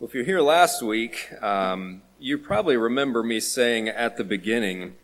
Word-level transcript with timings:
Well, 0.00 0.08
if 0.08 0.14
you're 0.14 0.24
here 0.24 0.40
last 0.40 0.80
week, 0.80 1.30
um, 1.42 2.00
you 2.18 2.38
probably 2.38 2.78
remember 2.78 3.22
me 3.22 3.38
saying 3.38 3.90
at 3.90 4.16
the 4.16 4.24
beginning 4.24 4.94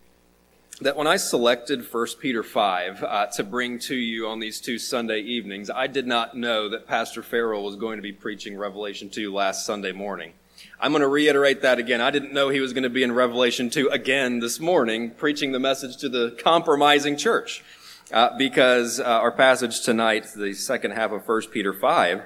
that 0.80 0.96
when 0.96 1.06
I 1.06 1.18
selected 1.18 1.84
1 1.92 2.06
Peter 2.18 2.42
5 2.42 3.02
uh, 3.02 3.26
to 3.26 3.44
bring 3.44 3.78
to 3.80 3.94
you 3.94 4.26
on 4.26 4.40
these 4.40 4.58
two 4.58 4.78
Sunday 4.78 5.20
evenings, 5.20 5.68
I 5.68 5.86
did 5.86 6.06
not 6.06 6.34
know 6.34 6.70
that 6.70 6.86
Pastor 6.86 7.22
Farrell 7.22 7.62
was 7.62 7.76
going 7.76 7.98
to 7.98 8.02
be 8.02 8.12
preaching 8.12 8.56
Revelation 8.56 9.10
2 9.10 9.34
last 9.34 9.66
Sunday 9.66 9.92
morning. 9.92 10.32
I'm 10.80 10.92
going 10.92 11.02
to 11.02 11.08
reiterate 11.08 11.60
that 11.60 11.78
again. 11.78 12.00
I 12.00 12.10
didn't 12.10 12.32
know 12.32 12.48
he 12.48 12.60
was 12.60 12.72
going 12.72 12.84
to 12.84 12.88
be 12.88 13.02
in 13.02 13.12
Revelation 13.12 13.68
2 13.68 13.90
again 13.90 14.38
this 14.38 14.58
morning, 14.60 15.10
preaching 15.10 15.52
the 15.52 15.60
message 15.60 15.98
to 15.98 16.08
the 16.08 16.38
compromising 16.42 17.18
church. 17.18 17.62
Uh, 18.10 18.34
because 18.38 18.98
uh, 18.98 19.04
our 19.04 19.32
passage 19.32 19.82
tonight, 19.82 20.28
the 20.34 20.54
second 20.54 20.92
half 20.92 21.12
of 21.12 21.28
1 21.28 21.42
Peter 21.50 21.74
5, 21.74 22.22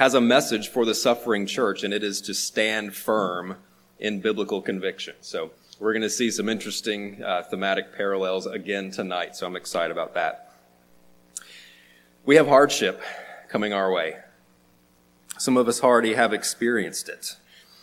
has 0.00 0.14
a 0.14 0.20
message 0.20 0.70
for 0.70 0.86
the 0.86 0.94
suffering 0.94 1.44
church, 1.44 1.84
and 1.84 1.92
it 1.92 2.02
is 2.02 2.22
to 2.22 2.32
stand 2.32 2.94
firm 2.94 3.54
in 3.98 4.18
biblical 4.18 4.62
conviction. 4.62 5.14
So 5.20 5.50
we're 5.78 5.92
going 5.92 6.00
to 6.00 6.08
see 6.08 6.30
some 6.30 6.48
interesting 6.48 7.22
uh, 7.22 7.42
thematic 7.42 7.94
parallels 7.94 8.46
again 8.46 8.90
tonight, 8.90 9.36
so 9.36 9.46
I'm 9.46 9.56
excited 9.56 9.92
about 9.92 10.14
that. 10.14 10.54
We 12.24 12.36
have 12.36 12.48
hardship 12.48 13.02
coming 13.50 13.74
our 13.74 13.92
way. 13.92 14.16
Some 15.36 15.58
of 15.58 15.68
us 15.68 15.82
already 15.82 16.14
have 16.14 16.32
experienced 16.32 17.10
it. 17.10 17.36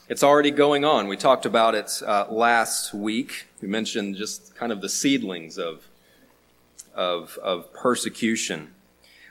It's 0.09 0.23
already 0.23 0.49
going 0.49 0.83
on. 0.83 1.07
We 1.07 1.17
talked 1.17 1.45
about 1.45 1.75
it 1.75 2.01
uh, 2.03 2.25
last 2.31 2.95
week. 2.95 3.45
We 3.61 3.67
mentioned 3.67 4.15
just 4.15 4.55
kind 4.55 4.71
of 4.71 4.81
the 4.81 4.89
seedlings 4.89 5.59
of, 5.59 5.87
of, 6.95 7.37
of 7.43 7.71
persecution. 7.73 8.73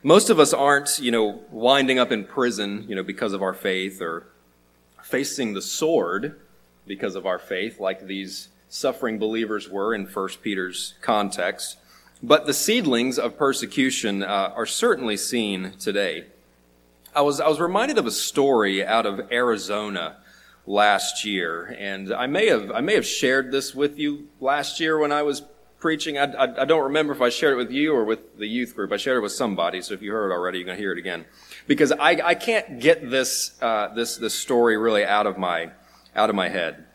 Most 0.06 0.30
of 0.30 0.38
us 0.38 0.52
aren't, 0.52 1.01
you 1.01 1.10
know, 1.10 1.41
winding 1.51 1.98
up 1.98 2.12
in 2.12 2.23
prison, 2.23 2.84
you 2.88 2.95
know, 2.95 3.02
because 3.02 3.33
of 3.33 3.42
our 3.42 3.52
faith 3.52 4.01
or 4.01 4.29
facing 5.02 5.52
the 5.52 5.60
sword 5.60 6.38
because 6.87 7.16
of 7.16 7.27
our 7.27 7.41
faith, 7.41 7.80
like 7.80 8.06
these 8.06 8.46
suffering 8.69 9.18
believers 9.18 9.68
were 9.68 9.93
in 9.93 10.07
1 10.07 10.29
Peter's 10.45 10.95
context. 11.01 11.79
But 12.23 12.46
the 12.46 12.54
seedlings 12.54 13.18
of 13.18 13.37
persecution 13.37 14.23
uh, 14.23 14.52
are 14.54 14.65
certainly 14.65 15.16
seen 15.16 15.73
today. 15.80 16.26
I 17.13 17.23
was, 17.23 17.41
I 17.41 17.48
was 17.48 17.59
reminded 17.59 17.98
of 17.98 18.07
a 18.07 18.13
story 18.13 18.87
out 18.87 19.07
of 19.07 19.32
Arizona 19.32 20.18
last 20.68 21.24
year, 21.24 21.74
and 21.80 22.15
I 22.15 22.29
may 22.29 22.46
have, 22.46 22.70
I 22.70 22.80
may 22.80 22.95
have 22.95 23.07
shared 23.07 23.51
this 23.51 23.74
with 23.74 23.98
you 23.98 24.29
last 24.41 24.79
year 24.79 25.01
when 25.01 25.10
I 25.10 25.23
was 25.23 25.43
preaching. 25.87 26.18
I, 26.18 26.24
I, 26.24 26.62
I, 26.62 26.65
don't 26.65 26.82
remember 26.82 27.12
if 27.12 27.23
I 27.23 27.29
shared 27.29 27.52
it 27.52 27.56
with 27.59 27.70
you 27.70 27.95
or 27.95 28.04
with 28.04 28.38
the 28.38 28.46
youth 28.48 28.74
group. 28.74 28.90
I 28.90 28.96
shared 28.96 29.18
it 29.18 29.20
with 29.20 29.30
somebody, 29.30 29.80
so 29.80 29.95
if 29.95 30.02
you 30.02 30.10
heard 30.10 30.32
it 30.32 30.34
already, 30.34 30.59
you're 30.59 30.65
going 30.65 30.76
to 30.76 30.82
hear 30.82 30.90
it 30.90 30.98
again. 30.98 31.26
Because 31.68 31.92
I, 31.92 32.20
I 32.24 32.34
can't 32.34 32.80
get 32.80 33.09
this, 33.09 33.52
uh, 33.62 33.95
this, 33.95 34.16
this 34.16 34.34
story 34.34 34.76
really 34.76 35.04
out 35.04 35.29
of 35.29 35.38
my, 35.38 35.70
out 36.16 36.29
of 36.29 36.34
my 36.34 36.48
head. 36.48 36.87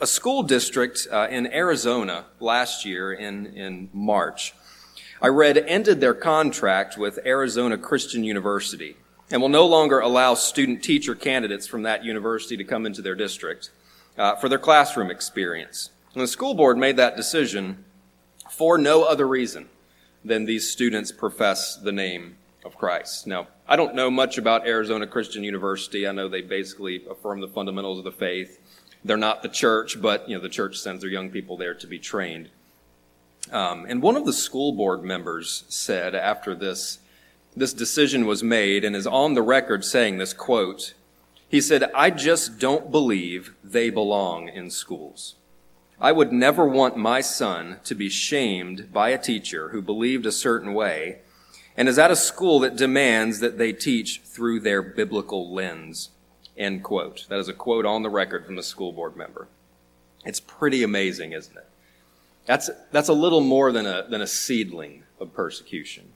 A 0.00 0.06
school 0.06 0.44
district 0.44 1.08
uh, 1.10 1.26
in 1.28 1.52
Arizona 1.52 2.26
last 2.38 2.84
year 2.84 3.12
in, 3.12 3.46
in 3.46 3.90
March, 3.92 4.54
I 5.20 5.26
read, 5.26 5.58
ended 5.58 6.00
their 6.00 6.14
contract 6.14 6.96
with 6.96 7.18
Arizona 7.26 7.76
Christian 7.76 8.22
University 8.22 8.94
and 9.32 9.42
will 9.42 9.48
no 9.48 9.66
longer 9.66 9.98
allow 9.98 10.34
student 10.34 10.84
teacher 10.84 11.16
candidates 11.16 11.66
from 11.66 11.82
that 11.82 12.04
university 12.04 12.56
to 12.58 12.62
come 12.62 12.86
into 12.86 13.02
their 13.02 13.16
district 13.16 13.72
uh, 14.16 14.36
for 14.36 14.48
their 14.48 14.60
classroom 14.60 15.10
experience. 15.10 15.90
And 16.12 16.22
the 16.22 16.28
school 16.28 16.54
board 16.54 16.78
made 16.78 16.96
that 16.98 17.16
decision 17.16 17.84
for 18.56 18.78
no 18.78 19.02
other 19.02 19.26
reason 19.26 19.68
than 20.24 20.44
these 20.44 20.70
students 20.70 21.10
profess 21.10 21.76
the 21.76 21.92
name 21.92 22.36
of 22.64 22.76
Christ. 22.76 23.26
Now, 23.26 23.48
I 23.66 23.76
don't 23.76 23.94
know 23.94 24.10
much 24.10 24.38
about 24.38 24.66
Arizona 24.66 25.06
Christian 25.06 25.42
University. 25.42 26.06
I 26.06 26.12
know 26.12 26.28
they 26.28 26.40
basically 26.40 27.04
affirm 27.10 27.40
the 27.40 27.48
fundamentals 27.48 27.98
of 27.98 28.04
the 28.04 28.12
faith. 28.12 28.60
They're 29.04 29.16
not 29.16 29.42
the 29.42 29.48
church, 29.48 30.00
but 30.00 30.28
you 30.28 30.36
know 30.36 30.42
the 30.42 30.48
church 30.48 30.78
sends 30.78 31.02
their 31.02 31.10
young 31.10 31.30
people 31.30 31.56
there 31.56 31.74
to 31.74 31.86
be 31.86 31.98
trained. 31.98 32.48
Um, 33.52 33.84
and 33.86 34.00
one 34.00 34.16
of 34.16 34.24
the 34.24 34.32
school 34.32 34.72
board 34.72 35.02
members 35.02 35.64
said 35.68 36.14
after 36.14 36.54
this 36.54 36.98
this 37.56 37.72
decision 37.72 38.26
was 38.26 38.42
made, 38.42 38.84
and 38.84 38.96
is 38.96 39.06
on 39.06 39.34
the 39.34 39.42
record 39.42 39.84
saying 39.84 40.18
this 40.18 40.32
quote. 40.32 40.94
He 41.48 41.60
said, 41.60 41.90
"I 41.94 42.10
just 42.10 42.58
don't 42.58 42.90
believe 42.90 43.54
they 43.62 43.90
belong 43.90 44.48
in 44.48 44.70
schools." 44.70 45.34
I 46.00 46.12
would 46.12 46.32
never 46.32 46.66
want 46.66 46.96
my 46.96 47.20
son 47.20 47.78
to 47.84 47.94
be 47.94 48.08
shamed 48.08 48.92
by 48.92 49.10
a 49.10 49.18
teacher 49.18 49.68
who 49.68 49.80
believed 49.80 50.26
a 50.26 50.32
certain 50.32 50.74
way 50.74 51.20
and 51.76 51.88
is 51.88 51.98
at 51.98 52.10
a 52.10 52.16
school 52.16 52.60
that 52.60 52.76
demands 52.76 53.40
that 53.40 53.58
they 53.58 53.72
teach 53.72 54.20
through 54.24 54.60
their 54.60 54.82
biblical 54.82 55.52
lens. 55.52 56.10
End 56.56 56.82
quote. 56.82 57.26
That 57.28 57.38
is 57.38 57.48
a 57.48 57.52
quote 57.52 57.86
on 57.86 58.02
the 58.02 58.10
record 58.10 58.46
from 58.46 58.56
the 58.56 58.62
school 58.62 58.92
board 58.92 59.16
member. 59.16 59.48
It's 60.24 60.40
pretty 60.40 60.82
amazing, 60.82 61.32
isn't 61.32 61.56
it? 61.56 61.66
That's, 62.46 62.70
that's 62.92 63.08
a 63.08 63.14
little 63.14 63.40
more 63.40 63.72
than 63.72 63.86
a, 63.86 64.06
than 64.08 64.20
a 64.20 64.26
seedling 64.26 65.04
of 65.18 65.34
persecution. 65.34 66.12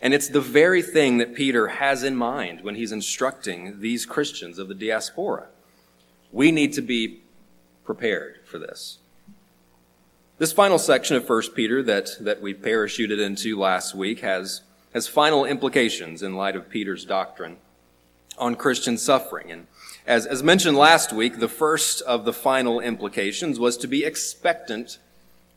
And 0.00 0.12
it's 0.12 0.28
the 0.28 0.40
very 0.40 0.82
thing 0.82 1.18
that 1.18 1.34
Peter 1.34 1.66
has 1.68 2.02
in 2.02 2.16
mind 2.16 2.62
when 2.62 2.74
he's 2.74 2.92
instructing 2.92 3.80
these 3.80 4.06
Christians 4.06 4.58
of 4.58 4.68
the 4.68 4.74
diaspora. 4.74 5.46
We 6.30 6.52
need 6.52 6.72
to 6.74 6.82
be 6.82 7.20
prepared 7.84 8.40
for 8.44 8.58
this. 8.58 8.98
This 10.44 10.52
final 10.52 10.78
section 10.78 11.16
of 11.16 11.26
1 11.26 11.42
Peter 11.54 11.82
that, 11.84 12.18
that 12.20 12.42
we 12.42 12.52
parachuted 12.52 13.18
into 13.18 13.58
last 13.58 13.94
week 13.94 14.20
has, 14.20 14.60
has 14.92 15.08
final 15.08 15.46
implications 15.46 16.22
in 16.22 16.36
light 16.36 16.54
of 16.54 16.68
Peter's 16.68 17.06
doctrine 17.06 17.56
on 18.36 18.54
Christian 18.54 18.98
suffering. 18.98 19.50
And 19.50 19.66
as, 20.06 20.26
as 20.26 20.42
mentioned 20.42 20.76
last 20.76 21.14
week, 21.14 21.38
the 21.38 21.48
first 21.48 22.02
of 22.02 22.26
the 22.26 22.32
final 22.34 22.78
implications 22.78 23.58
was 23.58 23.78
to 23.78 23.86
be 23.86 24.04
expectant 24.04 24.98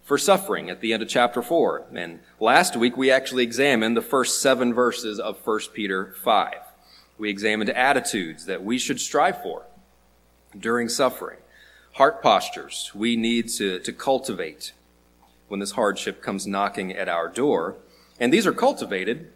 for 0.05 0.17
suffering 0.17 0.69
at 0.69 0.79
the 0.79 0.93
end 0.93 1.03
of 1.03 1.09
chapter 1.09 1.41
4. 1.41 1.87
And 1.93 2.21
last 2.39 2.77
week 2.77 2.95
we 2.95 3.11
actually 3.11 3.43
examined 3.43 3.97
the 3.97 4.01
first 4.01 4.41
seven 4.41 4.73
verses 4.73 5.19
of 5.19 5.45
1 5.45 5.59
Peter 5.73 6.15
5. 6.23 6.53
We 7.17 7.29
examined 7.29 7.71
attitudes 7.71 8.45
that 8.45 8.63
we 8.63 8.77
should 8.77 9.01
strive 9.01 9.43
for 9.43 9.63
during 10.57 10.87
suffering 10.87 11.39
heart 11.97 12.21
postures 12.21 12.91
we 12.93 13.15
need 13.15 13.49
to, 13.49 13.79
to 13.79 13.91
cultivate 13.91 14.71
when 15.47 15.59
this 15.59 15.71
hardship 15.71 16.21
comes 16.21 16.45
knocking 16.45 16.91
at 16.93 17.07
our 17.07 17.27
door. 17.27 17.75
And 18.19 18.33
these 18.33 18.47
are 18.47 18.53
cultivated 18.53 19.31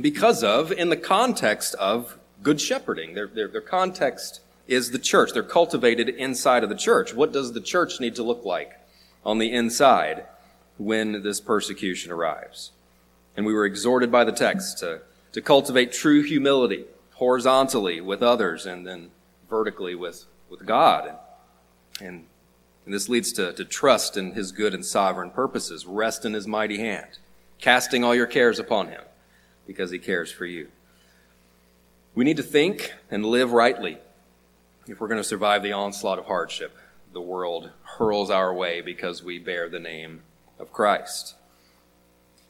because 0.00 0.42
of, 0.42 0.72
in 0.72 0.88
the 0.88 0.96
context 0.96 1.74
of 1.74 2.18
good 2.42 2.60
shepherding. 2.60 3.14
Their, 3.14 3.26
their, 3.26 3.48
their 3.48 3.60
context 3.60 4.40
is 4.66 4.90
the 4.90 4.98
church. 4.98 5.32
They're 5.32 5.42
cultivated 5.42 6.08
inside 6.08 6.62
of 6.62 6.68
the 6.68 6.76
church. 6.76 7.14
What 7.14 7.32
does 7.32 7.52
the 7.52 7.60
church 7.60 8.00
need 8.00 8.14
to 8.16 8.22
look 8.22 8.44
like 8.44 8.78
on 9.24 9.38
the 9.38 9.52
inside 9.52 10.24
when 10.76 11.22
this 11.22 11.40
persecution 11.40 12.12
arrives? 12.12 12.70
And 13.36 13.46
we 13.46 13.54
were 13.54 13.64
exhorted 13.64 14.12
by 14.12 14.24
the 14.24 14.32
text 14.32 14.78
to, 14.78 15.00
to 15.32 15.40
cultivate 15.40 15.92
true 15.92 16.22
humility 16.22 16.84
horizontally 17.14 18.00
with 18.00 18.22
others 18.22 18.66
and 18.66 18.86
then 18.86 19.10
vertically 19.48 19.94
with, 19.94 20.24
with 20.50 20.64
God. 20.66 21.14
And, 22.00 22.26
and 22.26 22.26
this 22.92 23.08
leads 23.08 23.32
to, 23.32 23.52
to 23.52 23.64
trust 23.64 24.16
in 24.16 24.32
his 24.32 24.52
good 24.52 24.74
and 24.74 24.84
sovereign 24.84 25.30
purposes, 25.30 25.86
rest 25.86 26.24
in 26.24 26.32
his 26.32 26.46
mighty 26.46 26.78
hand, 26.78 27.18
casting 27.60 28.04
all 28.04 28.14
your 28.14 28.26
cares 28.26 28.58
upon 28.58 28.88
him 28.88 29.02
because 29.66 29.90
he 29.90 29.98
cares 29.98 30.32
for 30.32 30.46
you. 30.46 30.68
We 32.14 32.24
need 32.24 32.38
to 32.38 32.42
think 32.42 32.94
and 33.10 33.24
live 33.24 33.52
rightly 33.52 33.98
if 34.86 35.00
we're 35.00 35.08
going 35.08 35.20
to 35.20 35.28
survive 35.28 35.62
the 35.62 35.72
onslaught 35.72 36.18
of 36.18 36.26
hardship 36.26 36.76
the 37.12 37.20
world 37.20 37.70
hurls 37.82 38.30
our 38.30 38.52
way 38.52 38.80
because 38.80 39.22
we 39.22 39.38
bear 39.38 39.68
the 39.68 39.78
name 39.78 40.22
of 40.58 40.72
Christ. 40.72 41.34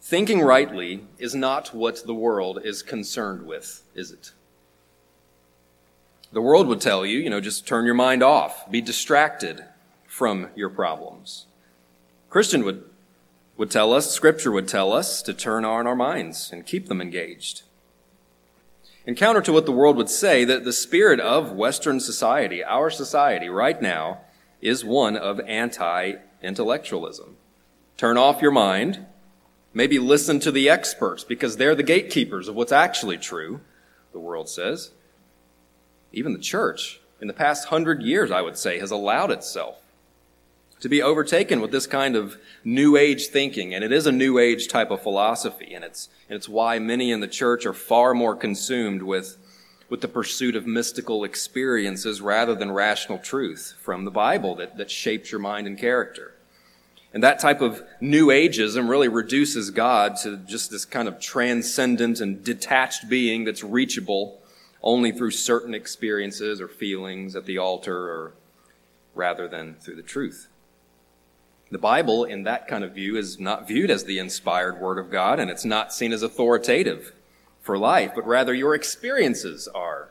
Thinking 0.00 0.40
rightly 0.40 1.04
is 1.18 1.34
not 1.34 1.74
what 1.74 2.06
the 2.06 2.14
world 2.14 2.60
is 2.64 2.82
concerned 2.82 3.46
with, 3.46 3.82
is 3.94 4.10
it? 4.10 4.32
The 6.32 6.40
world 6.42 6.66
would 6.68 6.80
tell 6.80 7.06
you, 7.06 7.18
you 7.18 7.30
know, 7.30 7.40
just 7.40 7.66
turn 7.66 7.86
your 7.86 7.94
mind 7.94 8.22
off, 8.22 8.70
be 8.70 8.80
distracted 8.80 9.64
from 10.18 10.48
your 10.56 10.68
problems. 10.68 11.46
Christian 12.28 12.64
would, 12.64 12.82
would 13.56 13.70
tell 13.70 13.92
us, 13.92 14.10
Scripture 14.10 14.50
would 14.50 14.66
tell 14.66 14.92
us 14.92 15.22
to 15.22 15.32
turn 15.32 15.64
on 15.64 15.86
our 15.86 15.94
minds 15.94 16.50
and 16.52 16.66
keep 16.66 16.88
them 16.88 17.00
engaged. 17.00 17.62
And 19.06 19.16
counter 19.16 19.40
to 19.42 19.52
what 19.52 19.64
the 19.64 19.70
world 19.70 19.96
would 19.96 20.10
say, 20.10 20.44
that 20.44 20.64
the 20.64 20.72
spirit 20.72 21.20
of 21.20 21.52
Western 21.52 22.00
society, 22.00 22.64
our 22.64 22.90
society 22.90 23.48
right 23.48 23.80
now, 23.80 24.22
is 24.60 24.84
one 24.84 25.16
of 25.16 25.38
anti 25.46 26.14
intellectualism. 26.42 27.36
Turn 27.96 28.18
off 28.18 28.42
your 28.42 28.50
mind, 28.50 29.06
maybe 29.72 30.00
listen 30.00 30.40
to 30.40 30.50
the 30.50 30.68
experts 30.68 31.22
because 31.22 31.56
they're 31.56 31.76
the 31.76 31.84
gatekeepers 31.84 32.48
of 32.48 32.56
what's 32.56 32.72
actually 32.72 33.18
true, 33.18 33.60
the 34.10 34.18
world 34.18 34.48
says. 34.48 34.90
Even 36.12 36.32
the 36.32 36.40
church, 36.40 36.98
in 37.20 37.28
the 37.28 37.32
past 37.32 37.68
hundred 37.68 38.02
years, 38.02 38.32
I 38.32 38.42
would 38.42 38.58
say, 38.58 38.80
has 38.80 38.90
allowed 38.90 39.30
itself 39.30 39.80
to 40.80 40.88
be 40.88 41.02
overtaken 41.02 41.60
with 41.60 41.70
this 41.70 41.86
kind 41.86 42.16
of 42.16 42.36
new 42.64 42.96
age 42.96 43.26
thinking. 43.26 43.74
And 43.74 43.82
it 43.82 43.92
is 43.92 44.06
a 44.06 44.12
new 44.12 44.38
age 44.38 44.68
type 44.68 44.90
of 44.90 45.02
philosophy. 45.02 45.74
And 45.74 45.84
it's, 45.84 46.08
and 46.28 46.36
it's 46.36 46.48
why 46.48 46.78
many 46.78 47.10
in 47.10 47.20
the 47.20 47.28
church 47.28 47.66
are 47.66 47.72
far 47.72 48.14
more 48.14 48.36
consumed 48.36 49.02
with, 49.02 49.36
with 49.88 50.00
the 50.00 50.08
pursuit 50.08 50.54
of 50.54 50.66
mystical 50.66 51.24
experiences 51.24 52.20
rather 52.20 52.54
than 52.54 52.70
rational 52.70 53.18
truth 53.18 53.74
from 53.80 54.04
the 54.04 54.10
Bible 54.10 54.54
that, 54.56 54.76
that 54.76 54.90
shapes 54.90 55.32
your 55.32 55.40
mind 55.40 55.66
and 55.66 55.78
character. 55.78 56.34
And 57.12 57.22
that 57.22 57.38
type 57.38 57.62
of 57.62 57.82
new 58.00 58.26
ageism 58.26 58.88
really 58.88 59.08
reduces 59.08 59.70
God 59.70 60.16
to 60.22 60.36
just 60.36 60.70
this 60.70 60.84
kind 60.84 61.08
of 61.08 61.18
transcendent 61.18 62.20
and 62.20 62.44
detached 62.44 63.08
being 63.08 63.44
that's 63.44 63.64
reachable 63.64 64.40
only 64.82 65.10
through 65.10 65.30
certain 65.30 65.74
experiences 65.74 66.60
or 66.60 66.68
feelings 66.68 67.34
at 67.34 67.46
the 67.46 67.58
altar 67.58 67.96
or 67.96 68.32
rather 69.14 69.48
than 69.48 69.74
through 69.74 69.96
the 69.96 70.02
truth. 70.02 70.48
The 71.70 71.78
Bible, 71.78 72.24
in 72.24 72.44
that 72.44 72.66
kind 72.66 72.82
of 72.82 72.94
view, 72.94 73.16
is 73.16 73.38
not 73.38 73.68
viewed 73.68 73.90
as 73.90 74.04
the 74.04 74.18
inspired 74.18 74.80
Word 74.80 74.98
of 74.98 75.10
God, 75.10 75.38
and 75.38 75.50
it's 75.50 75.64
not 75.64 75.92
seen 75.92 76.12
as 76.12 76.22
authoritative 76.22 77.12
for 77.60 77.76
life, 77.76 78.12
but 78.14 78.26
rather 78.26 78.54
your 78.54 78.74
experiences 78.74 79.68
are 79.68 80.08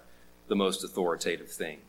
the 0.47 0.55
most 0.55 0.83
authoritative 0.83 1.49
thing. 1.49 1.79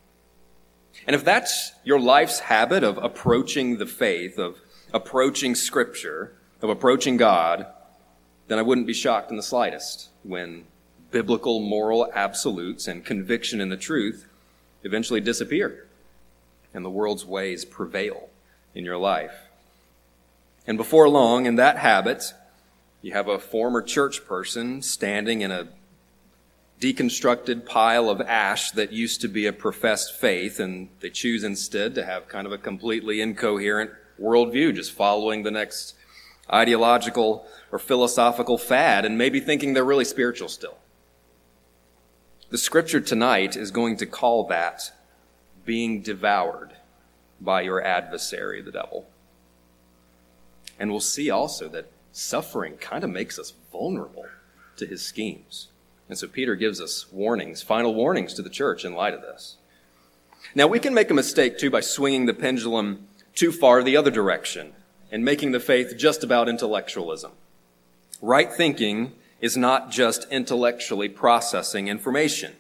And 1.07 1.15
if 1.15 1.25
that's 1.25 1.73
your 1.85 2.01
life's 2.01 2.41
habit 2.41 2.83
of 2.83 2.97
approaching 2.99 3.77
the 3.77 3.87
faith, 3.87 4.39
of 4.39 4.59
approaching 4.93 5.55
Scripture, 5.55 6.33
of 6.63 6.71
approaching 6.71 7.19
God, 7.19 7.67
then 8.47 8.59
I 8.59 8.63
wouldn't 8.63 8.87
be 8.87 8.95
shocked 8.95 9.31
in 9.31 9.37
the 9.37 9.43
slightest 9.43 10.09
when 10.23 10.65
biblical 11.11 11.61
moral 11.61 12.11
absolutes 12.15 12.89
and 12.89 13.05
conviction 13.05 13.61
in 13.61 13.69
the 13.69 13.77
truth 13.77 14.27
eventually 14.83 15.21
disappear 15.21 15.87
and 16.75 16.85
the 16.85 16.91
world's 16.91 17.25
ways 17.25 17.65
prevail 17.65 18.29
in 18.75 18.85
your 18.85 18.97
life. 18.97 19.48
And 20.69 20.77
before 20.77 21.09
long, 21.09 21.47
in 21.47 21.57
that 21.57 21.79
habit, 21.79 22.35
you 23.01 23.15
have 23.15 23.27
a 23.27 23.39
former 23.39 23.81
church 23.81 24.27
person 24.27 24.83
standing 24.83 25.41
in 25.41 25.51
a 25.51 25.69
deconstructed 26.79 27.65
pile 27.65 28.11
of 28.11 28.21
ash 28.21 28.73
that 28.73 28.93
used 28.93 29.23
to 29.23 29.29
be 29.29 29.47
a 29.47 29.53
professed 29.55 30.15
faith, 30.15 30.61
and 30.61 30.91
they 31.01 31.09
choose 31.09 31.43
instead 31.43 31.95
to 31.95 32.05
have 32.05 32.29
kind 32.29 32.47
of 32.47 32.53
a 32.53 32.59
completely 32.59 33.23
incoherent 33.23 33.93
worldview, 34.21 34.75
just 34.75 34.93
following 34.93 35.43
the 35.43 35.51
next 35.51 35.95
ideological 36.53 37.47
or 37.73 37.79
philosophical 37.79 38.59
fad, 38.59 39.07
and 39.07 39.17
maybe 39.17 39.41
thinking 39.41 39.73
they're 39.73 39.85
really 39.85 40.05
spiritual 40.05 40.51
still. 40.51 40.77
The 42.51 42.59
scripture 42.59 43.01
tonight 43.01 43.57
is 43.57 43.71
going 43.71 43.97
to 43.97 44.07
call 44.07 44.47
that 44.49 44.93
being 45.65 46.03
devoured 46.03 46.75
by 47.41 47.63
your 47.63 47.83
adversary, 47.83 48.61
the 48.61 48.73
devil. 48.73 49.07
And 50.79 50.91
we'll 50.91 51.01
see 51.01 51.31
also 51.31 51.69
that 51.69 51.91
suffering 52.13 52.77
kind 52.77 53.05
of 53.05 53.11
makes 53.11 53.39
us 53.39 53.53
vulnerable 53.73 54.27
to 54.77 54.87
his 54.87 55.03
schemes. 55.03 55.69
And 56.09 56.17
so 56.17 56.27
Peter 56.27 56.55
gives 56.55 56.81
us 56.81 57.11
warnings, 57.13 57.63
final 57.63 57.95
warnings 57.95 58.35
to 58.35 58.43
the 58.43 58.51
church 58.51 58.85
in 58.85 58.95
light 58.95 59.15
of 59.15 59.21
this. 59.21 59.57
Now, 60.55 60.67
we 60.67 60.79
can 60.79 60.95
make 60.95 61.11
a 61.11 61.15
mistake 61.15 61.59
too 61.59 61.71
by 61.71 61.81
swinging 61.81 62.27
the 62.27 62.35
pendulum 62.35 63.09
too 63.35 63.53
far 63.53 63.83
the 63.83 63.97
other 63.97 64.11
direction 64.11 64.73
and 65.11 65.25
making 65.25 65.53
the 65.53 65.61
faith 65.61 65.97
just 65.97 66.25
about 66.25 66.49
intellectualism. 66.49 67.33
Right 68.21 68.53
thinking 68.53 69.13
is 69.41 69.57
not 69.57 69.91
just 69.91 70.27
intellectually 70.31 71.09
processing 71.09 71.89
information. 71.89 72.55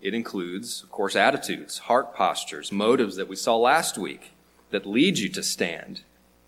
It 0.00 0.14
includes, 0.14 0.82
of 0.82 0.90
course, 0.90 1.16
attitudes, 1.16 1.78
heart 1.78 2.14
postures, 2.14 2.72
motives 2.72 3.16
that 3.16 3.28
we 3.28 3.36
saw 3.36 3.56
last 3.56 3.96
week 3.96 4.32
that 4.70 4.86
lead 4.86 5.18
you 5.18 5.28
to 5.30 5.42
stand 5.42 6.02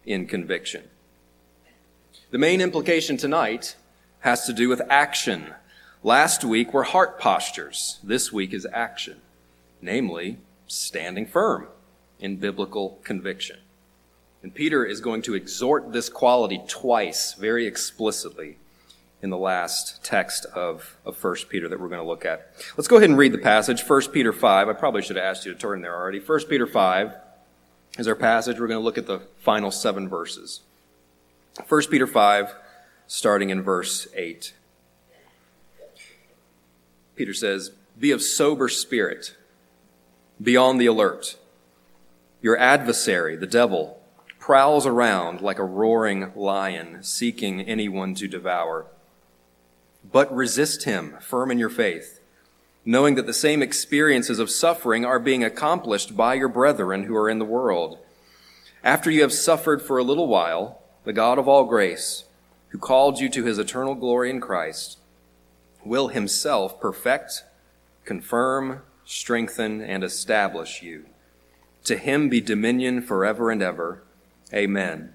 in 0.05 0.27
conviction. 0.27 0.85
The 2.31 2.39
main 2.39 2.61
implication 2.61 3.17
tonight 3.17 3.77
has 4.21 4.47
to 4.47 4.53
do 4.53 4.69
with 4.69 4.81
action. 4.89 5.55
Last 6.03 6.45
week 6.45 6.73
were 6.73 6.85
heart 6.85 7.21
postures. 7.21 7.99
This 8.03 8.33
week 8.33 8.53
is 8.53 8.67
action, 8.73 9.21
namely 9.81 10.39
standing 10.67 11.27
firm 11.27 11.69
in 12.19 12.37
biblical 12.37 12.99
conviction. 13.05 13.59
And 14.43 14.55
Peter 14.55 14.85
is 14.85 15.01
going 15.01 15.23
to 15.23 15.35
exhort 15.35 15.93
this 15.93 16.09
quality 16.09 16.61
twice 16.67 17.35
very 17.35 17.67
explicitly 17.67 18.57
in 19.23 19.31
the 19.31 19.39
last 19.39 20.03
text 20.03 20.45
of, 20.47 20.97
of 21.05 21.23
1 21.23 21.37
Peter 21.49 21.69
that 21.69 21.81
we're 21.81 21.89
going 21.89 22.03
to 22.03 22.07
look 22.07 22.25
at. 22.25 22.53
Let's 22.77 22.89
go 22.89 22.97
ahead 22.97 23.11
and 23.11 23.19
read 23.19 23.33
the 23.33 23.39
passage. 23.39 23.83
1 23.83 24.11
Peter 24.13 24.33
5. 24.33 24.69
I 24.69 24.73
probably 24.73 25.03
should 25.03 25.17
have 25.17 25.25
asked 25.25 25.47
you 25.47 25.53
to 25.53 25.59
turn 25.59 25.83
there 25.83 25.95
already. 25.95 26.21
1 26.21 26.41
Peter 26.45 26.67
5 26.67 27.15
is 27.99 28.09
our 28.09 28.15
passage. 28.15 28.59
We're 28.59 28.67
going 28.67 28.81
to 28.81 28.85
look 28.85 28.99
at 28.99 29.07
the 29.07 29.21
final 29.39 29.71
seven 29.71 30.09
verses. 30.09 30.61
1 31.63 31.83
Peter 31.89 32.07
5, 32.07 32.55
starting 33.07 33.51
in 33.51 33.63
verse 33.63 34.09
8. 34.17 34.55
Peter 37.15 37.33
says, 37.33 37.71
Be 37.99 38.11
of 38.11 38.21
sober 38.21 38.69
spirit, 38.69 39.37
be 40.43 40.57
on 40.57 40.79
the 40.79 40.87
alert. 40.87 41.37
Your 42.43 42.59
adversary, 42.59 43.37
the 43.37 43.47
devil, 43.47 44.01
prowls 44.41 44.85
around 44.85 45.41
like 45.41 45.61
a 45.61 45.65
roaring 45.65 46.33
lion, 46.35 47.03
seeking 47.03 47.61
anyone 47.61 48.17
to 48.17 48.27
devour. 48.27 48.87
But 50.11 50.35
resist 50.35 50.83
him, 50.83 51.17
firm 51.21 51.53
in 51.53 51.59
your 51.59 51.71
faith, 51.71 52.21
knowing 52.85 53.15
that 53.15 53.27
the 53.27 53.33
same 53.33 53.63
experiences 53.63 54.41
of 54.41 54.51
suffering 54.51 55.05
are 55.05 55.21
being 55.21 55.45
accomplished 55.45 56.17
by 56.17 56.35
your 56.35 56.49
brethren 56.49 57.05
who 57.05 57.17
are 57.17 57.31
in 57.31 57.39
the 57.39 57.45
world. 57.45 57.99
After 58.83 59.09
you 59.09 59.23
have 59.23 59.33
suffered 59.33 59.81
for 59.81 59.99
a 59.99 60.05
little 60.05 60.27
while, 60.27 60.83
the 61.05 61.13
God 61.13 61.39
of 61.39 61.47
all 61.47 61.65
grace, 61.65 62.25
who 62.69 62.79
called 62.79 63.21
you 63.21 63.29
to 63.29 63.45
his 63.45 63.59
eternal 63.59 63.95
glory 63.95 64.31
in 64.31 64.41
Christ, 64.41 64.99
will 65.85 66.09
himself 66.09 66.81
perfect, 66.81 67.45
confirm, 68.05 68.83
strengthen, 69.05 69.81
and 69.81 70.03
establish 70.03 70.83
you. 70.83 71.05
To 71.85 71.97
him 71.97 72.29
be 72.29 72.41
dominion 72.41 73.03
forever 73.03 73.51
and 73.51 73.63
ever. 73.63 74.03
Amen. 74.53 75.13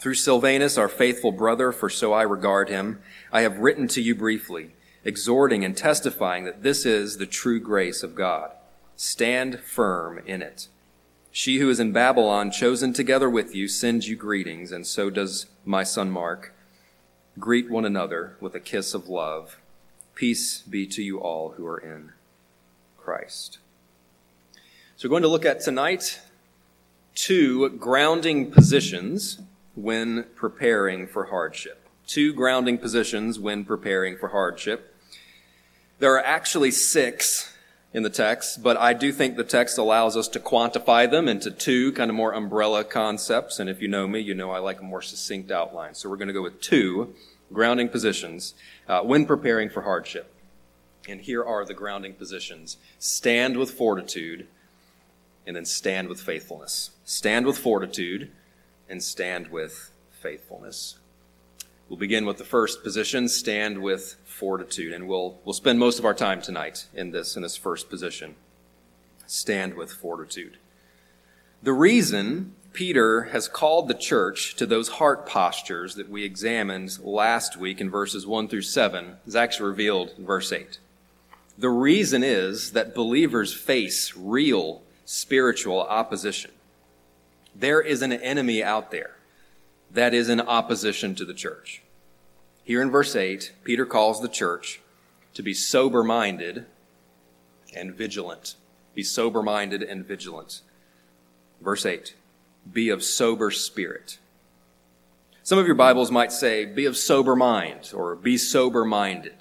Through 0.00 0.14
Silvanus, 0.14 0.76
our 0.76 0.88
faithful 0.88 1.32
brother, 1.32 1.72
for 1.72 1.88
so 1.88 2.12
I 2.12 2.22
regard 2.22 2.68
him, 2.68 3.00
I 3.32 3.40
have 3.40 3.58
written 3.58 3.88
to 3.88 4.02
you 4.02 4.14
briefly, 4.14 4.72
exhorting 5.04 5.64
and 5.64 5.74
testifying 5.74 6.44
that 6.44 6.62
this 6.62 6.84
is 6.84 7.16
the 7.16 7.26
true 7.26 7.58
grace 7.58 8.02
of 8.02 8.14
God. 8.14 8.50
Stand 8.96 9.60
firm 9.60 10.20
in 10.26 10.42
it. 10.42 10.68
She 11.36 11.58
who 11.58 11.68
is 11.68 11.78
in 11.78 11.92
Babylon, 11.92 12.50
chosen 12.50 12.94
together 12.94 13.28
with 13.28 13.54
you, 13.54 13.68
sends 13.68 14.08
you 14.08 14.16
greetings, 14.16 14.72
and 14.72 14.86
so 14.86 15.10
does 15.10 15.44
my 15.66 15.82
son 15.82 16.10
Mark. 16.10 16.54
Greet 17.38 17.70
one 17.70 17.84
another 17.84 18.38
with 18.40 18.54
a 18.54 18.58
kiss 18.58 18.94
of 18.94 19.10
love. 19.10 19.58
Peace 20.14 20.62
be 20.62 20.86
to 20.86 21.02
you 21.02 21.18
all 21.18 21.50
who 21.50 21.66
are 21.66 21.76
in 21.76 22.12
Christ. 22.96 23.58
So 24.96 25.06
we're 25.06 25.10
going 25.10 25.24
to 25.24 25.28
look 25.28 25.44
at 25.44 25.60
tonight 25.60 26.20
two 27.14 27.68
grounding 27.68 28.50
positions 28.50 29.38
when 29.74 30.24
preparing 30.36 31.06
for 31.06 31.26
hardship. 31.26 31.86
Two 32.06 32.32
grounding 32.32 32.78
positions 32.78 33.38
when 33.38 33.66
preparing 33.66 34.16
for 34.16 34.28
hardship. 34.28 34.96
There 35.98 36.14
are 36.14 36.24
actually 36.24 36.70
six 36.70 37.54
in 37.96 38.02
the 38.02 38.10
text, 38.10 38.62
but 38.62 38.76
I 38.76 38.92
do 38.92 39.10
think 39.10 39.36
the 39.36 39.42
text 39.42 39.78
allows 39.78 40.18
us 40.18 40.28
to 40.28 40.38
quantify 40.38 41.10
them 41.10 41.26
into 41.28 41.50
two 41.50 41.92
kind 41.92 42.10
of 42.10 42.14
more 42.14 42.34
umbrella 42.34 42.84
concepts. 42.84 43.58
And 43.58 43.70
if 43.70 43.80
you 43.80 43.88
know 43.88 44.06
me, 44.06 44.20
you 44.20 44.34
know 44.34 44.50
I 44.50 44.58
like 44.58 44.80
a 44.80 44.84
more 44.84 45.00
succinct 45.00 45.50
outline. 45.50 45.94
So 45.94 46.10
we're 46.10 46.18
going 46.18 46.28
to 46.28 46.34
go 46.34 46.42
with 46.42 46.60
two 46.60 47.14
grounding 47.50 47.88
positions 47.88 48.52
uh, 48.86 49.00
when 49.00 49.24
preparing 49.24 49.70
for 49.70 49.80
hardship. 49.80 50.30
And 51.08 51.22
here 51.22 51.42
are 51.42 51.64
the 51.64 51.72
grounding 51.72 52.12
positions 52.12 52.76
stand 52.98 53.56
with 53.56 53.70
fortitude, 53.70 54.46
and 55.46 55.56
then 55.56 55.64
stand 55.64 56.08
with 56.08 56.20
faithfulness. 56.20 56.90
Stand 57.06 57.46
with 57.46 57.56
fortitude, 57.56 58.30
and 58.90 59.02
stand 59.02 59.48
with 59.48 59.90
faithfulness. 60.10 60.98
We'll 61.88 61.98
begin 61.98 62.26
with 62.26 62.38
the 62.38 62.44
first 62.44 62.82
position, 62.82 63.28
stand 63.28 63.78
with 63.78 64.16
fortitude, 64.24 64.92
and 64.92 65.06
we'll, 65.06 65.38
we'll 65.44 65.52
spend 65.52 65.78
most 65.78 66.00
of 66.00 66.04
our 66.04 66.14
time 66.14 66.42
tonight 66.42 66.86
in 66.92 67.12
this, 67.12 67.36
in 67.36 67.42
this 67.42 67.56
first 67.56 67.88
position. 67.88 68.34
Stand 69.26 69.74
with 69.74 69.92
fortitude. 69.92 70.56
The 71.62 71.72
reason 71.72 72.54
Peter 72.72 73.24
has 73.24 73.46
called 73.46 73.86
the 73.86 73.94
church 73.94 74.56
to 74.56 74.66
those 74.66 74.88
heart 74.88 75.26
postures 75.26 75.94
that 75.94 76.10
we 76.10 76.24
examined 76.24 76.98
last 77.04 77.56
week 77.56 77.80
in 77.80 77.88
verses 77.88 78.26
1 78.26 78.48
through 78.48 78.62
7 78.62 79.16
is 79.24 79.36
actually 79.36 79.68
revealed 79.68 80.12
in 80.18 80.26
verse 80.26 80.52
8. 80.52 80.78
The 81.56 81.70
reason 81.70 82.24
is 82.24 82.72
that 82.72 82.96
believers 82.96 83.54
face 83.54 84.12
real 84.16 84.82
spiritual 85.04 85.82
opposition. 85.82 86.50
There 87.54 87.80
is 87.80 88.02
an 88.02 88.12
enemy 88.12 88.62
out 88.62 88.90
there 88.90 89.15
that 89.90 90.14
is 90.14 90.28
in 90.28 90.40
opposition 90.40 91.14
to 91.14 91.24
the 91.24 91.34
church. 91.34 91.82
Here 92.64 92.82
in 92.82 92.90
verse 92.90 93.14
8, 93.14 93.52
Peter 93.64 93.86
calls 93.86 94.20
the 94.20 94.28
church 94.28 94.80
to 95.34 95.42
be 95.42 95.54
sober 95.54 96.02
minded 96.02 96.66
and 97.74 97.94
vigilant. 97.94 98.56
Be 98.94 99.02
sober 99.02 99.42
minded 99.42 99.82
and 99.82 100.04
vigilant. 100.04 100.62
Verse 101.60 101.86
8, 101.86 102.14
be 102.72 102.88
of 102.88 103.02
sober 103.02 103.50
spirit. 103.50 104.18
Some 105.42 105.58
of 105.58 105.66
your 105.66 105.76
Bibles 105.76 106.10
might 106.10 106.32
say, 106.32 106.64
be 106.64 106.86
of 106.86 106.96
sober 106.96 107.36
mind 107.36 107.92
or 107.94 108.16
be 108.16 108.36
sober 108.36 108.84
minded. 108.84 109.34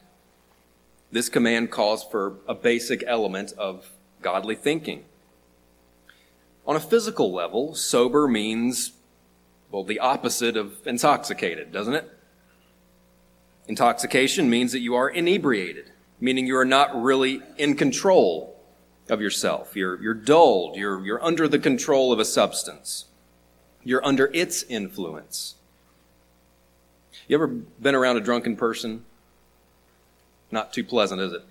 This 1.12 1.30
command 1.30 1.72
calls 1.72 2.04
for 2.04 2.36
a 2.48 2.54
basic 2.54 3.04
element 3.08 3.54
of 3.58 3.90
godly 4.22 4.56
thinking. 4.56 5.06
On 6.68 6.76
a 6.76 6.80
physical 6.80 7.32
level, 7.34 7.74
sober 7.74 8.28
means, 8.28 8.92
well, 9.76 9.84
the 9.84 10.00
opposite 10.00 10.56
of 10.56 10.88
intoxicated, 10.88 11.74
doesn't 11.74 11.96
it? 11.96 12.10
Intoxication 13.68 14.50
means 14.50 14.72
that 14.72 14.80
you 14.80 14.96
are 14.96 15.10
inebriated, 15.10 15.92
meaning 16.18 16.48
you 16.48 16.56
are 16.56 16.64
not 16.64 16.96
really 16.96 17.42
in 17.58 17.76
control 17.76 18.58
of 19.10 19.20
yourself. 19.20 19.76
You're, 19.76 20.02
you're 20.02 20.14
dulled. 20.14 20.78
You're, 20.78 21.06
you're 21.06 21.22
under 21.22 21.50
the 21.50 21.60
control 21.60 22.14
of 22.14 22.20
a 22.20 22.24
substance. 22.24 23.08
You're 23.84 24.04
under 24.06 24.28
its 24.34 24.64
influence. 24.64 25.56
You 27.28 27.36
ever 27.36 27.48
been 27.48 27.96
around 27.96 28.16
a 28.16 28.22
drunken 28.22 28.56
person? 28.56 29.04
Not 30.52 30.72
too 30.72 30.86
pleasant, 30.86 31.20
is 31.20 31.34
it? 31.34 31.44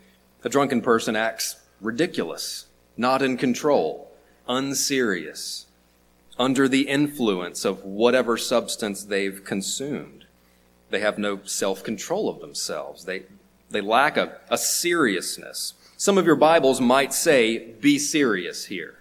A 0.45 0.49
drunken 0.49 0.81
person 0.81 1.15
acts 1.15 1.57
ridiculous, 1.79 2.65
not 2.97 3.21
in 3.21 3.37
control, 3.37 4.11
unserious, 4.49 5.67
under 6.39 6.69
the 6.69 6.89
influence 6.89 7.65
of 7.65 7.85
whatever 7.85 8.37
substance 8.37 9.05
they've 9.05 9.45
consumed. 9.45 10.25
They 10.91 11.01
have 11.01 11.19
no 11.19 11.41
self 11.45 11.83
control 11.83 12.29
of 12.29 12.41
themselves. 12.41 13.05
They, 13.05 13.25
they 13.71 13.81
lack 13.81 14.17
a, 14.17 14.39
a 14.51 14.59
seriousness. 14.59 15.75
Some 15.97 16.19
of 16.19 16.27
your 16.27 16.37
Bibles 16.37 16.81
might 16.81 17.15
say, 17.15 17.73
be 17.81 17.99
serious 17.99 18.67
here. 18.67 18.99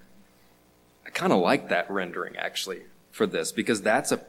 I 1.06 1.10
kind 1.10 1.34
of 1.34 1.40
like 1.40 1.70
that 1.70 1.90
rendering, 1.90 2.38
actually, 2.38 2.84
for 3.12 3.26
this, 3.26 3.52
because 3.52 3.82
that's 3.82 4.12
a 4.12 4.22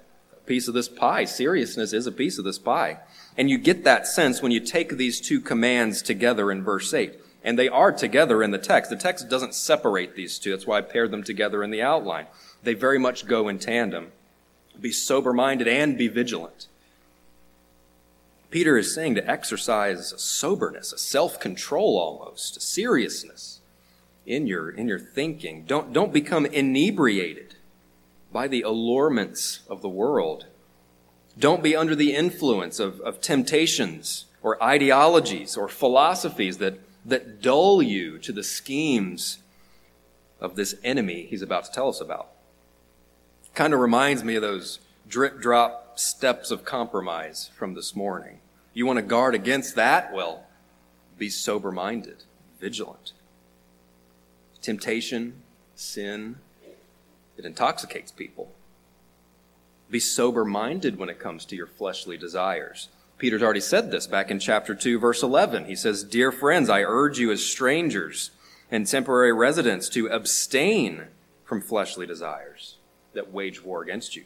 piece 0.47 0.69
of 0.69 0.75
this 0.75 0.89
pie. 0.89 1.25
Seriousness 1.25 1.93
is 1.93 2.07
a 2.07 2.13
piece 2.13 2.39
of 2.39 2.45
this 2.45 2.59
pie. 2.59 2.99
And 3.37 3.51
you 3.51 3.59
get 3.59 3.85
that 3.85 4.07
sense 4.07 4.43
when 4.43 4.53
you 4.53 4.61
take 4.61 4.97
these 4.97 5.21
two 5.21 5.41
commands 5.41 6.03
together 6.03 6.51
in 6.51 6.63
verse 6.63 6.93
8. 6.93 7.19
And 7.43 7.59
they 7.59 7.69
are 7.69 7.93
together 7.93 8.43
in 8.43 8.51
the 8.51 8.59
text. 8.59 8.91
The 8.91 8.97
text 8.97 9.29
doesn't 9.29 9.55
separate 9.55 10.15
these 10.15 10.39
two. 10.39 10.51
That's 10.51 10.67
why 10.67 10.79
I 10.79 10.83
paired 10.83 11.11
them 11.11 11.23
together 11.23 11.63
in 11.63 11.71
the 11.71 11.83
outline. 11.83 12.27
They 12.65 12.75
very 12.75 12.99
much 12.99 13.27
go 13.27 13.49
in 13.49 13.59
tandem. 13.59 14.13
Be 14.81 14.91
sober 14.91 15.33
minded 15.33 15.69
and 15.69 15.97
be 15.97 16.09
vigilant. 16.09 16.67
Peter 18.51 18.79
is 18.79 18.95
saying 18.95 19.17
to 19.17 19.31
exercise 19.31 20.13
a 20.13 20.19
soberness, 20.19 20.93
a 20.93 20.99
self 20.99 21.41
control 21.41 21.99
almost, 21.99 22.57
a 22.57 22.61
seriousness 22.61 23.61
in 24.27 24.47
your, 24.47 24.71
in 24.71 24.89
your 24.89 24.99
thinking. 24.99 25.65
Don't, 25.67 25.93
don't 25.93 26.13
become 26.13 26.47
inebriated 26.47 27.57
by 28.33 28.49
the 28.49 28.63
allurements 28.63 29.61
of 29.69 29.83
the 29.83 29.89
world. 29.89 30.47
Don't 31.39 31.63
be 31.63 31.75
under 31.75 31.95
the 31.95 32.15
influence 32.15 32.79
of, 32.79 33.01
of 33.01 33.21
temptations 33.21 34.27
or 34.43 34.63
ideologies 34.63 35.57
or 35.57 35.69
philosophies 35.69 36.59
that, 36.59 36.79
that 37.05 37.43
dull 37.43 37.83
you 37.83 38.19
to 38.19 38.33
the 38.33 38.45
schemes 38.45 39.39
of 40.41 40.55
this 40.57 40.75
enemy 40.85 41.27
he's 41.29 41.43
about 41.43 41.65
to 41.65 41.73
tell 41.73 41.89
us 41.89 42.01
about. 42.01 42.34
Kind 43.55 43.73
of 43.73 43.79
reminds 43.79 44.25
me 44.25 44.35
of 44.35 44.43
those 44.43 44.81
drip 45.09 45.41
drop 45.41 45.97
steps 45.99 46.51
of 46.51 46.65
compromise 46.65 47.51
from 47.57 47.75
this 47.75 47.95
morning. 47.95 48.41
You 48.73 48.85
want 48.85 48.97
to 48.97 49.03
guard 49.03 49.37
against 49.37 49.77
that? 49.77 50.13
Well, 50.13 50.45
be 51.19 51.29
sober 51.29 51.71
minded, 51.71 52.25
vigilant. 52.61 53.13
Temptation, 54.61 55.35
sin, 55.77 56.37
it 57.37 57.45
intoxicates 57.45 58.11
people. 58.11 58.51
Be 59.89 60.01
sober 60.01 60.45
minded 60.45 60.99
when 60.99 61.09
it 61.09 61.21
comes 61.21 61.45
to 61.45 61.55
your 61.55 61.69
fleshly 61.69 62.17
desires. 62.17 62.89
Peter's 63.19 63.43
already 63.43 63.61
said 63.61 63.93
this 63.93 64.09
back 64.09 64.33
in 64.33 64.41
chapter 64.41 64.75
2, 64.75 64.99
verse 64.99 65.23
11. 65.23 65.67
He 65.67 65.77
says, 65.77 66.03
Dear 66.03 66.33
friends, 66.33 66.69
I 66.69 66.83
urge 66.83 67.21
you 67.21 67.31
as 67.31 67.47
strangers 67.47 68.33
and 68.69 68.85
temporary 68.85 69.33
residents 69.33 69.89
to 69.91 70.09
abstain 70.09 71.05
from 71.45 71.61
fleshly 71.61 72.07
desires 72.07 72.79
that 73.15 73.33
wage 73.33 73.63
war 73.63 73.83
against 73.83 74.17
you. 74.17 74.25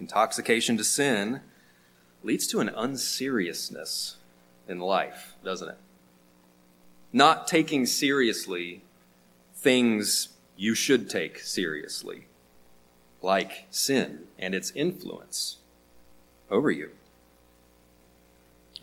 Intoxication 0.00 0.76
to 0.76 0.84
sin 0.84 1.40
leads 2.22 2.46
to 2.48 2.60
an 2.60 2.68
unseriousness 2.68 4.16
in 4.68 4.80
life, 4.80 5.34
doesn't 5.44 5.68
it? 5.68 5.78
Not 7.12 7.46
taking 7.46 7.86
seriously 7.86 8.82
things 9.54 10.28
you 10.56 10.74
should 10.74 11.08
take 11.08 11.38
seriously, 11.38 12.26
like 13.22 13.66
sin 13.70 14.24
and 14.38 14.54
its 14.54 14.72
influence 14.72 15.58
over 16.50 16.70
you. 16.70 16.90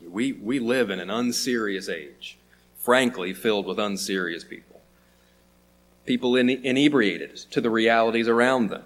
We, 0.08 0.32
we 0.32 0.60
live 0.60 0.90
in 0.90 1.00
an 1.00 1.10
unserious 1.10 1.88
age, 1.90 2.38
frankly, 2.78 3.34
filled 3.34 3.66
with 3.66 3.80
unserious 3.80 4.44
people. 4.44 4.71
People 6.06 6.36
inebriated 6.36 7.38
to 7.52 7.62
the 7.62 7.70
realities 7.70 8.28
around 8.28 8.70
them. 8.70 8.84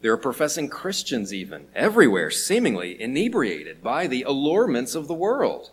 There 0.00 0.12
are 0.12 0.16
professing 0.16 0.70
Christians, 0.70 1.32
even, 1.32 1.66
everywhere, 1.74 2.30
seemingly 2.30 3.00
inebriated 3.00 3.82
by 3.82 4.06
the 4.06 4.22
allurements 4.22 4.94
of 4.94 5.08
the 5.08 5.14
world. 5.14 5.70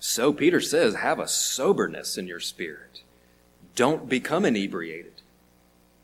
So 0.00 0.32
Peter 0.32 0.60
says, 0.60 0.96
have 0.96 1.18
a 1.18 1.28
soberness 1.28 2.18
in 2.18 2.26
your 2.26 2.40
spirit. 2.40 3.02
Don't 3.76 4.08
become 4.08 4.44
inebriated 4.44 5.12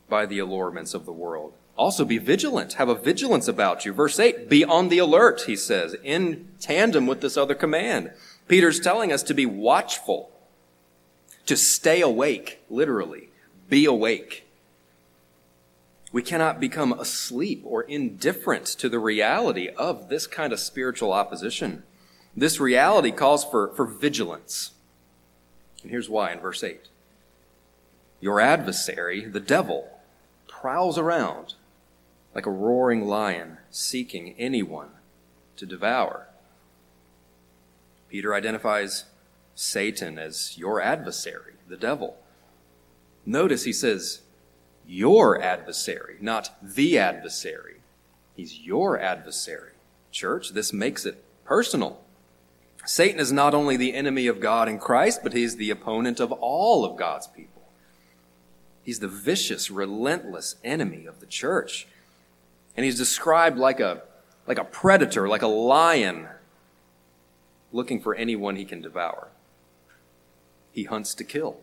by 0.09 0.25
the 0.25 0.39
allurements 0.39 0.93
of 0.93 1.05
the 1.05 1.11
world. 1.11 1.53
Also 1.77 2.05
be 2.05 2.17
vigilant. 2.17 2.73
Have 2.73 2.89
a 2.89 2.95
vigilance 2.95 3.47
about 3.47 3.85
you. 3.85 3.93
Verse 3.93 4.19
8, 4.19 4.49
be 4.49 4.63
on 4.63 4.89
the 4.89 4.97
alert, 4.97 5.43
he 5.47 5.55
says, 5.55 5.95
in 6.03 6.47
tandem 6.59 7.07
with 7.07 7.21
this 7.21 7.37
other 7.37 7.55
command. 7.55 8.11
Peter's 8.47 8.79
telling 8.79 9.11
us 9.11 9.23
to 9.23 9.33
be 9.33 9.45
watchful, 9.45 10.30
to 11.45 11.57
stay 11.57 12.01
awake, 12.01 12.61
literally. 12.69 13.29
Be 13.69 13.85
awake. 13.85 14.47
We 16.11 16.21
cannot 16.21 16.59
become 16.59 16.91
asleep 16.93 17.63
or 17.65 17.83
indifferent 17.83 18.65
to 18.65 18.89
the 18.89 18.99
reality 18.99 19.69
of 19.69 20.09
this 20.09 20.27
kind 20.27 20.51
of 20.51 20.59
spiritual 20.59 21.13
opposition. 21.13 21.83
This 22.35 22.59
reality 22.59 23.11
calls 23.11 23.45
for, 23.45 23.69
for 23.69 23.85
vigilance. 23.85 24.71
And 25.81 25.91
here's 25.91 26.09
why 26.09 26.31
in 26.31 26.39
verse 26.39 26.63
8. 26.63 26.81
Your 28.19 28.39
adversary, 28.39 29.25
the 29.25 29.39
devil, 29.39 29.89
prowls 30.47 30.97
around 30.97 31.55
like 32.35 32.45
a 32.45 32.51
roaring 32.51 33.05
lion 33.07 33.57
seeking 33.71 34.35
anyone 34.37 34.89
to 35.57 35.65
devour. 35.65 36.27
Peter 38.09 38.33
identifies 38.33 39.05
Satan 39.61 40.17
as 40.17 40.57
your 40.57 40.81
adversary, 40.81 41.53
the 41.67 41.77
devil. 41.77 42.17
Notice 43.27 43.63
he 43.63 43.73
says, 43.73 44.21
your 44.87 45.39
adversary, 45.39 46.17
not 46.19 46.49
the 46.63 46.97
adversary. 46.97 47.75
He's 48.35 48.57
your 48.57 48.99
adversary. 48.99 49.73
Church, 50.11 50.49
this 50.53 50.73
makes 50.73 51.05
it 51.05 51.23
personal. 51.45 52.01
Satan 52.85 53.19
is 53.19 53.31
not 53.31 53.53
only 53.53 53.77
the 53.77 53.93
enemy 53.93 54.25
of 54.25 54.39
God 54.39 54.67
in 54.67 54.79
Christ, 54.79 55.19
but 55.21 55.33
he's 55.33 55.55
the 55.55 55.69
opponent 55.69 56.19
of 56.19 56.31
all 56.31 56.83
of 56.83 56.97
God's 56.97 57.27
people. 57.27 57.61
He's 58.83 58.99
the 58.99 59.07
vicious, 59.07 59.69
relentless 59.69 60.55
enemy 60.63 61.05
of 61.05 61.19
the 61.19 61.27
church. 61.27 61.85
And 62.75 62.83
he's 62.83 62.97
described 62.97 63.59
like 63.59 63.79
a, 63.79 64.01
like 64.47 64.57
a 64.57 64.63
predator, 64.63 65.29
like 65.29 65.43
a 65.43 65.47
lion, 65.47 66.27
looking 67.71 68.01
for 68.01 68.15
anyone 68.15 68.55
he 68.55 68.65
can 68.65 68.81
devour. 68.81 69.27
He 70.71 70.83
hunts 70.83 71.13
to 71.15 71.23
kill. 71.23 71.57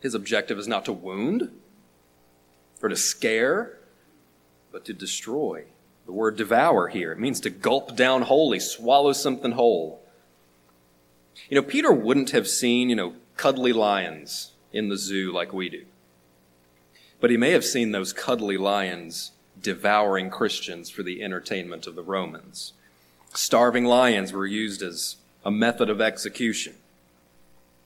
His 0.00 0.14
objective 0.14 0.58
is 0.58 0.68
not 0.68 0.84
to 0.84 0.92
wound 0.92 1.50
or 2.82 2.88
to 2.88 2.96
scare, 2.96 3.78
but 4.70 4.84
to 4.84 4.92
destroy. 4.92 5.64
The 6.06 6.12
word 6.12 6.36
devour 6.36 6.88
here, 6.88 7.12
it 7.12 7.18
means 7.18 7.40
to 7.40 7.50
gulp 7.50 7.96
down 7.96 8.22
wholly, 8.22 8.60
swallow 8.60 9.12
something 9.12 9.52
whole. 9.52 10.02
You 11.48 11.56
know, 11.56 11.62
Peter 11.62 11.92
wouldn't 11.92 12.30
have 12.30 12.46
seen, 12.46 12.90
you 12.90 12.96
know, 12.96 13.14
cuddly 13.36 13.72
lions 13.72 14.52
in 14.72 14.88
the 14.88 14.98
zoo 14.98 15.32
like 15.32 15.52
we 15.52 15.68
do. 15.68 15.84
But 17.20 17.30
he 17.30 17.36
may 17.36 17.52
have 17.52 17.64
seen 17.64 17.92
those 17.92 18.12
cuddly 18.12 18.58
lions 18.58 19.32
devouring 19.60 20.28
Christians 20.28 20.90
for 20.90 21.02
the 21.02 21.22
entertainment 21.22 21.86
of 21.86 21.94
the 21.94 22.02
Romans. 22.02 22.74
Starving 23.32 23.84
lions 23.84 24.32
were 24.32 24.46
used 24.46 24.82
as 24.82 25.16
a 25.44 25.50
method 25.50 25.88
of 25.88 26.00
execution. 26.00 26.74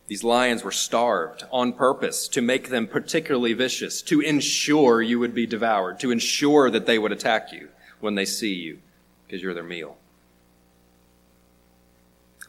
These 0.09 0.25
lions 0.25 0.65
were 0.65 0.73
starved 0.73 1.45
on 1.53 1.75
purpose 1.75 2.29
to 2.29 2.41
make 2.41 2.71
them 2.71 2.87
particularly 2.87 3.53
vicious, 3.53 4.01
to 4.03 4.21
ensure 4.21 5.03
you 5.03 5.19
would 5.19 5.35
be 5.35 5.47
devoured, 5.47 6.01
to 6.01 6.11
ensure 6.11 6.71
that 6.71 6.87
they 6.87 6.99
would 6.99 7.13
attack 7.13 7.53
you 7.53 7.69
when 8.01 8.15
they 8.15 8.25
see 8.25 8.55
you 8.55 8.79
because 9.27 9.43
you're 9.43 9.53
their 9.53 9.63
meal. 9.63 9.99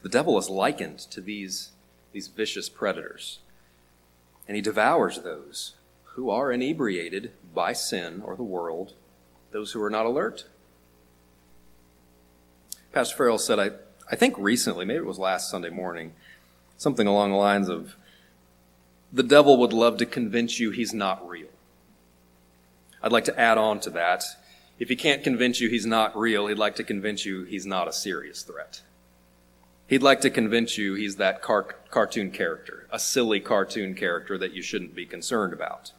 The 0.01 0.09
devil 0.09 0.37
is 0.37 0.49
likened 0.49 0.99
to 1.11 1.19
these, 1.19 1.71
these 2.13 2.29
vicious 2.29 2.69
predators, 2.69 3.39
and 4.47 4.55
he 4.55 4.61
devours 4.61 5.19
those 5.19 5.73
who 6.15 6.29
are 6.29 6.53
inebriated 6.53 7.33
by 7.53 7.73
sin 7.73 8.21
or 8.23 8.37
the 8.37 8.43
world, 8.43 8.93
those 9.51 9.73
who 9.73 9.83
are 9.83 9.89
not 9.89 10.05
alert. 10.05 10.45
Pastor 12.93 13.17
Farrell 13.17 13.37
said, 13.37 13.59
I, 13.59 13.71
I 14.09 14.15
think 14.15 14.35
recently, 14.37 14.85
maybe 14.85 14.99
it 14.99 15.05
was 15.05 15.19
last 15.19 15.51
Sunday 15.51 15.69
morning, 15.69 16.13
something 16.79 17.05
along 17.05 17.31
the 17.31 17.37
lines 17.37 17.67
of 17.67 17.95
the 19.11 19.21
devil 19.21 19.57
would 19.57 19.73
love 19.73 19.97
to 19.97 20.05
convince 20.05 20.59
you 20.59 20.71
he's 20.71 20.93
not 20.93 21.27
real. 21.27 21.49
I'd 23.03 23.11
like 23.11 23.25
to 23.25 23.39
add 23.39 23.57
on 23.57 23.81
to 23.81 23.89
that. 23.91 24.23
If 24.79 24.87
he 24.87 24.95
can't 24.95 25.23
convince 25.23 25.59
you 25.59 25.69
he's 25.69 25.85
not 25.85 26.17
real, 26.17 26.47
he'd 26.47 26.57
like 26.57 26.75
to 26.77 26.83
convince 26.83 27.25
you 27.25 27.43
he's 27.43 27.65
not 27.65 27.89
a 27.89 27.93
serious 27.93 28.43
threat. 28.43 28.81
He'd 29.87 30.03
like 30.03 30.21
to 30.21 30.29
convince 30.29 30.77
you 30.77 30.93
he's 30.93 31.17
that 31.17 31.41
car- 31.41 31.75
cartoon 31.89 32.31
character, 32.31 32.87
a 32.91 32.99
silly 32.99 33.41
cartoon 33.41 33.93
character 33.93 34.37
that 34.37 34.53
you 34.53 34.61
shouldn't 34.61 34.95
be 34.95 35.05
concerned 35.05 35.51
about. 35.51 35.91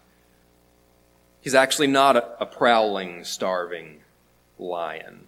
He's 1.42 1.54
actually 1.54 1.88
not 1.88 2.16
a, 2.16 2.42
a 2.42 2.46
prowling, 2.46 3.24
starving 3.24 4.00
lion. 4.58 5.26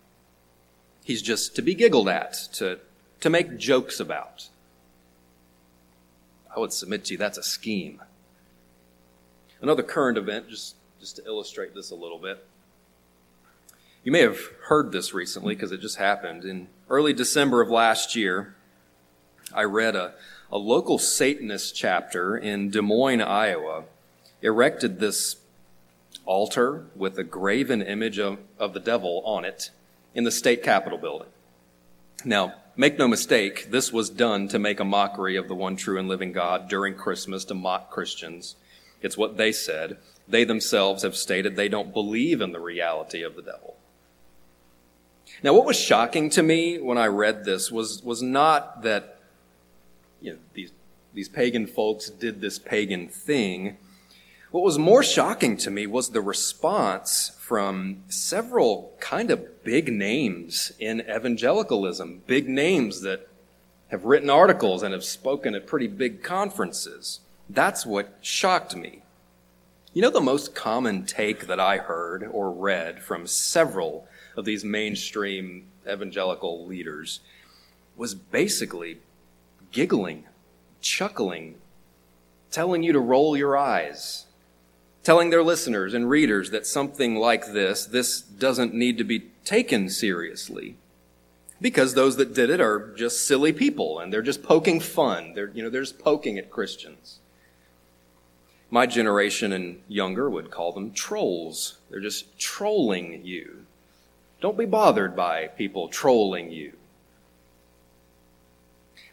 He's 1.04 1.20
just 1.20 1.56
to 1.56 1.62
be 1.62 1.74
giggled 1.74 2.08
at, 2.08 2.34
to, 2.54 2.78
to 3.20 3.28
make 3.28 3.58
jokes 3.58 4.00
about. 4.00 4.48
I 6.54 6.60
would 6.60 6.72
submit 6.72 7.04
to 7.06 7.14
you 7.14 7.18
that's 7.18 7.38
a 7.38 7.42
scheme. 7.42 8.02
Another 9.60 9.82
current 9.82 10.18
event, 10.18 10.48
just, 10.48 10.74
just 11.00 11.16
to 11.16 11.24
illustrate 11.24 11.74
this 11.74 11.90
a 11.90 11.94
little 11.94 12.18
bit. 12.18 12.44
You 14.04 14.10
may 14.10 14.22
have 14.22 14.38
heard 14.64 14.90
this 14.90 15.14
recently 15.14 15.54
because 15.54 15.70
it 15.70 15.80
just 15.80 15.96
happened. 15.96 16.44
In 16.44 16.66
early 16.90 17.12
December 17.12 17.60
of 17.60 17.70
last 17.70 18.16
year, 18.16 18.54
I 19.54 19.62
read 19.62 19.94
a, 19.94 20.14
a 20.50 20.58
local 20.58 20.98
Satanist 20.98 21.76
chapter 21.76 22.36
in 22.36 22.70
Des 22.70 22.80
Moines, 22.80 23.20
Iowa, 23.20 23.84
erected 24.42 24.98
this 24.98 25.36
altar 26.24 26.86
with 26.96 27.18
a 27.18 27.24
graven 27.24 27.80
image 27.80 28.18
of, 28.18 28.38
of 28.58 28.74
the 28.74 28.80
devil 28.80 29.22
on 29.24 29.44
it 29.44 29.70
in 30.14 30.24
the 30.24 30.30
state 30.30 30.62
capitol 30.62 30.98
building. 30.98 31.28
Now, 32.24 32.54
make 32.76 32.98
no 32.98 33.08
mistake, 33.08 33.70
this 33.70 33.92
was 33.92 34.10
done 34.10 34.48
to 34.48 34.58
make 34.58 34.80
a 34.80 34.84
mockery 34.84 35.36
of 35.36 35.48
the 35.48 35.54
one 35.54 35.76
true 35.76 35.98
and 35.98 36.08
living 36.08 36.32
God 36.32 36.68
during 36.68 36.94
Christmas 36.94 37.44
to 37.46 37.54
mock 37.54 37.90
Christians. 37.90 38.56
It's 39.00 39.16
what 39.16 39.36
they 39.36 39.52
said. 39.52 39.98
They 40.28 40.44
themselves 40.44 41.02
have 41.02 41.16
stated 41.16 41.56
they 41.56 41.68
don't 41.68 41.92
believe 41.92 42.40
in 42.40 42.52
the 42.52 42.60
reality 42.60 43.22
of 43.22 43.36
the 43.36 43.42
devil. 43.42 43.76
Now, 45.42 45.54
what 45.54 45.66
was 45.66 45.78
shocking 45.78 46.30
to 46.30 46.42
me 46.42 46.78
when 46.78 46.98
I 46.98 47.06
read 47.06 47.44
this 47.44 47.70
was, 47.72 48.02
was 48.02 48.22
not 48.22 48.82
that 48.82 49.18
you 50.20 50.32
know, 50.32 50.38
these, 50.54 50.72
these 51.12 51.28
pagan 51.28 51.66
folks 51.66 52.08
did 52.08 52.40
this 52.40 52.58
pagan 52.58 53.08
thing. 53.08 53.76
What 54.52 54.62
was 54.62 54.78
more 54.78 55.02
shocking 55.02 55.56
to 55.58 55.70
me 55.70 55.86
was 55.86 56.10
the 56.10 56.20
response 56.20 57.36
from 57.52 57.98
several 58.08 58.90
kind 58.98 59.30
of 59.30 59.62
big 59.62 59.92
names 59.92 60.72
in 60.78 61.02
evangelicalism, 61.02 62.22
big 62.26 62.48
names 62.48 63.02
that 63.02 63.28
have 63.88 64.06
written 64.06 64.30
articles 64.30 64.82
and 64.82 64.94
have 64.94 65.04
spoken 65.04 65.54
at 65.54 65.66
pretty 65.66 65.86
big 65.86 66.22
conferences. 66.22 67.20
That's 67.50 67.84
what 67.84 68.16
shocked 68.22 68.74
me. 68.74 69.02
You 69.92 70.00
know, 70.00 70.08
the 70.08 70.18
most 70.18 70.54
common 70.54 71.04
take 71.04 71.46
that 71.46 71.60
I 71.60 71.76
heard 71.76 72.26
or 72.32 72.50
read 72.50 73.02
from 73.02 73.26
several 73.26 74.08
of 74.34 74.46
these 74.46 74.64
mainstream 74.64 75.66
evangelical 75.86 76.64
leaders 76.64 77.20
was 77.98 78.14
basically 78.14 78.96
giggling, 79.72 80.24
chuckling, 80.80 81.56
telling 82.50 82.82
you 82.82 82.94
to 82.94 82.98
roll 82.98 83.36
your 83.36 83.58
eyes, 83.58 84.24
telling 85.02 85.30
their 85.30 85.42
listeners 85.42 85.94
and 85.94 86.08
readers 86.08 86.50
that 86.50 86.66
something 86.66 87.16
like 87.16 87.52
this, 87.52 87.84
this 87.84 88.20
doesn't 88.20 88.74
need 88.74 88.98
to 88.98 89.04
be 89.04 89.20
taken 89.44 89.88
seriously. 89.88 90.76
Because 91.60 91.94
those 91.94 92.16
that 92.16 92.34
did 92.34 92.50
it 92.50 92.60
are 92.60 92.92
just 92.96 93.26
silly 93.26 93.52
people 93.52 94.00
and 94.00 94.12
they're 94.12 94.22
just 94.22 94.42
poking 94.42 94.80
fun. 94.80 95.34
They're, 95.34 95.50
you 95.50 95.62
know, 95.62 95.70
they're 95.70 95.82
just 95.82 95.98
poking 95.98 96.38
at 96.38 96.50
Christians. 96.50 97.18
My 98.70 98.86
generation 98.86 99.52
and 99.52 99.80
younger 99.86 100.30
would 100.30 100.50
call 100.50 100.72
them 100.72 100.92
trolls. 100.92 101.78
They're 101.90 102.00
just 102.00 102.38
trolling 102.38 103.24
you. 103.24 103.66
Don't 104.40 104.58
be 104.58 104.64
bothered 104.64 105.14
by 105.14 105.48
people 105.48 105.88
trolling 105.88 106.50
you. 106.50 106.72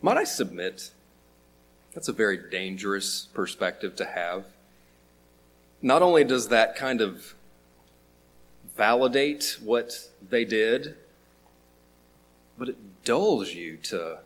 Might 0.02 0.18
I 0.18 0.24
submit? 0.24 0.92
That's 1.94 2.08
a 2.08 2.14
very 2.14 2.50
dangerous 2.50 3.28
perspective 3.34 3.96
to 3.98 4.06
have 4.06 4.46
not 5.82 6.02
only 6.02 6.24
does 6.24 6.50
that 6.50 6.76
kind 6.76 7.02
of 7.02 7.36
validate 8.76 9.58
what 9.62 10.10
they 10.30 10.46
did, 10.46 10.96
but 12.58 12.70
it 12.70 13.04
dulls 13.04 13.54
you 13.54 13.78
to 13.78 14.20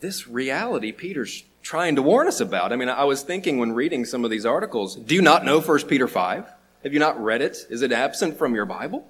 this 0.00 0.28
reality 0.28 0.92
Peter's 0.92 1.44
trying 1.62 1.96
to 1.96 2.02
warn 2.02 2.28
us 2.28 2.40
about. 2.40 2.72
I 2.72 2.76
mean, 2.76 2.88
I 2.88 3.04
was 3.04 3.22
thinking 3.22 3.58
when 3.58 3.72
reading 3.72 4.04
some 4.04 4.24
of 4.24 4.30
these 4.30 4.44
articles, 4.44 4.96
do 4.96 5.14
you 5.14 5.22
not 5.22 5.44
know 5.44 5.60
1 5.60 5.82
Peter 5.88 6.06
5? 6.06 6.46
Have 6.82 6.92
you 6.92 6.98
not 6.98 7.22
read 7.22 7.40
it? 7.40 7.66
Is 7.70 7.82
it 7.82 7.90
absent 7.90 8.36
from 8.36 8.54
your 8.54 8.66
Bible? 8.66 9.08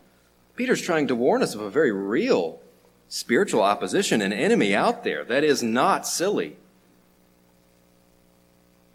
Peter's 0.54 0.80
trying 0.80 1.08
to 1.08 1.16
warn 1.16 1.42
us 1.42 1.54
of 1.54 1.60
a 1.60 1.70
very 1.70 1.90
real 1.90 2.60
spiritual 3.08 3.62
opposition, 3.62 4.22
an 4.22 4.32
enemy 4.32 4.74
out 4.74 5.02
there 5.02 5.24
that 5.24 5.42
is 5.42 5.62
not 5.62 6.06
silly. 6.06 6.56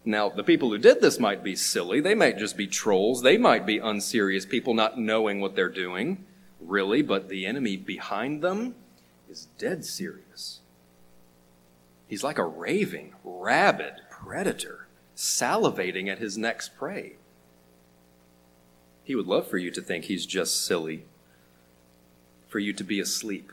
Now, 0.04 0.30
the 0.30 0.44
people 0.44 0.70
who 0.70 0.78
did 0.78 1.00
this 1.00 1.18
might 1.18 1.44
be 1.44 1.54
silly. 1.54 2.00
They 2.00 2.14
might 2.14 2.38
just 2.38 2.56
be 2.56 2.66
trolls. 2.66 3.22
They 3.22 3.36
might 3.36 3.66
be 3.66 3.78
unserious 3.78 4.46
people 4.46 4.72
not 4.72 4.98
knowing 4.98 5.40
what 5.40 5.54
they're 5.54 5.68
doing, 5.68 6.24
really, 6.60 7.02
but 7.02 7.28
the 7.28 7.44
enemy 7.44 7.76
behind 7.76 8.42
them 8.42 8.74
is 9.28 9.48
dead 9.58 9.84
serious. 9.84 10.60
He's 12.08 12.24
like 12.24 12.38
a 12.38 12.44
raving, 12.44 13.14
rabid 13.22 13.94
predator, 14.10 14.88
salivating 15.14 16.08
at 16.08 16.18
his 16.18 16.38
next 16.38 16.76
prey. 16.76 17.16
He 19.04 19.14
would 19.14 19.26
love 19.26 19.46
for 19.48 19.58
you 19.58 19.70
to 19.70 19.82
think 19.82 20.04
he's 20.04 20.24
just 20.24 20.64
silly, 20.64 21.04
for 22.48 22.58
you 22.58 22.72
to 22.72 22.84
be 22.84 23.00
asleep, 23.00 23.52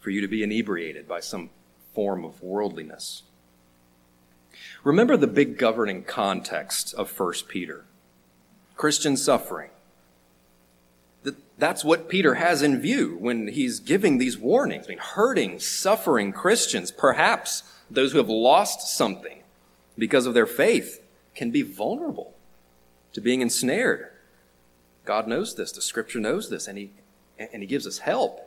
for 0.00 0.10
you 0.10 0.20
to 0.20 0.28
be 0.28 0.42
inebriated 0.42 1.06
by 1.06 1.20
some 1.20 1.50
form 1.94 2.24
of 2.24 2.42
worldliness. 2.42 3.22
Remember 4.84 5.16
the 5.16 5.26
big 5.26 5.58
governing 5.58 6.04
context 6.04 6.94
of 6.94 7.18
1 7.18 7.32
Peter 7.48 7.84
Christian 8.76 9.16
suffering. 9.16 9.70
That's 11.58 11.84
what 11.84 12.08
Peter 12.08 12.36
has 12.36 12.62
in 12.62 12.80
view 12.80 13.18
when 13.20 13.48
he's 13.48 13.80
giving 13.80 14.16
these 14.16 14.38
warnings. 14.38 14.86
I 14.86 14.88
mean, 14.88 14.98
hurting, 14.98 15.60
suffering 15.60 16.32
Christians, 16.32 16.90
perhaps 16.90 17.62
those 17.90 18.12
who 18.12 18.18
have 18.18 18.30
lost 18.30 18.96
something 18.96 19.42
because 19.98 20.24
of 20.24 20.32
their 20.32 20.46
faith, 20.46 21.02
can 21.34 21.50
be 21.50 21.60
vulnerable 21.60 22.34
to 23.12 23.20
being 23.20 23.42
ensnared. 23.42 24.08
God 25.04 25.28
knows 25.28 25.54
this. 25.54 25.72
The 25.72 25.82
scripture 25.82 26.20
knows 26.20 26.48
this, 26.48 26.66
and 26.66 26.78
he, 26.78 26.90
and 27.38 27.62
he 27.62 27.66
gives 27.66 27.86
us 27.86 27.98
help. 27.98 28.40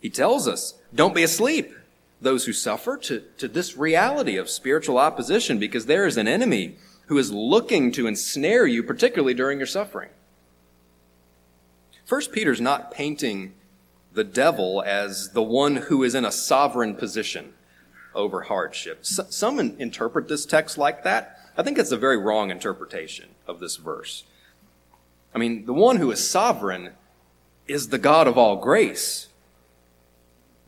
He 0.00 0.08
tells 0.08 0.48
us, 0.48 0.74
don't 0.94 1.14
be 1.14 1.22
asleep 1.22 1.74
those 2.20 2.44
who 2.44 2.52
suffer 2.52 2.96
to, 2.96 3.22
to 3.38 3.48
this 3.48 3.76
reality 3.76 4.36
of 4.36 4.50
spiritual 4.50 4.98
opposition 4.98 5.58
because 5.58 5.86
there 5.86 6.06
is 6.06 6.16
an 6.16 6.28
enemy 6.28 6.76
who 7.06 7.18
is 7.18 7.32
looking 7.32 7.90
to 7.92 8.06
ensnare 8.06 8.66
you, 8.66 8.82
particularly 8.82 9.34
during 9.34 9.58
your 9.58 9.66
suffering. 9.66 10.10
First 12.04 12.32
Peter's 12.32 12.60
not 12.60 12.90
painting 12.90 13.54
the 14.12 14.24
devil 14.24 14.82
as 14.84 15.30
the 15.30 15.42
one 15.42 15.76
who 15.76 16.02
is 16.02 16.14
in 16.14 16.24
a 16.24 16.32
sovereign 16.32 16.94
position 16.94 17.54
over 18.14 18.42
hardship. 18.42 19.06
some 19.06 19.58
interpret 19.58 20.28
this 20.28 20.44
text 20.44 20.76
like 20.76 21.04
that. 21.04 21.38
I 21.56 21.62
think 21.62 21.78
it's 21.78 21.92
a 21.92 21.96
very 21.96 22.16
wrong 22.16 22.50
interpretation 22.50 23.30
of 23.46 23.60
this 23.60 23.76
verse. 23.76 24.24
I 25.34 25.38
mean, 25.38 25.66
the 25.66 25.72
one 25.72 25.96
who 25.96 26.10
is 26.10 26.28
sovereign 26.28 26.90
is 27.68 27.88
the 27.88 27.98
God 27.98 28.26
of 28.26 28.36
all 28.36 28.56
grace. 28.56 29.28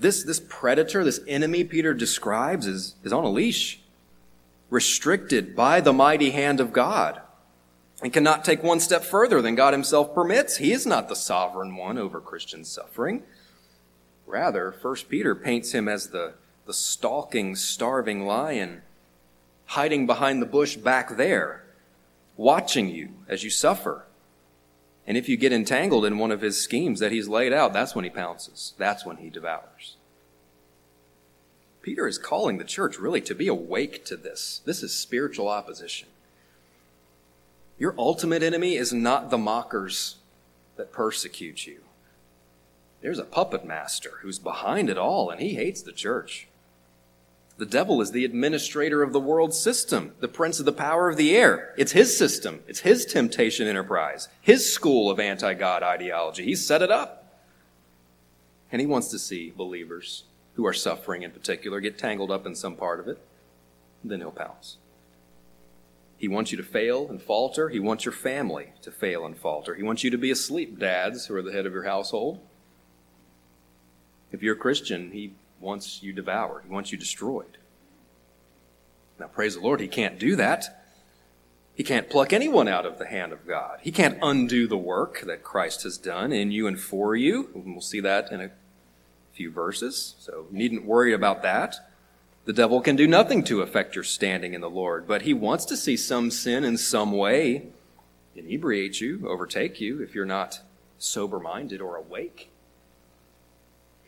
This, 0.02 0.24
this 0.24 0.40
predator, 0.40 1.04
this 1.04 1.20
enemy 1.28 1.62
Peter 1.62 1.94
describes 1.94 2.66
is, 2.66 2.96
is 3.04 3.12
on 3.12 3.22
a 3.22 3.30
leash, 3.30 3.78
restricted 4.68 5.54
by 5.54 5.80
the 5.80 5.92
mighty 5.92 6.32
hand 6.32 6.58
of 6.58 6.72
God, 6.72 7.20
and 8.02 8.12
cannot 8.12 8.44
take 8.44 8.64
one 8.64 8.80
step 8.80 9.04
further 9.04 9.40
than 9.40 9.54
God 9.54 9.72
himself 9.72 10.12
permits. 10.12 10.56
He 10.56 10.72
is 10.72 10.86
not 10.86 11.08
the 11.08 11.14
sovereign 11.14 11.76
one 11.76 11.98
over 11.98 12.20
Christian 12.20 12.64
suffering. 12.64 13.22
Rather, 14.26 14.72
First 14.72 15.08
Peter 15.08 15.36
paints 15.36 15.70
him 15.70 15.86
as 15.86 16.08
the, 16.08 16.34
the 16.66 16.74
stalking, 16.74 17.54
starving 17.54 18.26
lion, 18.26 18.82
hiding 19.66 20.08
behind 20.08 20.42
the 20.42 20.46
bush 20.46 20.74
back 20.74 21.16
there, 21.16 21.62
watching 22.36 22.88
you 22.88 23.10
as 23.28 23.44
you 23.44 23.50
suffer. 23.50 24.04
And 25.06 25.16
if 25.16 25.28
you 25.28 25.36
get 25.36 25.52
entangled 25.52 26.04
in 26.04 26.18
one 26.18 26.30
of 26.30 26.40
his 26.40 26.60
schemes 26.60 27.00
that 27.00 27.12
he's 27.12 27.28
laid 27.28 27.52
out, 27.52 27.72
that's 27.72 27.94
when 27.94 28.04
he 28.04 28.10
pounces. 28.10 28.74
That's 28.78 29.04
when 29.04 29.16
he 29.16 29.30
devours. 29.30 29.96
Peter 31.82 32.06
is 32.06 32.18
calling 32.18 32.58
the 32.58 32.64
church 32.64 32.98
really 32.98 33.20
to 33.22 33.34
be 33.34 33.48
awake 33.48 34.04
to 34.04 34.16
this. 34.16 34.60
This 34.64 34.82
is 34.82 34.94
spiritual 34.94 35.48
opposition. 35.48 36.08
Your 37.78 37.94
ultimate 37.98 38.44
enemy 38.44 38.76
is 38.76 38.92
not 38.92 39.30
the 39.30 39.38
mockers 39.38 40.18
that 40.76 40.92
persecute 40.92 41.66
you. 41.66 41.80
There's 43.00 43.18
a 43.18 43.24
puppet 43.24 43.64
master 43.64 44.12
who's 44.22 44.38
behind 44.38 44.88
it 44.88 44.96
all, 44.96 45.30
and 45.30 45.40
he 45.40 45.54
hates 45.54 45.82
the 45.82 45.90
church. 45.90 46.46
The 47.58 47.66
devil 47.66 48.00
is 48.00 48.10
the 48.10 48.24
administrator 48.24 49.02
of 49.02 49.12
the 49.12 49.20
world 49.20 49.54
system, 49.54 50.14
the 50.20 50.28
prince 50.28 50.58
of 50.58 50.64
the 50.64 50.72
power 50.72 51.08
of 51.08 51.16
the 51.16 51.36
air. 51.36 51.74
It's 51.76 51.92
his 51.92 52.16
system. 52.16 52.60
It's 52.66 52.80
his 52.80 53.04
temptation 53.04 53.68
enterprise, 53.68 54.28
his 54.40 54.72
school 54.72 55.10
of 55.10 55.20
anti 55.20 55.54
God 55.54 55.82
ideology. 55.82 56.44
He 56.44 56.54
set 56.54 56.82
it 56.82 56.90
up. 56.90 57.18
And 58.70 58.80
he 58.80 58.86
wants 58.86 59.08
to 59.08 59.18
see 59.18 59.52
believers 59.54 60.24
who 60.54 60.66
are 60.66 60.72
suffering 60.72 61.22
in 61.22 61.30
particular 61.30 61.80
get 61.80 61.98
tangled 61.98 62.30
up 62.30 62.46
in 62.46 62.54
some 62.54 62.74
part 62.74 63.00
of 63.00 63.08
it. 63.08 63.18
Then 64.02 64.20
he'll 64.20 64.30
pounce. 64.30 64.78
He 66.16 66.28
wants 66.28 66.52
you 66.52 66.56
to 66.56 66.62
fail 66.62 67.08
and 67.08 67.20
falter. 67.20 67.68
He 67.68 67.80
wants 67.80 68.04
your 68.04 68.12
family 68.12 68.72
to 68.82 68.90
fail 68.90 69.26
and 69.26 69.36
falter. 69.36 69.74
He 69.74 69.82
wants 69.82 70.04
you 70.04 70.10
to 70.10 70.18
be 70.18 70.30
asleep, 70.30 70.78
dads 70.78 71.26
who 71.26 71.34
are 71.34 71.42
the 71.42 71.52
head 71.52 71.66
of 71.66 71.72
your 71.72 71.84
household. 71.84 72.40
If 74.30 74.42
you're 74.42 74.54
a 74.54 74.58
Christian, 74.58 75.10
he 75.10 75.32
wants 75.62 76.02
you 76.02 76.12
devoured, 76.12 76.64
he 76.64 76.72
wants 76.72 76.92
you 76.92 76.98
destroyed. 76.98 77.58
Now, 79.18 79.28
praise 79.28 79.54
the 79.54 79.60
Lord, 79.60 79.80
he 79.80 79.88
can't 79.88 80.18
do 80.18 80.36
that. 80.36 80.82
He 81.74 81.84
can't 81.84 82.10
pluck 82.10 82.32
anyone 82.32 82.68
out 82.68 82.84
of 82.84 82.98
the 82.98 83.06
hand 83.06 83.32
of 83.32 83.46
God. 83.46 83.78
He 83.82 83.92
can't 83.92 84.18
undo 84.20 84.66
the 84.66 84.76
work 84.76 85.22
that 85.26 85.42
Christ 85.42 85.84
has 85.84 85.96
done 85.96 86.32
in 86.32 86.50
you 86.50 86.66
and 86.66 86.78
for 86.78 87.16
you. 87.16 87.48
we'll 87.54 87.80
see 87.80 88.00
that 88.00 88.30
in 88.30 88.40
a 88.42 88.50
few 89.32 89.50
verses, 89.50 90.14
so 90.18 90.46
needn't 90.50 90.84
worry 90.84 91.14
about 91.14 91.42
that. 91.42 91.76
The 92.44 92.52
devil 92.52 92.80
can 92.80 92.96
do 92.96 93.06
nothing 93.06 93.44
to 93.44 93.62
affect 93.62 93.94
your 93.94 94.04
standing 94.04 94.52
in 94.52 94.60
the 94.60 94.68
Lord, 94.68 95.06
but 95.06 95.22
he 95.22 95.32
wants 95.32 95.64
to 95.66 95.76
see 95.76 95.96
some 95.96 96.30
sin 96.30 96.64
in 96.64 96.76
some 96.76 97.12
way 97.12 97.68
inebriate 98.34 99.00
you, 99.00 99.28
overtake 99.28 99.80
you, 99.80 100.02
if 100.02 100.14
you're 100.14 100.24
not 100.24 100.60
sober 100.98 101.38
minded 101.38 101.80
or 101.80 101.96
awake. 101.96 102.51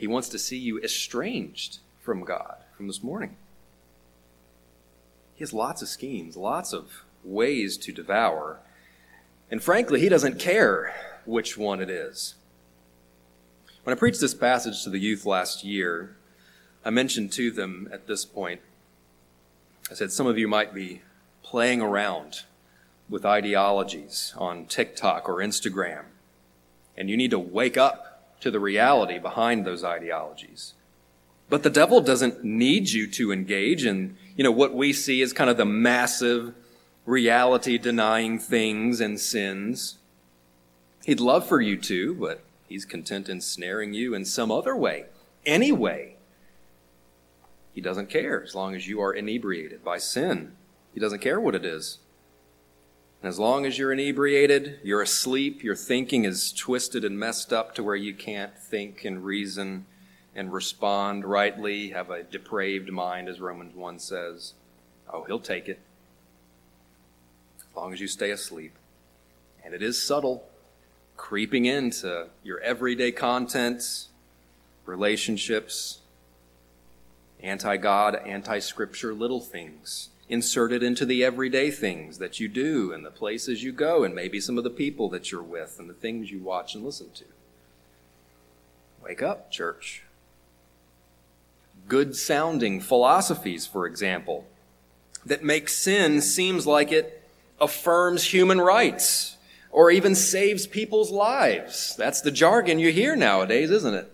He 0.04 0.08
wants 0.08 0.28
to 0.28 0.38
see 0.38 0.58
you 0.58 0.78
estranged 0.80 1.78
from 2.02 2.24
God 2.24 2.56
from 2.76 2.88
this 2.88 3.02
morning. 3.02 3.36
He 5.34 5.42
has 5.42 5.54
lots 5.54 5.80
of 5.80 5.88
schemes, 5.88 6.36
lots 6.36 6.74
of 6.74 7.04
ways 7.24 7.78
to 7.78 7.90
devour. 7.90 8.58
And 9.50 9.62
frankly, 9.62 10.00
he 10.00 10.10
doesn't 10.10 10.38
care 10.38 10.94
which 11.24 11.56
one 11.56 11.80
it 11.80 11.88
is. 11.88 12.34
When 13.84 13.96
I 13.96 13.98
preached 13.98 14.20
this 14.20 14.34
passage 14.34 14.84
to 14.84 14.90
the 14.90 14.98
youth 14.98 15.24
last 15.24 15.64
year, 15.64 16.16
I 16.84 16.90
mentioned 16.90 17.32
to 17.32 17.50
them 17.50 17.88
at 17.90 18.06
this 18.06 18.26
point, 18.26 18.60
I 19.90 19.94
said, 19.94 20.12
some 20.12 20.26
of 20.26 20.36
you 20.36 20.46
might 20.46 20.74
be 20.74 21.00
playing 21.42 21.80
around 21.80 22.42
with 23.08 23.24
ideologies 23.24 24.34
on 24.36 24.66
TikTok 24.66 25.30
or 25.30 25.36
Instagram, 25.36 26.02
and 26.94 27.08
you 27.08 27.16
need 27.16 27.30
to 27.30 27.38
wake 27.38 27.78
up 27.78 28.13
to 28.44 28.50
the 28.50 28.60
reality 28.60 29.18
behind 29.18 29.64
those 29.64 29.82
ideologies. 29.82 30.74
But 31.48 31.62
the 31.62 31.70
devil 31.70 32.02
doesn't 32.02 32.44
need 32.44 32.90
you 32.90 33.06
to 33.12 33.32
engage 33.32 33.86
in, 33.86 34.18
you 34.36 34.44
know, 34.44 34.50
what 34.50 34.74
we 34.74 34.92
see 34.92 35.22
as 35.22 35.32
kind 35.32 35.48
of 35.48 35.56
the 35.56 35.64
massive 35.64 36.52
reality 37.06 37.78
denying 37.78 38.38
things 38.38 39.00
and 39.00 39.18
sins. 39.18 39.96
He'd 41.06 41.20
love 41.20 41.46
for 41.46 41.62
you 41.62 41.78
to, 41.78 42.14
but 42.16 42.44
he's 42.68 42.84
content 42.84 43.30
in 43.30 43.40
snaring 43.40 43.94
you 43.94 44.12
in 44.14 44.26
some 44.26 44.52
other 44.52 44.76
way, 44.76 45.06
any 45.46 45.72
way. 45.72 46.16
He 47.72 47.80
doesn't 47.80 48.10
care 48.10 48.42
as 48.42 48.54
long 48.54 48.74
as 48.74 48.86
you 48.86 49.00
are 49.00 49.14
inebriated 49.14 49.82
by 49.82 49.96
sin. 49.96 50.52
He 50.92 51.00
doesn't 51.00 51.22
care 51.22 51.40
what 51.40 51.54
it 51.54 51.64
is. 51.64 51.96
And 53.24 53.30
as 53.30 53.38
long 53.38 53.64
as 53.64 53.78
you're 53.78 53.90
inebriated, 53.90 54.80
you're 54.82 55.00
asleep, 55.00 55.64
your 55.64 55.76
thinking 55.76 56.26
is 56.26 56.52
twisted 56.52 57.06
and 57.06 57.18
messed 57.18 57.54
up 57.54 57.74
to 57.76 57.82
where 57.82 57.96
you 57.96 58.12
can't 58.12 58.54
think 58.58 59.02
and 59.06 59.24
reason 59.24 59.86
and 60.34 60.52
respond 60.52 61.24
rightly, 61.24 61.88
have 61.88 62.10
a 62.10 62.22
depraved 62.22 62.92
mind, 62.92 63.30
as 63.30 63.40
Romans 63.40 63.74
1 63.74 63.98
says, 63.98 64.52
oh, 65.10 65.24
he'll 65.24 65.40
take 65.40 65.70
it. 65.70 65.80
As 67.60 67.74
long 67.74 67.94
as 67.94 68.00
you 68.02 68.08
stay 68.08 68.30
asleep. 68.30 68.74
And 69.64 69.72
it 69.72 69.82
is 69.82 70.06
subtle, 70.06 70.44
creeping 71.16 71.64
into 71.64 72.26
your 72.42 72.60
everyday 72.60 73.10
contents, 73.10 74.08
relationships, 74.84 76.00
anti 77.42 77.78
God, 77.78 78.16
anti 78.16 78.58
Scripture 78.58 79.14
little 79.14 79.40
things 79.40 80.10
inserted 80.28 80.82
into 80.82 81.04
the 81.04 81.22
everyday 81.22 81.70
things 81.70 82.18
that 82.18 82.40
you 82.40 82.48
do 82.48 82.92
and 82.92 83.04
the 83.04 83.10
places 83.10 83.62
you 83.62 83.72
go 83.72 84.04
and 84.04 84.14
maybe 84.14 84.40
some 84.40 84.56
of 84.56 84.64
the 84.64 84.70
people 84.70 85.08
that 85.10 85.30
you're 85.30 85.42
with 85.42 85.76
and 85.78 85.88
the 85.88 85.94
things 85.94 86.30
you 86.30 86.38
watch 86.38 86.74
and 86.74 86.84
listen 86.84 87.10
to. 87.14 87.24
Wake 89.02 89.22
up, 89.22 89.50
church. 89.50 90.02
Good 91.88 92.16
sounding 92.16 92.80
philosophies, 92.80 93.66
for 93.66 93.86
example, 93.86 94.46
that 95.26 95.44
make 95.44 95.68
sin 95.68 96.22
seems 96.22 96.66
like 96.66 96.90
it 96.90 97.22
affirms 97.60 98.24
human 98.24 98.60
rights 98.60 99.36
or 99.70 99.90
even 99.90 100.14
saves 100.14 100.66
people's 100.66 101.10
lives. 101.10 101.94
That's 101.96 102.22
the 102.22 102.30
jargon 102.30 102.78
you 102.78 102.92
hear 102.92 103.14
nowadays, 103.14 103.70
isn't 103.70 103.94
it? 103.94 104.10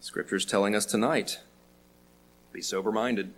Scripture's 0.00 0.46
telling 0.46 0.74
us 0.74 0.86
tonight 0.86 1.40
be 2.52 2.62
sober 2.62 2.90
minded. 2.90 3.32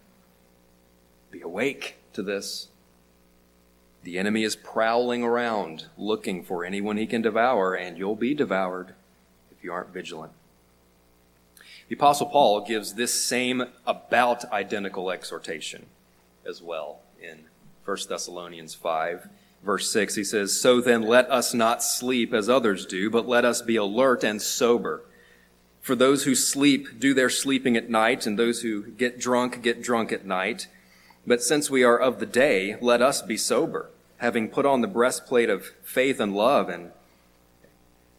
Be 1.33 1.40
awake 1.40 1.97
to 2.12 2.23
this. 2.23 2.68
The 4.05 4.18
enemy 4.18 4.45
is 4.45 4.55
prowling 4.55 5.25
around 5.25 5.87
looking 5.97 6.45
for 6.45 6.64
anyone 6.64 6.97
he 6.97 7.07
can 7.07 7.23
devour, 7.23 7.75
and 7.75 7.97
you'll 7.97 8.16
be 8.16 8.35
devoured 8.35 8.95
if 9.51 9.64
you 9.64 9.73
aren't 9.73 9.92
vigilant. 9.92 10.33
The 11.88 11.95
Apostle 11.97 12.27
Paul 12.27 12.64
gives 12.66 12.95
this 12.95 13.12
same 13.12 13.64
about 13.87 14.45
identical 14.53 15.11
exhortation 15.11 15.87
as 16.47 16.62
well 16.62 17.01
in 17.21 17.45
1 17.85 17.97
Thessalonians 18.09 18.75
5, 18.75 19.29
verse 19.64 19.90
6. 19.90 20.14
He 20.14 20.25
says, 20.25 20.59
So 20.59 20.81
then 20.81 21.03
let 21.03 21.31
us 21.31 21.55
not 21.55 21.83
sleep 21.83 22.35
as 22.35 22.49
others 22.49 22.87
do, 22.87 23.11
but 23.11 23.27
let 23.27 23.45
us 23.45 23.62
be 23.62 23.77
alert 23.77 24.23
and 24.23 24.40
sober. 24.40 25.03
For 25.81 25.95
those 25.95 26.25
who 26.25 26.35
sleep 26.35 27.01
do 27.01 27.14
their 27.14 27.31
sleeping 27.31 27.77
at 27.77 27.90
night, 27.90 28.27
and 28.27 28.38
those 28.38 28.62
who 28.62 28.83
get 28.83 29.18
drunk 29.18 29.62
get 29.62 29.83
drunk 29.83 30.12
at 30.12 30.27
night. 30.27 30.68
But 31.27 31.43
since 31.43 31.71
we 31.71 31.85
are 31.85 31.99
of 31.99 32.19
the 32.19 32.27
day, 32.27 32.77
let 32.81 33.01
us 33.01 33.23
be 33.23 33.37
sober, 33.37 33.91
having 34.19 34.49
put 34.49 34.67
on 34.67 34.81
the 34.81 34.89
breastplate 34.89 35.49
of 35.49 35.67
faith 35.83 36.19
and 36.19 36.35
love, 36.35 36.69
and 36.69 36.91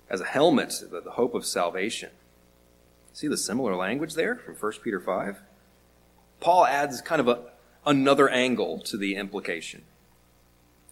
as 0.10 0.22
a 0.22 0.26
helmet, 0.26 0.74
the 0.90 1.12
hope 1.12 1.34
of 1.34 1.46
salvation. 1.46 2.12
See 3.12 3.28
the 3.28 3.38
similar 3.38 3.76
language 3.76 4.14
there 4.14 4.36
from 4.36 4.56
1 4.56 4.72
Peter 4.84 5.00
5? 5.00 5.40
Paul 6.40 6.66
adds 6.66 7.02
kind 7.02 7.20
of 7.20 7.28
a, 7.28 7.40
another 7.86 8.30
angle 8.30 8.80
to 8.80 8.98
the 8.98 9.16
implication. 9.16 9.84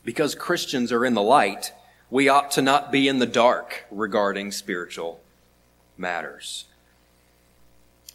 Because 0.04 0.36
Christians 0.36 0.92
are 0.92 1.06
in 1.06 1.14
the 1.14 1.22
light, 1.22 1.74
we 2.10 2.28
ought 2.28 2.52
to 2.52 2.62
not 2.62 2.92
be 2.92 3.08
in 3.08 3.20
the 3.20 3.26
dark 3.26 3.86
regarding 3.90 4.52
spiritual 4.52 5.22
matters. 5.98 6.66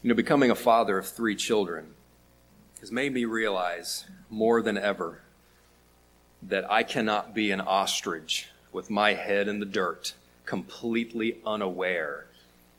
You 0.02 0.10
know, 0.10 0.14
becoming 0.14 0.50
a 0.50 0.54
father 0.54 0.98
of 0.98 1.08
three 1.08 1.34
children 1.34 1.94
has 2.80 2.92
made 2.92 3.12
me 3.12 3.24
realize 3.24 4.04
more 4.30 4.62
than 4.62 4.76
ever 4.76 5.20
that 6.42 6.70
I 6.70 6.82
cannot 6.82 7.34
be 7.34 7.50
an 7.50 7.60
ostrich 7.60 8.48
with 8.72 8.90
my 8.90 9.14
head 9.14 9.48
in 9.48 9.58
the 9.58 9.66
dirt, 9.66 10.14
completely 10.44 11.38
unaware 11.46 12.26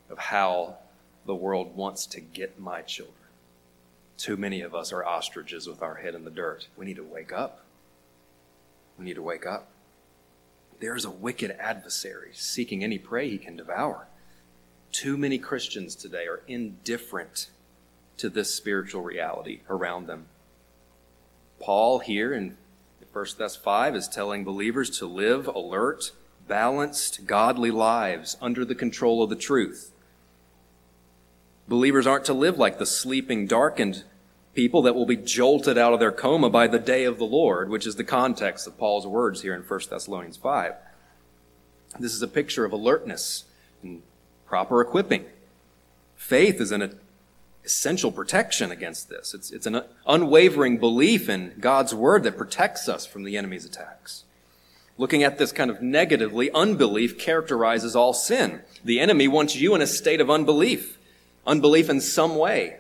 of 0.10 0.18
how 0.18 0.76
the 1.26 1.36
world 1.36 1.76
wants 1.76 2.06
to 2.08 2.22
get 2.22 2.60
my 2.60 2.82
children. 2.82 3.16
Too 4.18 4.38
many 4.38 4.62
of 4.62 4.74
us 4.74 4.94
are 4.94 5.06
ostriches 5.06 5.68
with 5.68 5.82
our 5.82 5.96
head 5.96 6.16
in 6.16 6.24
the 6.24 6.32
dirt. 6.32 6.68
We 6.78 6.86
need 6.86 6.96
to 6.96 7.04
wake 7.04 7.34
up. 7.34 7.64
We 8.98 9.06
need 9.06 9.16
to 9.16 9.22
wake 9.22 9.46
up. 9.46 9.68
There 10.80 10.96
is 10.96 11.06
a 11.06 11.12
wicked 11.12 11.52
adversary 11.60 12.32
seeking 12.34 12.84
any 12.84 12.98
prey 12.98 13.30
he 13.30 13.38
can 13.38 13.58
devour. 13.58 14.08
Too 14.92 15.18
many 15.18 15.38
Christians 15.38 15.96
today 15.96 16.26
are 16.28 16.42
indifferent 16.48 17.48
to 18.18 18.30
this 18.30 18.54
spiritual 18.54 19.02
reality 19.02 19.62
around 19.70 20.08
them. 20.08 20.26
Paul 21.60 22.00
here 22.00 22.34
in 22.34 22.58
1 23.14 23.26
Thess 23.38 23.56
5 23.56 23.96
is 23.96 24.08
telling 24.08 24.44
believers 24.44 24.90
to 25.00 25.08
live 25.08 25.48
alert, 25.48 26.12
balanced, 26.48 27.26
godly 27.26 27.72
lives 27.72 28.38
under 28.42 28.64
the 28.64 28.76
control 28.76 29.24
of 29.24 29.30
the 29.30 29.36
truth. 29.36 29.92
Believers 31.68 32.06
aren't 32.06 32.26
to 32.26 32.34
live 32.34 32.58
like 32.58 32.78
the 32.78 32.86
sleeping, 32.86 33.48
darkened 33.48 34.04
people 34.54 34.82
that 34.84 34.96
will 34.96 35.06
be 35.06 35.18
jolted 35.18 35.78
out 35.78 35.94
of 35.94 36.00
their 36.00 36.12
coma 36.12 36.50
by 36.50 36.68
the 36.68 36.80
day 36.80 37.04
of 37.04 37.18
the 37.18 37.26
Lord, 37.26 37.70
which 37.70 37.86
is 37.86 37.96
the 37.96 38.04
context 38.04 38.66
of 38.68 38.78
Paul's 38.78 39.06
words 39.06 39.42
here 39.42 39.54
in 39.54 39.62
1 39.62 39.80
Thessalonians 39.90 40.38
5. 40.38 40.74
This 42.00 42.14
is 42.14 42.22
a 42.22 42.28
picture 42.28 42.66
of 42.66 42.72
alertness 42.72 43.46
and 43.84 44.02
proper 44.46 44.82
equipping. 44.82 45.26
Faith 46.16 46.62
is 46.62 46.72
in 46.72 46.82
an 46.82 47.00
essential 47.68 48.14
protection 48.14 48.72
against 48.72 49.10
this. 49.10 49.34
It's, 49.34 49.52
it's 49.52 49.66
an 49.66 49.82
unwavering 50.08 50.78
belief 50.78 51.28
in 51.28 51.54
God's 51.60 51.94
word 51.94 52.24
that 52.24 52.38
protects 52.38 52.88
us 52.88 53.06
from 53.06 53.26
the 53.26 53.36
enemy's 53.36 53.66
attacks. 53.66 54.24
Looking 54.98 55.22
at 55.22 55.38
this 55.38 55.52
kind 55.52 55.70
of 55.70 55.82
negatively, 55.82 56.50
unbelief 56.52 57.20
characterizes 57.20 57.94
all 57.94 58.14
sin. 58.14 58.62
The 58.86 59.02
enemy 59.02 59.28
wants 59.28 59.58
you 59.58 59.76
in 59.76 59.82
a 59.82 59.88
state 59.88 60.22
of 60.22 60.30
unbelief, 60.30 60.98
unbelief 61.46 61.90
in 61.90 62.00
some 62.00 62.38
way. 62.38 62.78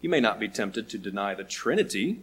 You 0.00 0.10
may 0.10 0.20
not 0.20 0.40
be 0.40 0.48
tempted 0.48 0.88
to 0.88 0.98
deny 0.98 1.34
the 1.34 1.44
Trinity, 1.44 2.18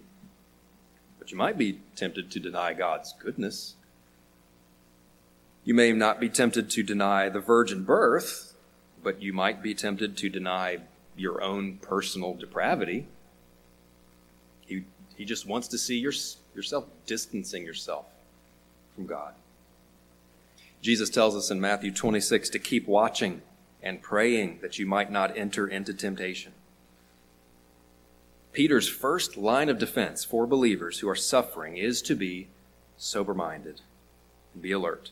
but 1.17 1.31
you 1.31 1.37
might 1.37 1.57
be 1.57 1.79
tempted 1.95 2.29
to 2.31 2.41
deny 2.41 2.73
God's 2.73 3.13
goodness. 3.13 3.75
You 5.63 5.73
may 5.73 5.93
not 5.93 6.19
be 6.19 6.27
tempted 6.27 6.69
to 6.71 6.83
deny 6.83 7.29
the 7.29 7.39
virgin 7.39 7.85
birth, 7.85 8.48
but 9.03 9.21
you 9.21 9.33
might 9.33 9.61
be 9.61 9.73
tempted 9.73 10.17
to 10.17 10.29
deny 10.29 10.79
your 11.15 11.41
own 11.41 11.77
personal 11.77 12.33
depravity. 12.33 13.07
He, 14.65 14.83
he 15.15 15.25
just 15.25 15.45
wants 15.45 15.67
to 15.69 15.77
see 15.77 15.97
your, 15.97 16.13
yourself 16.55 16.85
distancing 17.05 17.65
yourself 17.65 18.05
from 18.95 19.05
God. 19.05 19.33
Jesus 20.81 21.09
tells 21.09 21.35
us 21.35 21.51
in 21.51 21.59
Matthew 21.59 21.91
26 21.91 22.49
to 22.49 22.59
keep 22.59 22.87
watching 22.87 23.41
and 23.81 24.01
praying 24.01 24.59
that 24.61 24.79
you 24.79 24.85
might 24.85 25.11
not 25.11 25.37
enter 25.37 25.67
into 25.67 25.93
temptation. 25.93 26.53
Peter's 28.51 28.87
first 28.87 29.37
line 29.37 29.69
of 29.69 29.77
defense 29.77 30.23
for 30.23 30.47
believers 30.47 30.99
who 30.99 31.09
are 31.09 31.15
suffering 31.15 31.77
is 31.77 32.01
to 32.01 32.15
be 32.15 32.47
sober 32.97 33.33
minded 33.33 33.81
and 34.53 34.63
be 34.63 34.71
alert. 34.71 35.11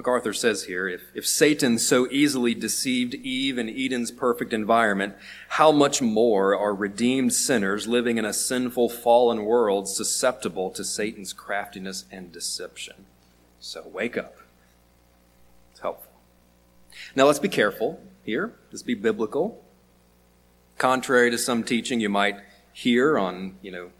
MacArthur 0.00 0.32
says 0.32 0.64
here 0.64 0.88
if, 0.88 1.02
if 1.12 1.26
Satan 1.26 1.78
so 1.78 2.08
easily 2.10 2.54
deceived 2.54 3.12
Eve 3.16 3.58
in 3.58 3.68
Eden's 3.68 4.10
perfect 4.10 4.54
environment, 4.54 5.14
how 5.50 5.70
much 5.70 6.00
more 6.00 6.56
are 6.56 6.74
redeemed 6.74 7.34
sinners 7.34 7.86
living 7.86 8.16
in 8.16 8.24
a 8.24 8.32
sinful, 8.32 8.88
fallen 8.88 9.44
world 9.44 9.90
susceptible 9.90 10.70
to 10.70 10.84
Satan's 10.84 11.34
craftiness 11.34 12.06
and 12.10 12.32
deception? 12.32 13.04
So 13.58 13.86
wake 13.92 14.16
up. 14.16 14.38
It's 15.72 15.80
helpful. 15.80 16.12
Now 17.14 17.26
let's 17.26 17.38
be 17.38 17.50
careful 17.50 18.02
here. 18.24 18.54
Let's 18.72 18.82
be 18.82 18.94
biblical. 18.94 19.62
Contrary 20.78 21.30
to 21.30 21.36
some 21.36 21.62
teaching 21.62 22.00
you 22.00 22.08
might 22.08 22.38
hear 22.72 23.18
on, 23.18 23.56
you 23.60 23.70
know, 23.70 23.90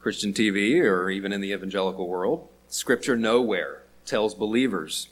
Christian 0.00 0.32
TV 0.32 0.82
or 0.82 1.10
even 1.10 1.34
in 1.34 1.42
the 1.42 1.52
evangelical 1.52 2.08
world, 2.08 2.48
Scripture 2.68 3.14
nowhere 3.14 3.81
tells 4.04 4.34
believers 4.34 5.08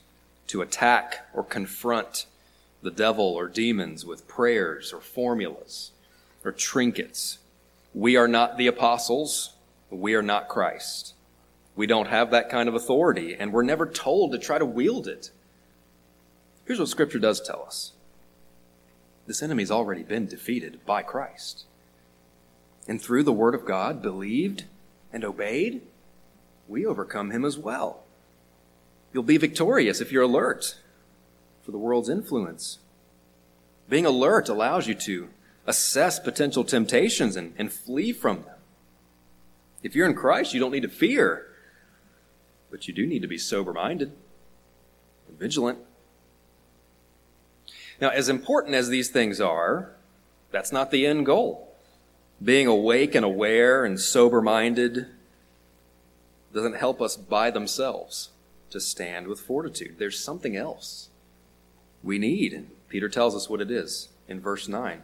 to 0.48 0.62
attack 0.62 1.26
or 1.34 1.44
confront 1.44 2.26
the 2.82 2.90
devil 2.90 3.24
or 3.24 3.48
demons 3.48 4.04
with 4.04 4.26
prayers 4.26 4.92
or 4.92 5.00
formulas 5.00 5.92
or 6.44 6.52
trinkets. 6.52 7.38
We 7.94 8.16
are 8.16 8.28
not 8.28 8.56
the 8.56 8.66
apostles. 8.66 9.54
We 9.90 10.14
are 10.14 10.22
not 10.22 10.48
Christ. 10.48 11.14
We 11.76 11.86
don't 11.86 12.08
have 12.08 12.30
that 12.30 12.50
kind 12.50 12.68
of 12.68 12.74
authority, 12.74 13.34
and 13.34 13.52
we're 13.52 13.62
never 13.62 13.86
told 13.86 14.32
to 14.32 14.38
try 14.38 14.58
to 14.58 14.64
wield 14.64 15.06
it. 15.06 15.30
Here's 16.64 16.78
what 16.78 16.88
Scripture 16.88 17.18
does 17.18 17.40
tell 17.40 17.64
us 17.66 17.92
this 19.26 19.42
enemy's 19.42 19.70
already 19.70 20.02
been 20.02 20.26
defeated 20.26 20.84
by 20.84 21.02
Christ. 21.02 21.64
And 22.88 23.00
through 23.00 23.22
the 23.22 23.32
Word 23.32 23.54
of 23.54 23.64
God, 23.64 24.02
believed 24.02 24.64
and 25.12 25.24
obeyed, 25.24 25.82
we 26.66 26.84
overcome 26.84 27.30
him 27.30 27.44
as 27.44 27.56
well. 27.56 28.02
You'll 29.12 29.22
be 29.22 29.36
victorious 29.36 30.00
if 30.00 30.12
you're 30.12 30.22
alert 30.22 30.76
for 31.62 31.72
the 31.72 31.78
world's 31.78 32.08
influence. 32.08 32.78
Being 33.88 34.06
alert 34.06 34.48
allows 34.48 34.86
you 34.86 34.94
to 34.94 35.28
assess 35.66 36.20
potential 36.20 36.64
temptations 36.64 37.36
and, 37.36 37.52
and 37.58 37.72
flee 37.72 38.12
from 38.12 38.44
them. 38.44 38.54
If 39.82 39.94
you're 39.94 40.08
in 40.08 40.14
Christ, 40.14 40.54
you 40.54 40.60
don't 40.60 40.70
need 40.70 40.82
to 40.82 40.88
fear, 40.88 41.46
but 42.70 42.86
you 42.86 42.94
do 42.94 43.06
need 43.06 43.22
to 43.22 43.28
be 43.28 43.38
sober 43.38 43.72
minded 43.72 44.12
and 45.28 45.38
vigilant. 45.38 45.78
Now, 48.00 48.10
as 48.10 48.28
important 48.28 48.74
as 48.74 48.88
these 48.88 49.10
things 49.10 49.40
are, 49.40 49.90
that's 50.50 50.72
not 50.72 50.90
the 50.90 51.06
end 51.06 51.26
goal. 51.26 51.74
Being 52.42 52.66
awake 52.66 53.14
and 53.14 53.24
aware 53.24 53.84
and 53.84 54.00
sober 54.00 54.40
minded 54.40 55.06
doesn't 56.54 56.76
help 56.76 57.02
us 57.02 57.16
by 57.16 57.50
themselves 57.50 58.30
to 58.70 58.80
stand 58.80 59.26
with 59.26 59.40
fortitude. 59.40 59.96
There's 59.98 60.22
something 60.22 60.56
else 60.56 61.08
we 62.02 62.18
need. 62.18 62.52
And 62.52 62.70
Peter 62.88 63.08
tells 63.08 63.34
us 63.34 63.48
what 63.48 63.60
it 63.60 63.70
is 63.70 64.08
in 64.28 64.40
verse 64.40 64.68
9. 64.68 65.02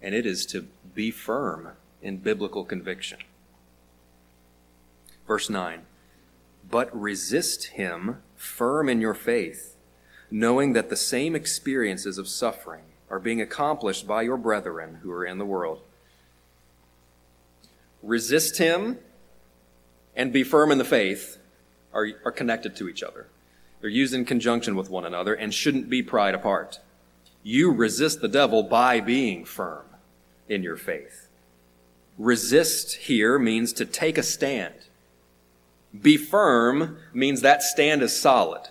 And 0.00 0.14
it 0.14 0.26
is 0.26 0.46
to 0.46 0.66
be 0.94 1.10
firm 1.10 1.70
in 2.00 2.16
biblical 2.18 2.64
conviction. 2.64 3.18
Verse 5.26 5.48
9. 5.48 5.82
But 6.68 6.98
resist 6.98 7.68
him 7.68 8.22
firm 8.36 8.88
in 8.88 9.00
your 9.00 9.14
faith, 9.14 9.76
knowing 10.30 10.72
that 10.72 10.90
the 10.90 10.96
same 10.96 11.36
experiences 11.36 12.18
of 12.18 12.28
suffering 12.28 12.84
are 13.10 13.18
being 13.18 13.40
accomplished 13.40 14.06
by 14.06 14.22
your 14.22 14.36
brethren 14.36 15.00
who 15.02 15.12
are 15.12 15.24
in 15.24 15.38
the 15.38 15.44
world. 15.44 15.80
Resist 18.02 18.58
him 18.58 18.98
and 20.16 20.32
be 20.32 20.42
firm 20.42 20.72
in 20.72 20.78
the 20.78 20.84
faith 20.84 21.38
are, 21.92 22.08
are 22.24 22.32
connected 22.32 22.76
to 22.76 22.88
each 22.88 23.02
other. 23.02 23.26
They're 23.80 23.90
used 23.90 24.14
in 24.14 24.24
conjunction 24.24 24.76
with 24.76 24.90
one 24.90 25.04
another 25.04 25.34
and 25.34 25.52
shouldn't 25.52 25.90
be 25.90 26.02
pried 26.02 26.34
apart. 26.34 26.78
You 27.42 27.72
resist 27.72 28.20
the 28.20 28.28
devil 28.28 28.62
by 28.62 29.00
being 29.00 29.44
firm 29.44 29.84
in 30.48 30.62
your 30.62 30.76
faith. 30.76 31.28
Resist 32.18 32.94
here 32.94 33.38
means 33.38 33.72
to 33.74 33.84
take 33.84 34.18
a 34.18 34.22
stand. 34.22 34.74
Be 36.00 36.16
firm 36.16 36.98
means 37.12 37.40
that 37.40 37.62
stand 37.62 38.02
is 38.02 38.18
solid. 38.18 38.62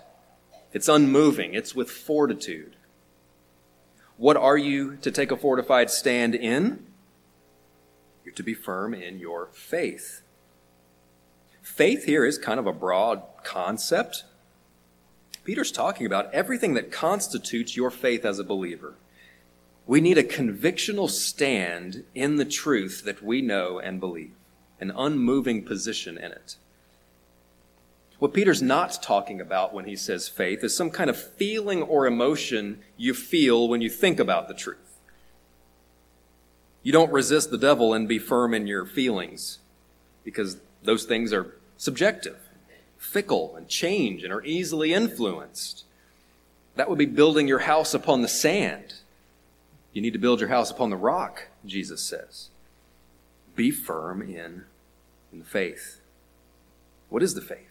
It's 0.74 0.88
unmoving. 0.88 1.54
It's 1.54 1.76
with 1.76 1.92
fortitude. 1.92 2.76
What 4.18 4.38
are 4.38 4.58
you 4.58 4.98
to 4.98 5.12
take 5.12 5.32
a 5.32 5.38
fortified 5.38 5.90
stand 5.90 6.36
in? 6.36 6.86
You're 8.24 8.34
to 8.36 8.44
be 8.44 8.54
firm 8.54 8.94
in 8.94 9.20
your 9.20 9.48
faith. 9.52 10.22
Faith 11.62 12.06
here 12.06 12.26
is 12.26 12.38
kind 12.38 12.60
of 12.60 12.68
a 12.68 12.74
broad 12.74 13.22
concept. 13.44 14.24
Peter's 15.44 15.72
talking 15.72 16.06
about 16.06 16.32
everything 16.34 16.74
that 16.74 16.92
constitutes 16.92 17.76
your 17.76 17.92
faith 17.92 18.26
as 18.26 18.40
a 18.40 18.44
believer. 18.44 18.96
We 19.88 20.02
need 20.02 20.18
a 20.18 20.24
convictional 20.24 21.10
stand 21.10 22.04
in 22.14 22.36
the 22.36 22.46
truth 22.46 23.04
that 23.06 23.24
we 23.24 23.42
know 23.42 23.80
and 23.80 24.00
believe, 24.00 24.34
an 24.80 24.92
unmoving 24.96 25.64
position 25.64 26.18
in 26.18 26.32
it. 26.32 26.56
What 28.20 28.34
Peter's 28.34 28.62
not 28.62 29.02
talking 29.02 29.42
about 29.42 29.74
when 29.74 29.86
he 29.86 29.96
says 29.96 30.28
faith 30.28 30.64
is 30.64 30.78
some 30.78 30.92
kind 30.92 31.10
of 31.10 31.18
feeling 31.18 31.82
or 31.82 32.06
emotion 32.06 32.80
you 32.96 33.16
feel 33.16 33.68
when 33.68 33.82
you 33.82 33.90
think 33.90 34.20
about 34.20 34.48
the 34.48 34.54
truth. 34.54 35.00
You 36.84 36.92
don't 36.92 37.12
resist 37.12 37.50
the 37.50 37.58
devil 37.58 37.96
and 37.96 38.08
be 38.08 38.20
firm 38.20 38.54
in 38.54 38.68
your 38.68 38.86
feelings 38.86 39.58
because 40.24 40.58
those 40.84 41.06
things 41.06 41.34
are 41.34 41.56
subjective, 41.78 42.38
fickle, 42.98 43.56
and 43.56 43.68
change 43.68 44.24
and 44.24 44.34
are 44.34 44.44
easily 44.44 44.94
influenced. 44.94 45.86
That 46.76 46.90
would 46.90 47.00
be 47.00 47.06
building 47.06 47.48
your 47.48 47.60
house 47.60 47.94
upon 47.94 48.22
the 48.22 48.28
sand. 48.28 48.96
You 49.94 50.02
need 50.02 50.14
to 50.14 50.20
build 50.20 50.40
your 50.40 50.50
house 50.50 50.72
upon 50.72 50.90
the 50.90 50.96
rock, 50.96 51.48
Jesus 51.66 52.02
says. 52.02 52.50
Be 53.56 53.72
firm 53.72 54.22
in, 54.22 54.64
in 55.32 55.40
the 55.40 55.46
faith. 55.46 56.00
What 57.10 57.22
is 57.22 57.34
the 57.34 57.42
faith? 57.42 57.68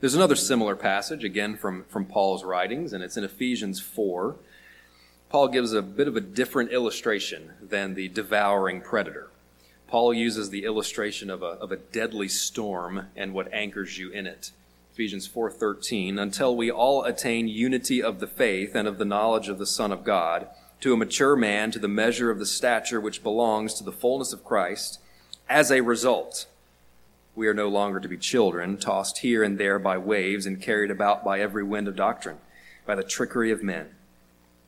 There's 0.00 0.14
another 0.14 0.36
similar 0.36 0.76
passage, 0.76 1.24
again 1.24 1.56
from, 1.56 1.84
from 1.84 2.04
Paul's 2.04 2.44
writings, 2.44 2.92
and 2.92 3.02
it's 3.02 3.16
in 3.16 3.24
Ephesians 3.24 3.80
4. 3.80 4.36
Paul 5.28 5.48
gives 5.48 5.72
a 5.72 5.82
bit 5.82 6.08
of 6.08 6.16
a 6.16 6.20
different 6.20 6.72
illustration 6.72 7.52
than 7.60 7.94
the 7.94 8.08
devouring 8.08 8.80
predator. 8.80 9.30
Paul 9.94 10.12
uses 10.12 10.50
the 10.50 10.64
illustration 10.64 11.30
of 11.30 11.44
a, 11.44 11.50
of 11.62 11.70
a 11.70 11.76
deadly 11.76 12.26
storm 12.26 13.06
and 13.14 13.32
what 13.32 13.54
anchors 13.54 13.96
you 13.96 14.10
in 14.10 14.26
it. 14.26 14.50
Ephesians 14.92 15.28
4:13 15.28 16.20
until 16.20 16.56
we 16.56 16.68
all 16.68 17.04
attain 17.04 17.46
unity 17.46 18.02
of 18.02 18.18
the 18.18 18.26
faith 18.26 18.74
and 18.74 18.88
of 18.88 18.98
the 18.98 19.04
knowledge 19.04 19.48
of 19.48 19.58
the 19.58 19.68
Son 19.68 19.92
of 19.92 20.02
God 20.02 20.48
to 20.80 20.92
a 20.92 20.96
mature 20.96 21.36
man 21.36 21.70
to 21.70 21.78
the 21.78 21.86
measure 21.86 22.28
of 22.28 22.40
the 22.40 22.44
stature 22.44 23.00
which 23.00 23.22
belongs 23.22 23.72
to 23.74 23.84
the 23.84 23.92
fullness 23.92 24.32
of 24.32 24.44
Christ 24.44 24.98
as 25.48 25.70
a 25.70 25.80
result 25.80 26.48
we 27.36 27.46
are 27.46 27.54
no 27.54 27.68
longer 27.68 28.00
to 28.00 28.08
be 28.08 28.18
children 28.18 28.76
tossed 28.76 29.18
here 29.18 29.44
and 29.44 29.58
there 29.58 29.78
by 29.78 29.96
waves 29.96 30.44
and 30.44 30.60
carried 30.60 30.90
about 30.90 31.24
by 31.24 31.38
every 31.38 31.62
wind 31.62 31.86
of 31.86 31.94
doctrine 31.94 32.38
by 32.84 32.96
the 32.96 33.04
trickery 33.04 33.52
of 33.52 33.62
men 33.62 33.90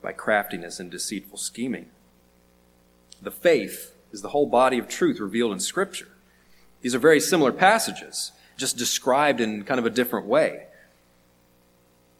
by 0.00 0.12
craftiness 0.12 0.78
and 0.78 0.88
deceitful 0.88 1.36
scheming 1.36 1.90
the 3.20 3.32
faith 3.32 3.95
is 4.16 4.22
the 4.22 4.30
whole 4.30 4.46
body 4.46 4.78
of 4.78 4.88
truth 4.88 5.20
revealed 5.20 5.52
in 5.52 5.60
Scripture. 5.60 6.08
These 6.80 6.94
are 6.94 6.98
very 6.98 7.20
similar 7.20 7.52
passages, 7.52 8.32
just 8.56 8.78
described 8.78 9.42
in 9.42 9.62
kind 9.62 9.78
of 9.78 9.84
a 9.84 9.90
different 9.90 10.24
way. 10.24 10.68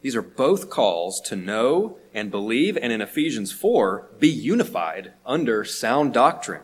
These 0.03 0.15
are 0.15 0.21
both 0.21 0.69
calls 0.69 1.23
to 1.23 1.37
know 1.37 1.97
and 2.13 2.31
believe, 2.31 2.77
and 2.77 2.93
in 2.93 3.01
Ephesians 3.01 3.51
4, 3.51 4.09
be 4.21 4.29
unified 4.29 5.15
under 5.25 5.65
sound 5.65 6.13
doctrine. 6.13 6.61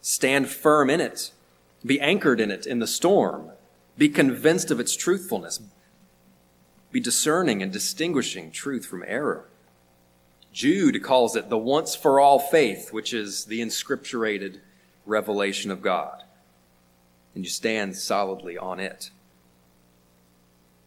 Stand 0.00 0.48
firm 0.48 0.90
in 0.90 1.00
it. 1.00 1.32
Be 1.84 2.00
anchored 2.00 2.40
in 2.40 2.52
it 2.52 2.64
in 2.64 2.78
the 2.78 2.86
storm. 2.86 3.50
Be 3.96 4.08
convinced 4.08 4.70
of 4.70 4.78
its 4.78 4.94
truthfulness. 4.94 5.60
Be 6.92 7.00
discerning 7.00 7.64
and 7.64 7.72
distinguishing 7.72 8.52
truth 8.52 8.86
from 8.86 9.02
error. 9.08 9.48
Jude 10.52 11.02
calls 11.02 11.34
it 11.34 11.50
the 11.50 11.58
once 11.58 11.96
for 11.96 12.20
all 12.20 12.38
faith, 12.38 12.92
which 12.92 13.12
is 13.12 13.46
the 13.46 13.60
inscripturated 13.60 14.60
revelation 15.08 15.70
of 15.70 15.82
God. 15.82 16.22
And 17.34 17.44
you 17.44 17.50
stand 17.50 17.96
solidly 17.96 18.56
on 18.56 18.78
it. 18.78 19.10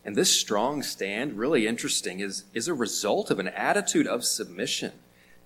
And 0.03 0.15
this 0.15 0.35
strong 0.35 0.81
stand, 0.81 1.37
really 1.37 1.67
interesting, 1.67 2.19
is, 2.19 2.45
is 2.53 2.67
a 2.67 2.73
result 2.73 3.29
of 3.29 3.39
an 3.39 3.49
attitude 3.49 4.07
of 4.07 4.25
submission 4.25 4.93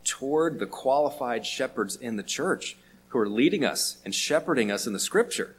toward 0.04 0.60
the 0.60 0.66
qualified 0.66 1.46
shepherds 1.46 1.96
in 1.96 2.16
the 2.16 2.24
church 2.24 2.78
who 3.10 3.20
are 3.20 3.28
leading 3.28 3.66
us 3.66 3.98
and 4.06 4.16
shepherding 4.16 4.72
us 4.72 4.88
in 4.88 4.94
the 4.94 5.00
scripture. 5.00 5.56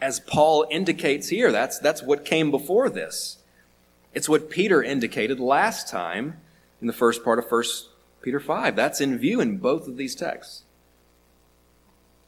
As 0.00 0.20
Paul 0.20 0.66
indicates 0.70 1.28
here, 1.28 1.50
that's, 1.50 1.78
that's 1.78 2.02
what 2.02 2.24
came 2.24 2.50
before 2.50 2.90
this. 2.90 3.38
It's 4.12 4.28
what 4.28 4.50
Peter 4.50 4.82
indicated 4.82 5.40
last 5.40 5.88
time 5.88 6.36
in 6.80 6.86
the 6.86 6.92
first 6.92 7.24
part 7.24 7.38
of 7.38 7.50
1 7.50 7.64
Peter 8.20 8.40
5. 8.40 8.76
That's 8.76 9.00
in 9.00 9.18
view 9.18 9.40
in 9.40 9.58
both 9.58 9.88
of 9.88 9.96
these 9.96 10.14
texts. 10.14 10.62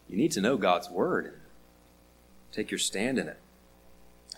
You 0.08 0.16
need 0.16 0.32
to 0.32 0.40
know 0.40 0.56
God's 0.56 0.88
word. 0.90 1.34
Take 2.52 2.70
your 2.70 2.78
stand 2.78 3.18
in 3.18 3.28
it 3.28 3.38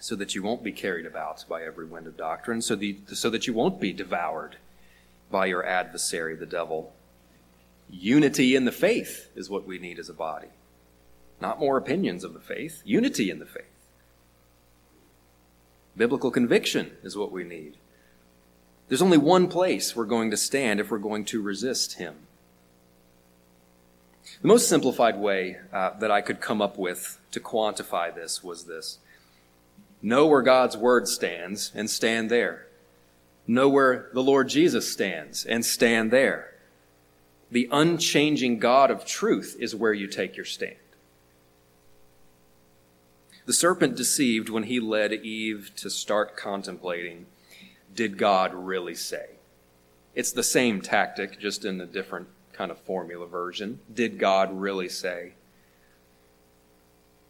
so 0.01 0.17
that 0.17 0.35
you 0.35 0.43
won't 0.43 0.65
be 0.65 0.73
carried 0.73 1.07
about 1.07 1.45
by 1.49 1.63
every 1.63 1.85
wind 1.85 2.07
of 2.07 2.17
doctrine, 2.17 2.63
so, 2.63 2.75
the, 2.75 2.99
so 3.13 3.29
that 3.31 3.47
you 3.47 3.53
won't 3.53 3.81
be 3.81 3.93
devoured 3.93 4.57
by 5.31 5.47
your 5.47 5.65
adversary, 5.65 6.35
the 6.35 6.47
devil. 6.47 6.93
Unity 7.91 8.57
in 8.57 8.65
the 8.65 8.73
faith 8.73 9.29
is 9.37 9.51
what 9.51 9.67
we 9.67 9.79
need 9.79 9.99
as 9.99 10.09
a 10.09 10.15
body. 10.15 10.49
Not 11.41 11.61
more 11.61 11.77
opinions 11.77 12.25
of 12.25 12.35
the 12.35 12.41
faith, 12.41 12.83
unity 12.85 13.31
in 13.31 13.39
the 13.39 13.47
faith. 13.47 13.65
Biblical 15.97 16.31
conviction 16.31 16.93
is 17.03 17.17
what 17.17 17.33
we 17.33 17.45
need. 17.45 17.77
There's 18.89 19.03
only 19.03 19.19
one 19.19 19.49
place 19.49 19.95
we're 19.95 20.05
going 20.05 20.31
to 20.31 20.37
stand 20.37 20.81
if 20.81 20.91
we're 20.91 20.99
going 20.99 21.25
to 21.27 21.43
resist 21.43 21.95
him. 21.95 22.17
The 24.43 24.49
most 24.49 24.69
simplified 24.69 25.19
way 25.19 25.59
uh, 25.73 25.91
that 25.99 26.11
I 26.11 26.23
could 26.23 26.41
come 26.41 26.63
up 26.63 26.79
with 26.79 27.21
to 27.33 27.41
quantify 27.41 28.15
this 28.15 28.43
was 28.43 28.65
this 28.65 28.99
Know 30.01 30.27
where 30.27 30.43
God's 30.43 30.77
word 30.77 31.09
stands 31.09 31.71
and 31.75 31.91
stand 31.91 32.31
there. 32.31 32.67
Know 33.47 33.69
where 33.69 34.09
the 34.15 34.23
Lord 34.23 34.49
Jesus 34.49 34.91
stands 34.91 35.45
and 35.45 35.65
stand 35.65 36.11
there. 36.11 36.55
The 37.51 37.69
unchanging 37.71 38.61
God 38.61 38.91
of 38.91 39.05
truth 39.05 39.57
is 39.59 39.75
where 39.75 39.93
you 39.93 40.07
take 40.07 40.37
your 40.37 40.47
stand. 40.47 40.77
The 43.45 43.53
serpent 43.53 43.97
deceived 43.97 44.49
when 44.49 44.63
he 44.63 44.81
led 44.81 45.13
Eve 45.13 45.73
to 45.77 45.91
start 45.91 46.37
contemplating 46.37 47.27
did 47.95 48.17
God 48.17 48.55
really 48.55 48.95
say? 48.95 49.31
It's 50.15 50.33
the 50.33 50.45
same 50.45 50.81
tactic, 50.81 51.41
just 51.41 51.65
in 51.65 51.81
a 51.81 51.87
different 51.87 52.29
kind 52.61 52.71
of 52.71 52.79
formula 52.79 53.27
version. 53.27 53.81
Did 53.91 54.19
God 54.19 54.53
really 54.53 54.91
say? 54.91 55.33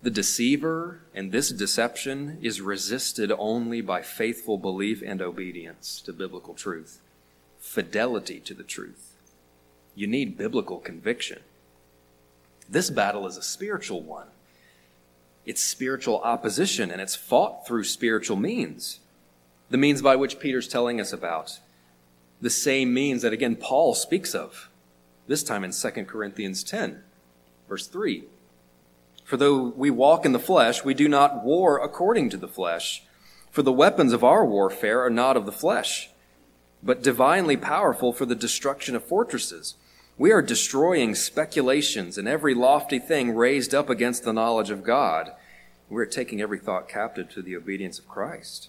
The 0.02 0.10
deceiver 0.10 1.02
and 1.14 1.30
this 1.30 1.50
deception 1.50 2.38
is 2.42 2.60
resisted 2.60 3.30
only 3.38 3.80
by 3.80 4.02
faithful 4.02 4.58
belief 4.58 5.04
and 5.06 5.22
obedience 5.22 6.00
to 6.00 6.12
biblical 6.12 6.52
truth, 6.54 7.00
fidelity 7.60 8.40
to 8.40 8.54
the 8.54 8.64
truth. 8.64 9.12
You 9.94 10.08
need 10.08 10.36
biblical 10.36 10.78
conviction. 10.78 11.38
This 12.68 12.90
battle 12.90 13.24
is 13.28 13.36
a 13.36 13.42
spiritual 13.42 14.02
one. 14.02 14.26
It's 15.46 15.62
spiritual 15.62 16.20
opposition, 16.22 16.90
and 16.90 17.00
it's 17.00 17.14
fought 17.14 17.68
through 17.68 17.84
spiritual 17.84 18.36
means. 18.36 18.98
The 19.70 19.78
means 19.78 20.02
by 20.02 20.16
which 20.16 20.40
Peter's 20.40 20.66
telling 20.66 21.00
us 21.00 21.12
about. 21.12 21.60
The 22.40 22.50
same 22.50 22.92
means 22.92 23.22
that, 23.22 23.32
again, 23.32 23.54
Paul 23.54 23.94
speaks 23.94 24.34
of, 24.34 24.69
this 25.30 25.44
time 25.44 25.62
in 25.62 25.70
2 25.70 25.90
Corinthians 26.06 26.64
10, 26.64 27.04
verse 27.68 27.86
3. 27.86 28.24
For 29.22 29.36
though 29.36 29.68
we 29.76 29.88
walk 29.88 30.26
in 30.26 30.32
the 30.32 30.40
flesh, 30.40 30.84
we 30.84 30.92
do 30.92 31.08
not 31.08 31.44
war 31.44 31.78
according 31.78 32.30
to 32.30 32.36
the 32.36 32.48
flesh. 32.48 33.04
For 33.52 33.62
the 33.62 33.72
weapons 33.72 34.12
of 34.12 34.24
our 34.24 34.44
warfare 34.44 35.04
are 35.04 35.10
not 35.10 35.36
of 35.36 35.46
the 35.46 35.52
flesh, 35.52 36.10
but 36.82 37.04
divinely 37.04 37.56
powerful 37.56 38.12
for 38.12 38.26
the 38.26 38.34
destruction 38.34 38.96
of 38.96 39.04
fortresses. 39.04 39.76
We 40.18 40.32
are 40.32 40.42
destroying 40.42 41.14
speculations 41.14 42.18
and 42.18 42.26
every 42.26 42.52
lofty 42.52 42.98
thing 42.98 43.36
raised 43.36 43.72
up 43.72 43.88
against 43.88 44.24
the 44.24 44.32
knowledge 44.32 44.70
of 44.70 44.82
God. 44.82 45.30
We're 45.88 46.06
taking 46.06 46.40
every 46.40 46.58
thought 46.58 46.88
captive 46.88 47.30
to 47.34 47.42
the 47.42 47.54
obedience 47.54 48.00
of 48.00 48.08
Christ. 48.08 48.68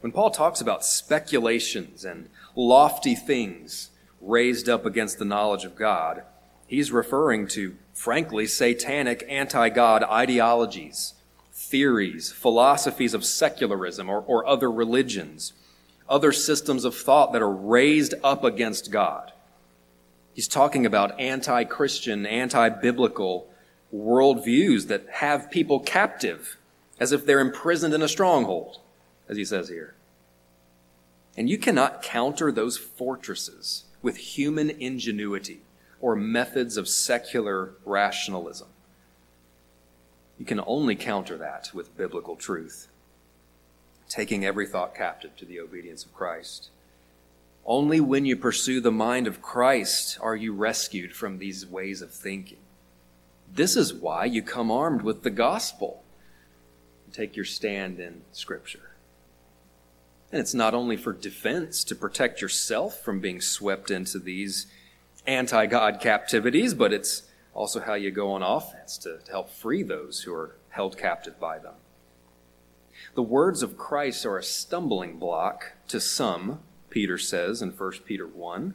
When 0.00 0.10
Paul 0.10 0.30
talks 0.30 0.62
about 0.62 0.86
speculations 0.86 2.02
and 2.02 2.30
lofty 2.56 3.14
things 3.14 3.90
raised 4.20 4.68
up 4.68 4.84
against 4.84 5.18
the 5.18 5.24
knowledge 5.24 5.64
of 5.64 5.76
God, 5.76 6.22
he's 6.66 6.92
referring 6.92 7.48
to 7.48 7.76
frankly, 7.98 8.46
satanic 8.46 9.24
anti 9.28 9.68
God 9.70 10.04
ideologies, 10.04 11.14
theories, 11.52 12.30
philosophies 12.30 13.12
of 13.12 13.24
secularism 13.24 14.08
or, 14.08 14.20
or 14.20 14.46
other 14.46 14.70
religions, 14.70 15.52
other 16.08 16.30
systems 16.30 16.84
of 16.84 16.94
thought 16.94 17.32
that 17.32 17.42
are 17.42 17.50
raised 17.50 18.14
up 18.22 18.44
against 18.44 18.92
God. 18.92 19.32
He's 20.32 20.46
talking 20.46 20.86
about 20.86 21.18
anti 21.18 21.64
Christian, 21.64 22.24
anti 22.24 22.68
biblical 22.68 23.48
worldviews 23.92 24.86
that 24.86 25.06
have 25.14 25.50
people 25.50 25.80
captive 25.80 26.56
as 27.00 27.10
if 27.10 27.26
they're 27.26 27.40
imprisoned 27.40 27.94
in 27.94 28.02
a 28.02 28.08
stronghold, 28.08 28.78
as 29.28 29.36
he 29.36 29.44
says 29.44 29.68
here. 29.68 29.94
And 31.36 31.50
you 31.50 31.58
cannot 31.58 32.02
counter 32.02 32.52
those 32.52 32.76
fortresses 32.76 33.84
with 34.02 34.16
human 34.16 34.70
ingenuity 34.70 35.60
or 36.00 36.14
methods 36.14 36.76
of 36.76 36.88
secular 36.88 37.72
rationalism. 37.84 38.68
You 40.38 40.44
can 40.44 40.60
only 40.66 40.94
counter 40.94 41.36
that 41.38 41.70
with 41.74 41.96
biblical 41.96 42.36
truth, 42.36 42.88
taking 44.08 44.44
every 44.44 44.66
thought 44.66 44.94
captive 44.94 45.36
to 45.36 45.44
the 45.44 45.58
obedience 45.58 46.04
of 46.04 46.14
Christ. 46.14 46.70
Only 47.66 48.00
when 48.00 48.24
you 48.24 48.36
pursue 48.36 48.80
the 48.80 48.92
mind 48.92 49.26
of 49.26 49.42
Christ 49.42 50.18
are 50.22 50.36
you 50.36 50.54
rescued 50.54 51.12
from 51.12 51.38
these 51.38 51.66
ways 51.66 52.00
of 52.00 52.12
thinking. 52.12 52.58
This 53.52 53.76
is 53.76 53.92
why 53.92 54.26
you 54.26 54.42
come 54.42 54.70
armed 54.70 55.02
with 55.02 55.22
the 55.22 55.30
gospel 55.30 56.02
and 57.04 57.14
take 57.14 57.34
your 57.34 57.44
stand 57.44 57.98
in 57.98 58.22
Scripture. 58.32 58.87
And 60.30 60.40
it's 60.40 60.54
not 60.54 60.74
only 60.74 60.96
for 60.96 61.12
defense 61.12 61.84
to 61.84 61.94
protect 61.94 62.42
yourself 62.42 63.00
from 63.00 63.20
being 63.20 63.40
swept 63.40 63.90
into 63.90 64.18
these 64.18 64.66
anti 65.26 65.66
God 65.66 66.00
captivities, 66.00 66.74
but 66.74 66.92
it's 66.92 67.22
also 67.54 67.80
how 67.80 67.94
you 67.94 68.10
go 68.10 68.32
on 68.32 68.42
offense 68.42 68.98
to, 68.98 69.18
to 69.18 69.30
help 69.30 69.50
free 69.50 69.82
those 69.82 70.22
who 70.22 70.34
are 70.34 70.56
held 70.70 70.98
captive 70.98 71.40
by 71.40 71.58
them. 71.58 71.74
The 73.14 73.22
words 73.22 73.62
of 73.62 73.78
Christ 73.78 74.26
are 74.26 74.38
a 74.38 74.42
stumbling 74.42 75.18
block 75.18 75.72
to 75.88 76.00
some, 76.00 76.60
Peter 76.90 77.18
says 77.18 77.62
in 77.62 77.70
1 77.70 77.92
Peter 78.04 78.26
1, 78.26 78.74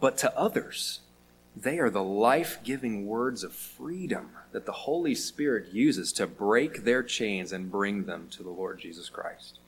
but 0.00 0.16
to 0.18 0.36
others, 0.36 1.00
they 1.54 1.78
are 1.78 1.90
the 1.90 2.02
life 2.02 2.58
giving 2.64 3.06
words 3.06 3.44
of 3.44 3.52
freedom 3.52 4.30
that 4.52 4.64
the 4.64 4.72
Holy 4.72 5.14
Spirit 5.14 5.72
uses 5.72 6.12
to 6.14 6.26
break 6.26 6.84
their 6.84 7.02
chains 7.02 7.52
and 7.52 7.70
bring 7.70 8.04
them 8.04 8.28
to 8.30 8.42
the 8.42 8.50
Lord 8.50 8.80
Jesus 8.80 9.08
Christ. 9.08 9.58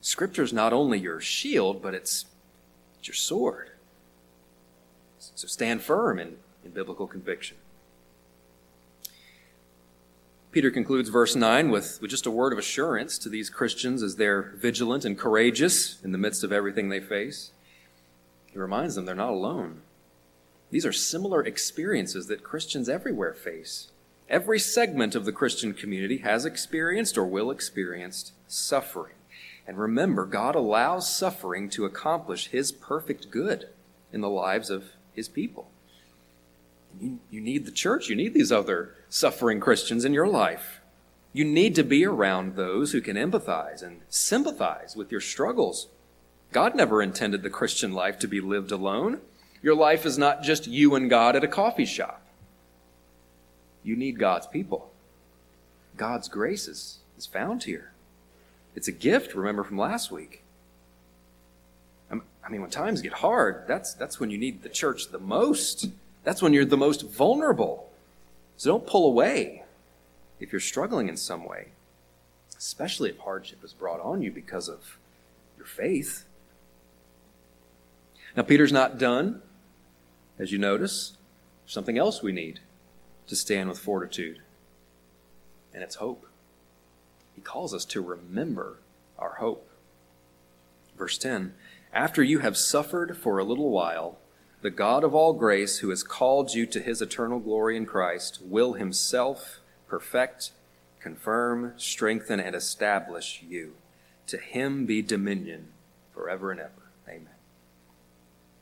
Scripture 0.00 0.42
is 0.42 0.52
not 0.52 0.72
only 0.72 0.98
your 0.98 1.20
shield, 1.20 1.82
but 1.82 1.94
it's, 1.94 2.24
it's 2.98 3.08
your 3.08 3.14
sword. 3.14 3.70
So 5.18 5.46
stand 5.46 5.82
firm 5.82 6.18
in, 6.18 6.36
in 6.64 6.70
biblical 6.70 7.06
conviction. 7.06 7.56
Peter 10.52 10.70
concludes 10.70 11.08
verse 11.10 11.36
9 11.36 11.70
with, 11.70 12.00
with 12.02 12.10
just 12.10 12.26
a 12.26 12.30
word 12.30 12.52
of 12.52 12.58
assurance 12.58 13.18
to 13.18 13.28
these 13.28 13.48
Christians 13.48 14.02
as 14.02 14.16
they're 14.16 14.54
vigilant 14.56 15.04
and 15.04 15.16
courageous 15.16 16.02
in 16.02 16.10
the 16.10 16.18
midst 16.18 16.42
of 16.42 16.52
everything 16.52 16.88
they 16.88 17.00
face. 17.00 17.52
He 18.50 18.58
reminds 18.58 18.96
them 18.96 19.04
they're 19.04 19.14
not 19.14 19.30
alone. 19.30 19.82
These 20.70 20.86
are 20.86 20.92
similar 20.92 21.44
experiences 21.44 22.26
that 22.26 22.42
Christians 22.42 22.88
everywhere 22.88 23.34
face. 23.34 23.90
Every 24.28 24.58
segment 24.58 25.14
of 25.14 25.24
the 25.24 25.32
Christian 25.32 25.72
community 25.72 26.18
has 26.18 26.44
experienced 26.44 27.16
or 27.16 27.26
will 27.26 27.50
experience 27.50 28.32
suffering. 28.48 29.14
And 29.70 29.78
remember, 29.78 30.26
God 30.26 30.56
allows 30.56 31.08
suffering 31.08 31.70
to 31.70 31.84
accomplish 31.84 32.48
His 32.48 32.72
perfect 32.72 33.30
good 33.30 33.68
in 34.12 34.20
the 34.20 34.28
lives 34.28 34.68
of 34.68 34.96
his 35.14 35.28
people. 35.28 35.70
You, 37.00 37.20
you 37.30 37.40
need 37.40 37.66
the 37.66 37.70
church. 37.70 38.08
You 38.08 38.16
need 38.16 38.34
these 38.34 38.50
other 38.50 38.96
suffering 39.08 39.60
Christians 39.60 40.04
in 40.04 40.12
your 40.12 40.26
life. 40.26 40.80
You 41.32 41.44
need 41.44 41.76
to 41.76 41.84
be 41.84 42.04
around 42.04 42.56
those 42.56 42.90
who 42.90 43.00
can 43.00 43.16
empathize 43.16 43.80
and 43.80 44.00
sympathize 44.08 44.96
with 44.96 45.12
your 45.12 45.20
struggles. 45.20 45.86
God 46.50 46.74
never 46.74 47.00
intended 47.00 47.44
the 47.44 47.48
Christian 47.50 47.92
life 47.92 48.18
to 48.18 48.26
be 48.26 48.40
lived 48.40 48.72
alone. 48.72 49.20
Your 49.62 49.76
life 49.76 50.04
is 50.04 50.18
not 50.18 50.42
just 50.42 50.66
you 50.66 50.96
and 50.96 51.08
God 51.08 51.36
at 51.36 51.44
a 51.44 51.48
coffee 51.48 51.84
shop. 51.84 52.26
You 53.84 53.94
need 53.94 54.18
God's 54.18 54.48
people. 54.48 54.90
God's 55.96 56.28
grace 56.28 56.66
is, 56.66 56.98
is 57.16 57.26
found 57.26 57.62
here. 57.62 57.89
It's 58.74 58.88
a 58.88 58.92
gift, 58.92 59.34
remember 59.34 59.64
from 59.64 59.78
last 59.78 60.10
week. 60.10 60.42
I 62.50 62.52
mean, 62.52 62.62
when 62.62 62.70
times 62.70 63.00
get 63.00 63.12
hard, 63.12 63.64
that's, 63.68 63.94
that's 63.94 64.18
when 64.18 64.30
you 64.30 64.36
need 64.36 64.62
the 64.64 64.68
church 64.68 65.12
the 65.12 65.20
most. 65.20 65.88
That's 66.24 66.42
when 66.42 66.52
you're 66.52 66.64
the 66.64 66.76
most 66.76 67.02
vulnerable. 67.02 67.92
So 68.56 68.70
don't 68.70 68.86
pull 68.86 69.06
away 69.06 69.62
if 70.40 70.50
you're 70.50 70.60
struggling 70.60 71.08
in 71.08 71.16
some 71.16 71.44
way, 71.44 71.68
especially 72.58 73.10
if 73.10 73.18
hardship 73.18 73.62
is 73.62 73.72
brought 73.72 74.00
on 74.00 74.20
you 74.20 74.32
because 74.32 74.68
of 74.68 74.98
your 75.56 75.66
faith. 75.66 76.24
Now, 78.36 78.42
Peter's 78.42 78.72
not 78.72 78.98
done, 78.98 79.42
as 80.36 80.50
you 80.50 80.58
notice. 80.58 81.16
There's 81.62 81.72
something 81.72 81.98
else 81.98 82.20
we 82.20 82.32
need 82.32 82.58
to 83.28 83.36
stand 83.36 83.68
with 83.68 83.78
fortitude, 83.78 84.40
and 85.72 85.84
it's 85.84 85.94
hope. 85.94 86.26
He 87.40 87.44
calls 87.44 87.72
us 87.72 87.86
to 87.86 88.02
remember 88.02 88.80
our 89.18 89.36
hope. 89.38 89.66
Verse 90.98 91.16
10 91.16 91.54
After 91.90 92.22
you 92.22 92.40
have 92.40 92.54
suffered 92.54 93.16
for 93.16 93.38
a 93.38 93.44
little 93.44 93.70
while, 93.70 94.18
the 94.60 94.68
God 94.68 95.04
of 95.04 95.14
all 95.14 95.32
grace, 95.32 95.78
who 95.78 95.88
has 95.88 96.02
called 96.02 96.52
you 96.52 96.66
to 96.66 96.80
his 96.80 97.00
eternal 97.00 97.38
glory 97.38 97.78
in 97.78 97.86
Christ, 97.86 98.40
will 98.44 98.74
himself 98.74 99.60
perfect, 99.88 100.52
confirm, 101.00 101.72
strengthen, 101.78 102.40
and 102.40 102.54
establish 102.54 103.42
you. 103.42 103.72
To 104.26 104.36
him 104.36 104.84
be 104.84 105.00
dominion 105.00 105.68
forever 106.12 106.50
and 106.50 106.60
ever. 106.60 106.90
Amen. 107.08 107.38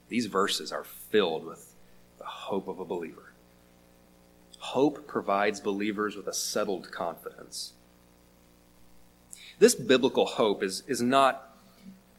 These 0.08 0.26
verses 0.26 0.70
are 0.70 0.84
filled 0.84 1.44
with 1.44 1.74
the 2.18 2.26
hope 2.26 2.68
of 2.68 2.78
a 2.78 2.84
believer. 2.84 3.32
Hope 4.58 5.08
provides 5.08 5.58
believers 5.58 6.14
with 6.14 6.28
a 6.28 6.32
settled 6.32 6.92
confidence. 6.92 7.72
This 9.58 9.74
biblical 9.74 10.26
hope 10.26 10.62
is, 10.62 10.82
is 10.86 11.02
not 11.02 11.52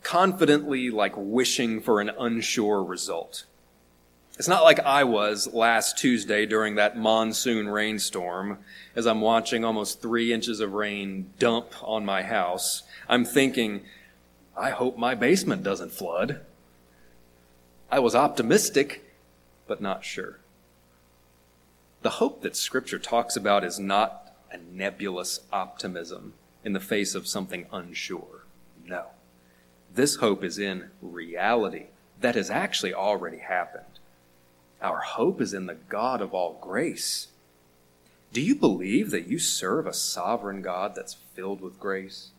confidently 0.04 0.90
like 0.90 1.14
wishing 1.16 1.82
for 1.82 2.02
an 2.02 2.10
unsure 2.20 2.84
result. 2.84 3.46
It's 4.38 4.48
not 4.48 4.64
like 4.64 4.80
I 4.80 5.04
was 5.04 5.54
last 5.54 5.98
Tuesday 5.98 6.46
during 6.46 6.76
that 6.76 6.98
monsoon 6.98 7.68
rainstorm 7.68 8.60
as 8.96 9.06
I'm 9.06 9.22
watching 9.22 9.66
almost 9.66 10.02
three 10.02 10.32
inches 10.32 10.62
of 10.62 10.74
rain 10.74 11.30
dump 11.40 11.68
on 11.82 12.06
my 12.06 12.24
house. 12.24 12.84
I'm 13.10 13.26
thinking, 13.26 13.82
I 14.56 14.70
hope 14.70 14.98
my 14.98 15.16
basement 15.16 15.64
doesn't 15.64 15.92
flood. 15.92 16.40
I 17.92 18.00
was 18.00 18.16
optimistic, 18.16 19.04
but 19.68 19.82
not 19.82 20.06
sure. 20.06 20.40
The 22.02 22.12
hope 22.12 22.42
that 22.42 22.56
Scripture 22.56 23.00
talks 23.00 23.36
about 23.36 23.66
is 23.66 23.78
not 23.78 24.34
a 24.52 24.58
nebulous 24.58 25.42
optimism 25.52 26.34
in 26.64 26.74
the 26.74 26.80
face 26.80 27.16
of 27.16 27.28
something 27.28 27.66
unsure. 27.72 28.45
No. 28.86 29.07
This 29.93 30.18
hope 30.18 30.43
is 30.43 30.60
in 30.60 30.89
reality 31.01 31.86
that 32.22 32.36
has 32.36 32.49
actually 32.49 32.93
already 32.93 33.38
happened. 33.38 33.86
Our 34.82 34.99
hope 34.99 35.41
is 35.41 35.53
in 35.53 35.66
the 35.66 35.76
God 35.76 36.22
of 36.22 36.34
all 36.34 36.57
grace. 36.62 37.28
Do 38.32 38.41
you 38.41 38.55
believe 38.55 39.12
that 39.12 39.28
you 39.28 39.39
serve 39.39 39.88
a 39.88 39.93
sovereign 39.93 40.62
God 40.62 40.93
that's 40.95 41.16
filled 41.34 41.62
with 41.62 41.80
grace? 41.80 42.30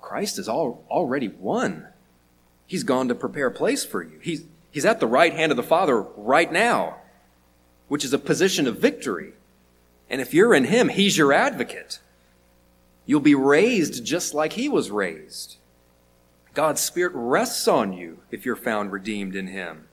Christ 0.00 0.38
all, 0.48 0.84
already 0.90 1.28
won. 1.28 1.88
He's 2.66 2.84
gone 2.84 3.08
to 3.08 3.14
prepare 3.14 3.48
a 3.48 3.52
place 3.52 3.84
for 3.84 4.02
you. 4.02 4.18
He's, 4.22 4.44
he's 4.70 4.84
at 4.84 5.00
the 5.00 5.06
right 5.06 5.32
hand 5.32 5.52
of 5.52 5.56
the 5.56 5.62
Father 5.62 6.00
right 6.00 6.50
now, 6.50 6.96
which 7.88 8.04
is 8.04 8.12
a 8.12 8.18
position 8.18 8.66
of 8.66 8.78
victory. 8.78 9.32
And 10.12 10.20
if 10.20 10.34
you're 10.34 10.54
in 10.54 10.64
Him, 10.64 10.90
He's 10.90 11.16
your 11.16 11.32
advocate. 11.32 11.98
You'll 13.06 13.20
be 13.20 13.34
raised 13.34 14.04
just 14.04 14.34
like 14.34 14.52
He 14.52 14.68
was 14.68 14.90
raised. 14.90 15.56
God's 16.52 16.82
Spirit 16.82 17.12
rests 17.14 17.66
on 17.66 17.94
you 17.94 18.18
if 18.30 18.44
you're 18.44 18.54
found 18.54 18.92
redeemed 18.92 19.34
in 19.34 19.46
Him. 19.48 19.88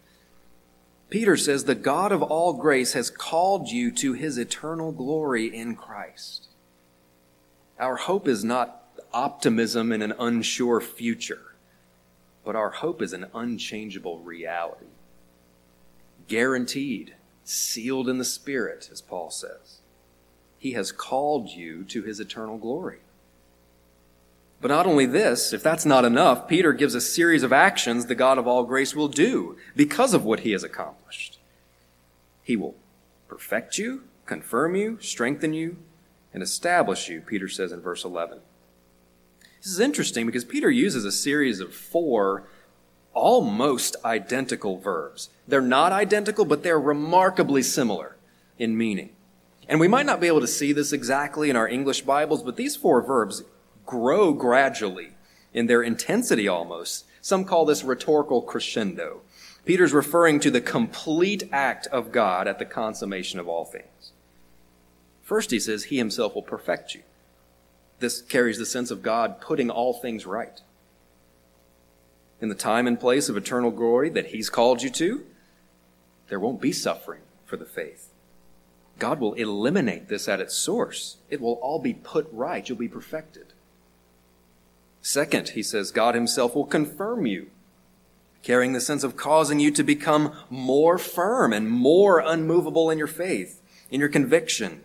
Peter 1.10 1.38
says, 1.38 1.64
The 1.64 1.74
God 1.74 2.12
of 2.12 2.22
all 2.22 2.54
grace 2.54 2.94
has 2.94 3.10
called 3.10 3.70
you 3.70 3.92
to 3.94 4.14
his 4.14 4.38
eternal 4.38 4.92
glory 4.92 5.46
in 5.46 5.76
Christ. 5.76 6.48
Our 7.80 7.96
hope 7.96 8.28
is 8.28 8.44
not 8.44 8.84
optimism 9.14 9.92
in 9.92 10.02
an 10.02 10.14
unsure 10.20 10.82
future, 10.82 11.56
but 12.44 12.56
our 12.56 12.70
hope 12.70 13.02
is 13.02 13.14
an 13.14 13.28
unchangeable 13.34 14.20
reality. 14.20 14.86
Guaranteed, 16.28 17.16
sealed 17.44 18.08
in 18.08 18.20
the 18.20 18.26
Spirit, 18.26 18.90
as 18.92 19.02
Paul 19.02 19.32
says. 19.32 19.79
He 20.60 20.74
has 20.74 20.92
called 20.92 21.50
you 21.50 21.84
to 21.86 22.04
his 22.04 22.20
eternal 22.20 22.58
glory. 22.58 23.00
But 24.62 24.68
not 24.68 24.86
only 24.86 25.06
this, 25.06 25.54
if 25.54 25.64
that's 25.64 25.86
not 25.86 26.04
enough, 26.04 26.48
Peter 26.48 26.74
gives 26.74 26.94
a 26.94 27.02
series 27.02 27.44
of 27.44 27.54
actions 27.54 28.06
the 28.06 28.16
God 28.16 28.38
of 28.38 28.46
all 28.46 28.66
grace 28.66 28.94
will 28.94 29.08
do 29.08 29.58
because 29.76 30.14
of 30.14 30.26
what 30.26 30.42
he 30.42 30.52
has 30.52 30.64
accomplished. 30.64 31.40
He 32.44 32.58
will 32.58 32.76
perfect 33.30 33.78
you, 33.78 34.04
confirm 34.26 34.76
you, 34.76 34.98
strengthen 35.00 35.54
you, 35.54 35.78
and 36.34 36.44
establish 36.44 37.08
you, 37.08 37.22
Peter 37.22 37.48
says 37.48 37.72
in 37.72 37.80
verse 37.80 38.04
11. 38.04 38.40
This 39.62 39.72
is 39.72 39.80
interesting 39.80 40.26
because 40.26 40.46
Peter 40.46 40.70
uses 40.70 41.06
a 41.06 41.12
series 41.12 41.60
of 41.60 41.74
four 41.74 42.44
almost 43.14 43.96
identical 44.04 44.78
verbs. 44.78 45.30
They're 45.48 45.62
not 45.62 45.92
identical, 45.92 46.46
but 46.46 46.64
they're 46.64 46.80
remarkably 46.80 47.64
similar 47.64 48.16
in 48.58 48.78
meaning. 48.78 49.12
And 49.70 49.80
we 49.80 49.88
might 49.88 50.08
not 50.08 50.20
be 50.20 50.26
able 50.26 50.42
to 50.42 50.48
see 50.48 50.74
this 50.74 50.92
exactly 50.92 51.52
in 51.52 51.56
our 51.56 51.68
English 51.68 52.02
Bibles, 52.02 52.42
but 52.42 52.58
these 52.58 52.76
four 52.76 53.02
verbs 53.04 53.44
grow 53.86 54.34
gradually 54.34 55.10
in 55.54 55.68
their 55.68 55.84
intensity 55.84 56.48
almost. 56.48 57.06
Some 57.22 57.46
call 57.46 57.66
this 57.66 57.84
rhetorical 57.84 58.42
crescendo. 58.42 59.22
Peter's 59.66 59.94
referring 59.94 60.40
to 60.40 60.50
the 60.50 60.60
complete 60.60 61.44
act 61.52 61.86
of 61.88 62.12
God 62.12 62.48
at 62.48 62.58
the 62.58 62.66
consummation 62.66 63.40
of 63.40 63.48
all 63.48 63.64
things. 63.64 64.12
First, 65.22 65.52
he 65.52 65.60
says, 65.60 65.86
He 65.86 65.98
himself 65.98 66.34
will 66.34 66.42
perfect 66.42 66.96
you. 66.96 67.04
This 68.00 68.24
carries 68.24 68.58
the 68.58 68.66
sense 68.66 68.90
of 68.90 69.04
God 69.04 69.40
putting 69.40 69.70
all 69.70 69.94
things 69.94 70.26
right. 70.26 70.62
In 72.42 72.50
the 72.50 72.56
time 72.56 72.88
and 72.88 73.00
place 73.00 73.30
of 73.30 73.38
eternal 73.38 73.70
glory 73.70 74.10
that 74.10 74.28
He's 74.28 74.50
called 74.50 74.82
you 74.82 74.90
to, 74.90 75.24
there 76.30 76.40
won't 76.40 76.62
be 76.62 76.72
suffering 76.72 77.22
for 77.46 77.58
the 77.58 77.66
faith. 77.66 78.09
God 79.00 79.20
will 79.20 79.34
eliminate 79.34 80.10
this 80.10 80.28
at 80.28 80.42
its 80.42 80.56
source. 80.56 81.18
It 81.30 81.42
will 81.42 81.54
all 81.54 81.80
be 81.80 81.94
put 81.94 82.28
right. 82.32 82.68
You'll 82.68 82.78
be 82.78 82.88
perfected. 82.88 83.48
Second, 85.02 85.50
he 85.50 85.64
says, 85.64 85.92
God 85.92 86.14
himself 86.14 86.56
will 86.56 86.66
confirm 86.66 87.26
you, 87.26 87.50
carrying 88.44 88.74
the 88.74 88.82
sense 88.82 89.04
of 89.04 89.16
causing 89.16 89.60
you 89.60 89.72
to 89.72 89.84
become 89.84 90.34
more 90.50 90.98
firm 90.98 91.54
and 91.54 91.70
more 91.70 92.20
unmovable 92.20 92.90
in 92.90 92.98
your 92.98 93.08
faith, 93.08 93.62
in 93.90 94.00
your 94.00 94.10
conviction. 94.10 94.82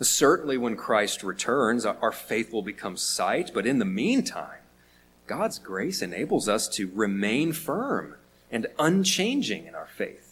Certainly, 0.00 0.58
when 0.58 0.76
Christ 0.76 1.24
returns, 1.24 1.84
our 1.84 2.12
faith 2.12 2.52
will 2.52 2.62
become 2.62 2.96
sight, 2.96 3.50
but 3.52 3.66
in 3.66 3.78
the 3.78 3.84
meantime, 3.84 4.60
God's 5.26 5.58
grace 5.58 6.02
enables 6.02 6.48
us 6.48 6.68
to 6.68 6.90
remain 6.94 7.52
firm 7.52 8.14
and 8.50 8.68
unchanging 8.78 9.66
in 9.66 9.74
our 9.74 9.88
faith. 9.88 10.27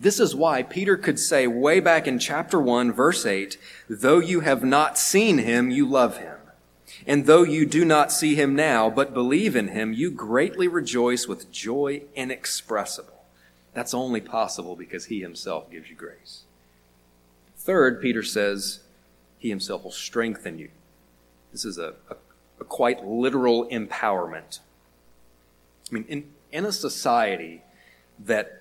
This 0.00 0.20
is 0.20 0.34
why 0.34 0.62
Peter 0.62 0.96
could 0.96 1.18
say 1.18 1.48
way 1.48 1.80
back 1.80 2.06
in 2.06 2.20
chapter 2.20 2.60
1, 2.60 2.92
verse 2.92 3.26
8, 3.26 3.58
though 3.88 4.20
you 4.20 4.40
have 4.40 4.62
not 4.62 4.96
seen 4.96 5.38
him, 5.38 5.70
you 5.70 5.88
love 5.88 6.18
him. 6.18 6.36
And 7.04 7.26
though 7.26 7.42
you 7.42 7.66
do 7.66 7.84
not 7.84 8.12
see 8.12 8.36
him 8.36 8.54
now, 8.54 8.90
but 8.90 9.12
believe 9.12 9.56
in 9.56 9.68
him, 9.68 9.92
you 9.92 10.10
greatly 10.12 10.68
rejoice 10.68 11.26
with 11.26 11.50
joy 11.50 12.02
inexpressible. 12.14 13.24
That's 13.74 13.94
only 13.94 14.20
possible 14.20 14.76
because 14.76 15.06
he 15.06 15.20
himself 15.20 15.70
gives 15.70 15.90
you 15.90 15.96
grace. 15.96 16.42
Third, 17.56 18.00
Peter 18.00 18.22
says, 18.22 18.80
he 19.38 19.48
himself 19.48 19.82
will 19.82 19.90
strengthen 19.90 20.58
you. 20.58 20.70
This 21.50 21.64
is 21.64 21.76
a, 21.76 21.94
a, 22.08 22.16
a 22.60 22.64
quite 22.64 23.04
literal 23.04 23.66
empowerment. 23.68 24.60
I 25.90 25.94
mean, 25.94 26.04
in, 26.08 26.24
in 26.52 26.64
a 26.64 26.72
society 26.72 27.62
that 28.18 28.57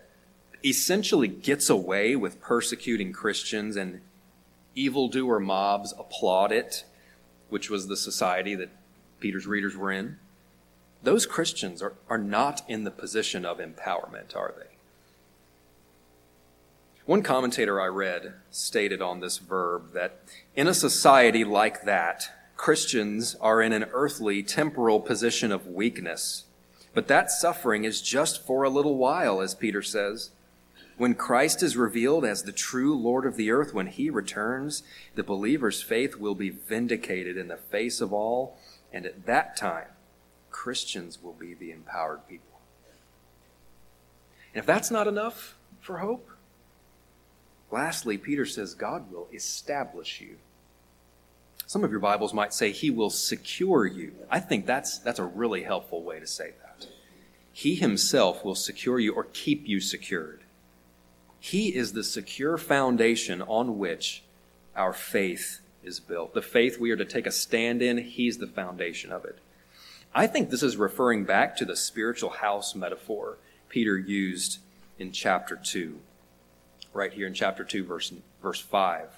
essentially 0.63 1.27
gets 1.27 1.69
away 1.69 2.15
with 2.15 2.41
persecuting 2.41 3.13
Christians 3.13 3.75
and 3.75 4.01
evildoer 4.75 5.39
mobs 5.39 5.93
applaud 5.97 6.51
it 6.51 6.83
which 7.49 7.69
was 7.69 7.87
the 7.87 7.97
society 7.97 8.55
that 8.55 8.69
Peter's 9.19 9.47
readers 9.47 9.75
were 9.75 9.91
in, 9.91 10.17
those 11.03 11.25
Christians 11.25 11.81
are, 11.81 11.93
are 12.09 12.17
not 12.17 12.61
in 12.67 12.83
the 12.83 12.91
position 12.91 13.45
of 13.45 13.59
empowerment, 13.59 14.35
are 14.35 14.53
they? 14.57 14.65
One 17.05 17.23
commentator 17.23 17.79
I 17.79 17.85
read 17.85 18.33
stated 18.51 19.01
on 19.01 19.21
this 19.21 19.37
verb 19.37 19.93
that 19.93 20.19
in 20.55 20.67
a 20.67 20.73
society 20.73 21.45
like 21.45 21.83
that, 21.83 22.29
Christians 22.57 23.35
are 23.35 23.61
in 23.61 23.71
an 23.71 23.85
earthly, 23.93 24.43
temporal 24.43 24.99
position 24.99 25.51
of 25.51 25.67
weakness. 25.67 26.43
But 26.93 27.07
that 27.07 27.31
suffering 27.31 27.85
is 27.85 28.01
just 28.01 28.45
for 28.45 28.63
a 28.63 28.69
little 28.69 28.97
while, 28.97 29.39
as 29.39 29.55
Peter 29.55 29.81
says. 29.81 30.31
When 30.97 31.13
Christ 31.13 31.61
is 31.61 31.77
revealed 31.77 32.25
as 32.25 32.43
the 32.43 32.51
true 32.51 32.97
Lord 32.97 33.25
of 33.25 33.35
the 33.35 33.51
earth, 33.51 33.73
when 33.73 33.87
he 33.87 34.09
returns, 34.09 34.81
the 35.13 35.23
believer's 35.23 35.81
faith 35.83 36.15
will 36.15 36.33
be 36.33 36.49
vindicated 36.49 37.37
in 37.37 37.47
the 37.47 37.57
face 37.57 38.01
of 38.01 38.11
all, 38.11 38.57
and 38.91 39.05
at 39.05 39.27
that 39.27 39.55
time, 39.55 39.89
Christians 40.49 41.21
will 41.21 41.33
be 41.33 41.53
the 41.53 41.71
empowered 41.71 42.27
people. 42.27 42.59
And 44.53 44.59
if 44.59 44.65
that's 44.65 44.89
not 44.89 45.07
enough 45.07 45.55
for 45.81 45.99
hope, 45.99 46.27
lastly, 47.69 48.17
Peter 48.17 48.45
says 48.45 48.73
God 48.73 49.11
will 49.11 49.27
establish 49.31 50.19
you. 50.19 50.37
Some 51.67 51.83
of 51.83 51.91
your 51.91 51.99
Bibles 51.99 52.33
might 52.33 52.55
say 52.55 52.71
he 52.71 52.89
will 52.89 53.11
secure 53.11 53.85
you. 53.85 54.13
I 54.31 54.39
think 54.39 54.65
that's, 54.65 54.97
that's 54.97 55.19
a 55.19 55.25
really 55.25 55.61
helpful 55.61 56.01
way 56.01 56.19
to 56.19 56.25
say 56.25 56.53
that. 56.63 56.87
He 57.53 57.75
himself 57.75 58.43
will 58.43 58.55
secure 58.55 58.99
you 58.99 59.13
or 59.13 59.25
keep 59.25 59.67
you 59.67 59.79
secured. 59.79 60.41
He 61.39 61.75
is 61.75 61.93
the 61.93 62.03
secure 62.03 62.57
foundation 62.57 63.41
on 63.41 63.77
which 63.77 64.23
our 64.75 64.93
faith 64.93 65.59
is 65.83 65.99
built. 65.99 66.33
The 66.33 66.41
faith 66.41 66.79
we 66.79 66.91
are 66.91 66.97
to 66.97 67.05
take 67.05 67.25
a 67.25 67.31
stand 67.31 67.81
in, 67.81 67.97
He's 67.97 68.37
the 68.37 68.47
foundation 68.47 69.11
of 69.11 69.25
it. 69.25 69.39
I 70.13 70.27
think 70.27 70.49
this 70.49 70.63
is 70.63 70.77
referring 70.77 71.25
back 71.25 71.55
to 71.57 71.65
the 71.65 71.75
spiritual 71.75 72.29
house 72.29 72.75
metaphor 72.75 73.37
Peter 73.69 73.97
used 73.97 74.59
in 74.97 75.11
chapter 75.11 75.55
2, 75.55 75.99
right 76.93 77.13
here 77.13 77.27
in 77.27 77.33
chapter 77.33 77.63
2, 77.63 77.83
verse, 77.83 78.11
verse 78.41 78.59
5. 78.59 79.09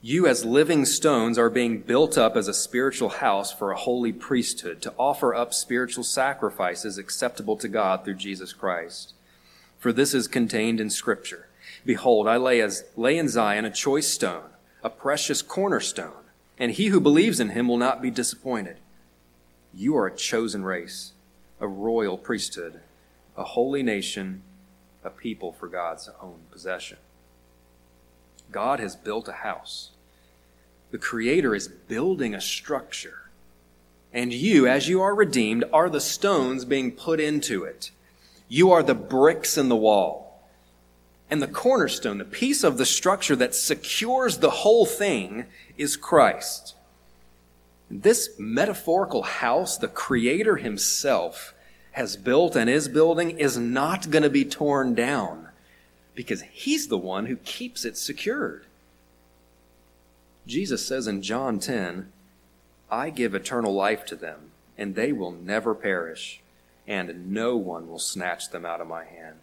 You, 0.00 0.26
as 0.26 0.44
living 0.44 0.84
stones, 0.84 1.38
are 1.38 1.50
being 1.50 1.80
built 1.80 2.16
up 2.16 2.36
as 2.36 2.46
a 2.46 2.54
spiritual 2.54 3.08
house 3.08 3.52
for 3.52 3.72
a 3.72 3.76
holy 3.76 4.12
priesthood 4.12 4.80
to 4.82 4.94
offer 4.96 5.34
up 5.34 5.52
spiritual 5.52 6.04
sacrifices 6.04 6.98
acceptable 6.98 7.56
to 7.56 7.68
God 7.68 8.04
through 8.04 8.14
Jesus 8.14 8.52
Christ. 8.52 9.14
For 9.78 9.92
this 9.92 10.12
is 10.14 10.26
contained 10.26 10.80
in 10.80 10.90
Scripture. 10.90 11.48
Behold, 11.84 12.26
I 12.26 12.36
lay, 12.36 12.60
as, 12.60 12.84
lay 12.96 13.16
in 13.16 13.28
Zion 13.28 13.64
a 13.64 13.70
choice 13.70 14.08
stone, 14.08 14.50
a 14.82 14.90
precious 14.90 15.42
cornerstone, 15.42 16.24
and 16.58 16.72
he 16.72 16.88
who 16.88 17.00
believes 17.00 17.40
in 17.40 17.50
him 17.50 17.68
will 17.68 17.78
not 17.78 18.02
be 18.02 18.10
disappointed. 18.10 18.76
You 19.72 19.96
are 19.96 20.06
a 20.06 20.16
chosen 20.16 20.64
race, 20.64 21.12
a 21.60 21.68
royal 21.68 22.18
priesthood, 22.18 22.80
a 23.36 23.44
holy 23.44 23.82
nation, 23.82 24.42
a 25.04 25.10
people 25.10 25.52
for 25.52 25.68
God's 25.68 26.10
own 26.20 26.40
possession. 26.50 26.98
God 28.50 28.80
has 28.80 28.96
built 28.96 29.28
a 29.28 29.32
house. 29.32 29.90
The 30.90 30.98
Creator 30.98 31.54
is 31.54 31.68
building 31.68 32.34
a 32.34 32.40
structure. 32.40 33.30
And 34.12 34.32
you, 34.32 34.66
as 34.66 34.88
you 34.88 35.02
are 35.02 35.14
redeemed, 35.14 35.64
are 35.72 35.90
the 35.90 36.00
stones 36.00 36.64
being 36.64 36.92
put 36.92 37.20
into 37.20 37.64
it. 37.64 37.90
You 38.48 38.72
are 38.72 38.82
the 38.82 38.94
bricks 38.94 39.56
in 39.58 39.68
the 39.68 39.76
wall. 39.76 40.42
And 41.30 41.42
the 41.42 41.48
cornerstone, 41.48 42.18
the 42.18 42.24
piece 42.24 42.64
of 42.64 42.78
the 42.78 42.86
structure 42.86 43.36
that 43.36 43.54
secures 43.54 44.38
the 44.38 44.50
whole 44.50 44.86
thing, 44.86 45.44
is 45.76 45.96
Christ. 45.96 46.74
This 47.90 48.30
metaphorical 48.38 49.22
house, 49.22 49.76
the 49.76 49.88
Creator 49.88 50.56
Himself 50.56 51.54
has 51.92 52.16
built 52.16 52.56
and 52.56 52.70
is 52.70 52.88
building, 52.88 53.30
is 53.38 53.58
not 53.58 54.10
going 54.10 54.22
to 54.22 54.30
be 54.30 54.44
torn 54.44 54.94
down 54.94 55.48
because 56.14 56.42
he's 56.50 56.88
the 56.88 56.98
one 56.98 57.26
who 57.26 57.36
keeps 57.36 57.84
it 57.84 57.96
secured. 57.96 58.64
Jesus 60.46 60.84
says 60.84 61.06
in 61.06 61.22
John 61.22 61.58
10, 61.60 62.10
I 62.90 63.10
give 63.10 63.34
eternal 63.34 63.72
life 63.72 64.04
to 64.06 64.16
them, 64.16 64.50
and 64.76 64.94
they 64.94 65.12
will 65.12 65.30
never 65.30 65.74
perish, 65.74 66.40
and 66.88 67.30
no 67.30 67.56
one 67.56 67.86
will 67.86 68.00
snatch 68.00 68.50
them 68.50 68.64
out 68.64 68.80
of 68.80 68.88
my 68.88 69.04
hand. 69.04 69.36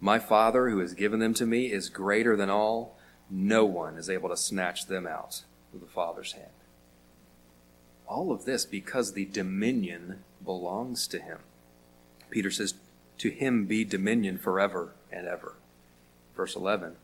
My 0.00 0.18
Father, 0.18 0.70
who 0.70 0.78
has 0.78 0.94
given 0.94 1.20
them 1.20 1.34
to 1.34 1.44
me, 1.44 1.66
is 1.66 1.90
greater 1.90 2.34
than 2.34 2.48
all. 2.48 2.96
No 3.28 3.66
one 3.66 3.98
is 3.98 4.08
able 4.08 4.30
to 4.30 4.36
snatch 4.36 4.86
them 4.86 5.06
out 5.06 5.42
of 5.74 5.80
the 5.80 5.86
Father's 5.86 6.32
hand. 6.32 6.46
All 8.06 8.32
of 8.32 8.46
this 8.46 8.64
because 8.64 9.12
the 9.12 9.26
dominion 9.26 10.24
belongs 10.42 11.06
to 11.08 11.18
him. 11.18 11.40
Peter 12.30 12.50
says, 12.50 12.72
To 13.18 13.28
him 13.28 13.66
be 13.66 13.84
dominion 13.84 14.38
forever 14.38 14.94
and 15.12 15.26
ever 15.26 15.54
verse 16.38 16.54
11. 16.54 16.94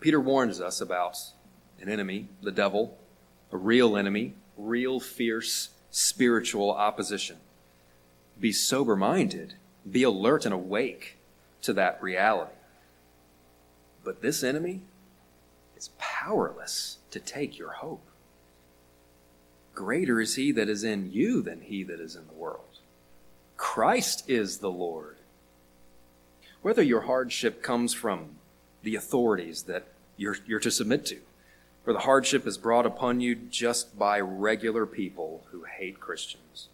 Peter 0.00 0.18
warns 0.18 0.58
us 0.58 0.80
about 0.80 1.18
an 1.78 1.90
enemy, 1.90 2.28
the 2.42 2.50
devil, 2.50 2.96
a 3.52 3.58
real 3.58 3.94
enemy, 3.94 4.32
real 4.56 4.98
fierce 4.98 5.68
spiritual 5.90 6.72
opposition. 6.72 7.36
Be 8.40 8.52
sober 8.52 8.96
minded, 8.96 9.54
be 9.88 10.02
alert 10.02 10.44
and 10.44 10.54
awake 10.54 11.18
to 11.62 11.72
that 11.74 12.02
reality. 12.02 12.52
But 14.02 14.22
this 14.22 14.42
enemy 14.42 14.80
is 15.76 15.90
powerless 15.98 16.98
to 17.10 17.20
take 17.20 17.58
your 17.58 17.72
hope. 17.72 18.02
Greater 19.74 20.20
is 20.20 20.36
he 20.36 20.52
that 20.52 20.68
is 20.68 20.84
in 20.84 21.12
you 21.12 21.42
than 21.42 21.60
he 21.60 21.82
that 21.84 22.00
is 22.00 22.16
in 22.16 22.26
the 22.26 22.34
world. 22.34 22.64
Christ 23.56 24.28
is 24.28 24.58
the 24.58 24.70
Lord 24.70 25.16
whether 26.62 26.82
your 26.82 27.02
hardship 27.02 27.62
comes 27.62 27.94
from 27.94 28.36
the 28.82 28.94
authorities 28.94 29.64
that 29.64 29.86
you're, 30.16 30.36
you're 30.46 30.60
to 30.60 30.70
submit 30.70 31.06
to, 31.06 31.18
or 31.86 31.92
the 31.92 32.00
hardship 32.00 32.46
is 32.46 32.58
brought 32.58 32.86
upon 32.86 33.20
you 33.20 33.34
just 33.34 33.98
by 33.98 34.20
regular 34.20 34.84
people 34.86 35.44
who 35.50 35.64
hate 35.64 36.00
Christians. 36.00 36.68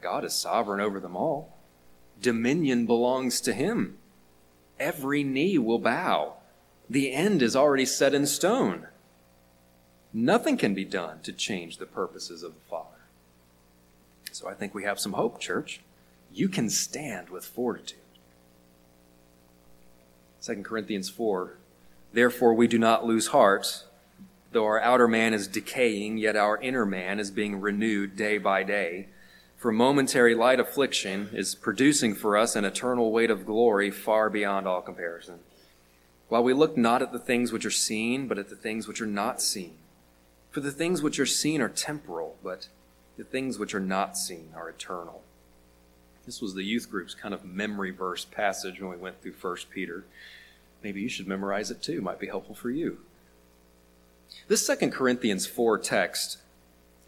God 0.00 0.24
is 0.24 0.34
sovereign 0.34 0.80
over 0.80 1.00
them 1.00 1.16
all. 1.16 1.56
Dominion 2.20 2.86
belongs 2.86 3.40
to 3.42 3.52
Him. 3.52 3.98
Every 4.78 5.22
knee 5.22 5.58
will 5.58 5.78
bow. 5.78 6.34
The 6.88 7.12
end 7.12 7.42
is 7.42 7.54
already 7.54 7.86
set 7.86 8.14
in 8.14 8.26
stone. 8.26 8.86
Nothing 10.12 10.56
can 10.56 10.74
be 10.74 10.84
done 10.84 11.20
to 11.22 11.32
change 11.32 11.76
the 11.76 11.86
purposes 11.86 12.42
of 12.42 12.54
the 12.54 12.60
Father. 12.68 12.86
So 14.32 14.48
I 14.48 14.54
think 14.54 14.74
we 14.74 14.84
have 14.84 14.98
some 14.98 15.12
hope, 15.12 15.38
church. 15.38 15.80
You 16.32 16.48
can 16.48 16.70
stand 16.70 17.30
with 17.30 17.44
fortitude. 17.44 17.98
2 20.42 20.62
Corinthians 20.62 21.10
4. 21.10 21.56
Therefore, 22.12 22.54
we 22.54 22.66
do 22.66 22.78
not 22.78 23.04
lose 23.04 23.28
heart. 23.28 23.84
Though 24.52 24.64
our 24.64 24.80
outer 24.80 25.06
man 25.06 25.32
is 25.32 25.46
decaying, 25.46 26.18
yet 26.18 26.34
our 26.34 26.60
inner 26.60 26.86
man 26.86 27.20
is 27.20 27.30
being 27.30 27.60
renewed 27.60 28.16
day 28.16 28.38
by 28.38 28.64
day. 28.64 29.06
For 29.60 29.70
momentary 29.70 30.34
light 30.34 30.58
affliction 30.58 31.28
is 31.34 31.54
producing 31.54 32.14
for 32.14 32.38
us 32.38 32.56
an 32.56 32.64
eternal 32.64 33.12
weight 33.12 33.30
of 33.30 33.44
glory 33.44 33.90
far 33.90 34.30
beyond 34.30 34.66
all 34.66 34.80
comparison. 34.80 35.40
While 36.28 36.42
we 36.42 36.54
look 36.54 36.78
not 36.78 37.02
at 37.02 37.12
the 37.12 37.18
things 37.18 37.52
which 37.52 37.66
are 37.66 37.70
seen, 37.70 38.26
but 38.26 38.38
at 38.38 38.48
the 38.48 38.56
things 38.56 38.88
which 38.88 39.02
are 39.02 39.06
not 39.06 39.42
seen. 39.42 39.74
For 40.50 40.60
the 40.60 40.72
things 40.72 41.02
which 41.02 41.20
are 41.20 41.26
seen 41.26 41.60
are 41.60 41.68
temporal, 41.68 42.38
but 42.42 42.68
the 43.18 43.24
things 43.24 43.58
which 43.58 43.74
are 43.74 43.80
not 43.80 44.16
seen 44.16 44.48
are 44.56 44.70
eternal. 44.70 45.20
This 46.24 46.40
was 46.40 46.54
the 46.54 46.64
youth 46.64 46.90
group's 46.90 47.14
kind 47.14 47.34
of 47.34 47.44
memory 47.44 47.90
verse 47.90 48.24
passage 48.24 48.80
when 48.80 48.90
we 48.92 48.96
went 48.96 49.20
through 49.20 49.34
1 49.38 49.56
Peter. 49.68 50.06
Maybe 50.82 51.02
you 51.02 51.10
should 51.10 51.28
memorize 51.28 51.70
it 51.70 51.82
too. 51.82 51.98
It 51.98 52.02
might 52.02 52.18
be 52.18 52.28
helpful 52.28 52.54
for 52.54 52.70
you. 52.70 53.00
This 54.48 54.66
2 54.66 54.88
Corinthians 54.88 55.46
4 55.46 55.76
text 55.76 56.38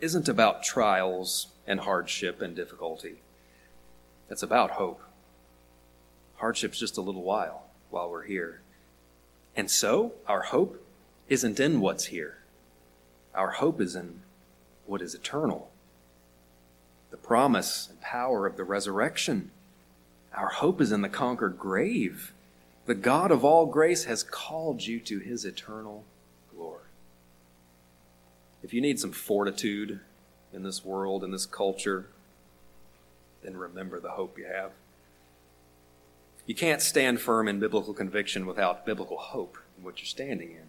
isn't 0.02 0.28
about 0.28 0.62
trials 0.62 1.46
and 1.66 1.80
hardship 1.80 2.40
and 2.40 2.54
difficulty. 2.56 3.22
It's 4.30 4.42
about 4.42 4.72
hope. 4.72 5.02
Hardship's 6.36 6.78
just 6.78 6.96
a 6.96 7.02
little 7.02 7.22
while 7.22 7.66
while 7.90 8.10
we're 8.10 8.24
here. 8.24 8.60
And 9.54 9.70
so, 9.70 10.12
our 10.26 10.42
hope 10.42 10.82
isn't 11.28 11.60
in 11.60 11.80
what's 11.80 12.06
here. 12.06 12.38
Our 13.34 13.50
hope 13.50 13.80
is 13.80 13.94
in 13.94 14.20
what 14.86 15.02
is 15.02 15.14
eternal 15.14 15.72
the 17.12 17.16
promise 17.18 17.88
and 17.90 18.00
power 18.00 18.46
of 18.46 18.56
the 18.56 18.64
resurrection. 18.64 19.50
Our 20.34 20.48
hope 20.48 20.80
is 20.80 20.90
in 20.90 21.02
the 21.02 21.10
conquered 21.10 21.58
grave. 21.58 22.32
The 22.86 22.94
God 22.94 23.30
of 23.30 23.44
all 23.44 23.66
grace 23.66 24.04
has 24.04 24.22
called 24.22 24.82
you 24.82 24.98
to 25.00 25.18
his 25.18 25.44
eternal 25.44 26.04
glory. 26.52 26.86
If 28.62 28.72
you 28.72 28.80
need 28.80 28.98
some 28.98 29.12
fortitude 29.12 30.00
in 30.52 30.62
this 30.62 30.84
world, 30.84 31.24
in 31.24 31.30
this 31.30 31.46
culture, 31.46 32.06
then 33.42 33.56
remember 33.56 34.00
the 34.00 34.10
hope 34.10 34.38
you 34.38 34.44
have. 34.44 34.72
You 36.46 36.54
can't 36.54 36.82
stand 36.82 37.20
firm 37.20 37.48
in 37.48 37.60
biblical 37.60 37.94
conviction 37.94 38.46
without 38.46 38.84
biblical 38.84 39.18
hope 39.18 39.56
in 39.78 39.84
what 39.84 39.98
you're 39.98 40.06
standing 40.06 40.50
in. 40.50 40.66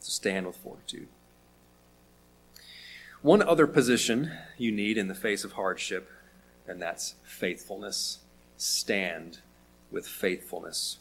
So 0.00 0.10
stand 0.10 0.46
with 0.46 0.56
fortitude. 0.56 1.08
One 3.22 3.42
other 3.42 3.66
position 3.66 4.32
you 4.56 4.72
need 4.72 4.98
in 4.98 5.08
the 5.08 5.14
face 5.14 5.44
of 5.44 5.52
hardship, 5.52 6.10
and 6.66 6.80
that's 6.80 7.14
faithfulness. 7.24 8.18
Stand 8.56 9.38
with 9.90 10.06
faithfulness. 10.06 10.98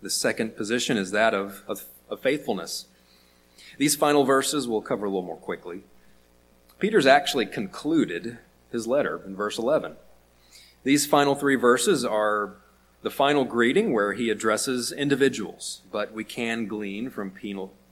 The 0.00 0.10
second 0.10 0.56
position 0.56 0.96
is 0.96 1.10
that 1.10 1.34
of, 1.34 1.62
of, 1.66 1.84
of 2.08 2.20
faithfulness. 2.20 2.86
These 3.76 3.96
final 3.96 4.24
verses 4.24 4.68
we'll 4.68 4.80
cover 4.80 5.06
a 5.06 5.08
little 5.08 5.22
more 5.22 5.36
quickly. 5.36 5.82
Peter's 6.78 7.06
actually 7.06 7.46
concluded 7.46 8.38
his 8.70 8.86
letter 8.86 9.20
in 9.26 9.34
verse 9.34 9.58
11. 9.58 9.96
These 10.84 11.06
final 11.06 11.34
three 11.34 11.56
verses 11.56 12.04
are 12.04 12.54
the 13.02 13.10
final 13.10 13.44
greeting 13.44 13.92
where 13.92 14.12
he 14.12 14.30
addresses 14.30 14.92
individuals, 14.92 15.82
but 15.90 16.12
we 16.12 16.24
can 16.24 16.66
glean 16.66 17.10
from 17.10 17.32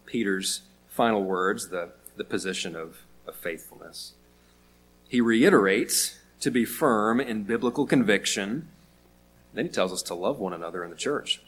Peter's 0.07 0.62
final 0.89 1.24
words 1.24 1.68
the, 1.68 1.91
the 2.16 2.24
position 2.24 2.74
of, 2.76 2.99
of 3.26 3.37
faithfulness. 3.37 4.14
He 5.09 5.20
reiterates 5.20 6.18
to 6.41 6.51
be 6.51 6.64
firm 6.64 7.20
in 7.20 7.45
biblical 7.45 7.87
conviction. 7.87 8.68
Then 9.55 9.66
he 9.66 9.70
tells 9.70 9.93
us 9.93 10.03
to 10.03 10.14
love 10.14 10.39
one 10.39 10.53
another 10.53 10.84
in 10.84 10.91
the 10.91 10.97
church. 10.97 11.41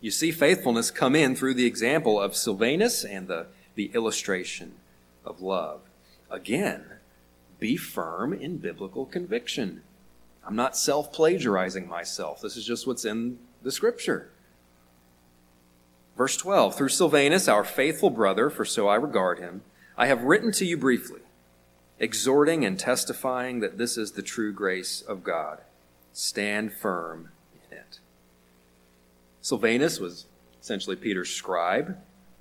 You 0.00 0.10
see 0.10 0.30
faithfulness 0.30 0.90
come 0.90 1.16
in 1.16 1.34
through 1.34 1.54
the 1.54 1.66
example 1.66 2.20
of 2.20 2.36
Silvanus 2.36 3.04
and 3.04 3.26
the, 3.26 3.46
the 3.74 3.90
illustration 3.94 4.74
of 5.24 5.40
love. 5.40 5.80
Again, 6.30 6.84
be 7.58 7.76
firm 7.76 8.32
in 8.32 8.58
biblical 8.58 9.06
conviction. 9.06 9.82
I'm 10.46 10.56
not 10.56 10.76
self 10.76 11.12
plagiarizing 11.12 11.88
myself. 11.88 12.40
This 12.40 12.56
is 12.56 12.64
just 12.64 12.86
what's 12.86 13.04
in 13.04 13.38
the 13.62 13.72
scripture. 13.72 14.30
Verse 16.16 16.36
12 16.36 16.74
Through 16.74 16.88
Silvanus, 16.88 17.48
our 17.48 17.64
faithful 17.64 18.10
brother, 18.10 18.50
for 18.50 18.64
so 18.64 18.88
I 18.88 18.96
regard 18.96 19.38
him, 19.38 19.62
I 19.96 20.06
have 20.06 20.24
written 20.24 20.52
to 20.52 20.64
you 20.64 20.76
briefly, 20.76 21.20
exhorting 21.98 22.64
and 22.64 22.78
testifying 22.78 23.60
that 23.60 23.78
this 23.78 23.96
is 23.96 24.12
the 24.12 24.22
true 24.22 24.52
grace 24.52 25.00
of 25.00 25.24
God. 25.24 25.58
Stand 26.12 26.72
firm 26.72 27.30
in 27.70 27.78
it. 27.78 28.00
Silvanus 29.40 30.00
was 30.00 30.26
essentially 30.60 30.96
Peter's 30.96 31.30
scribe. 31.30 31.96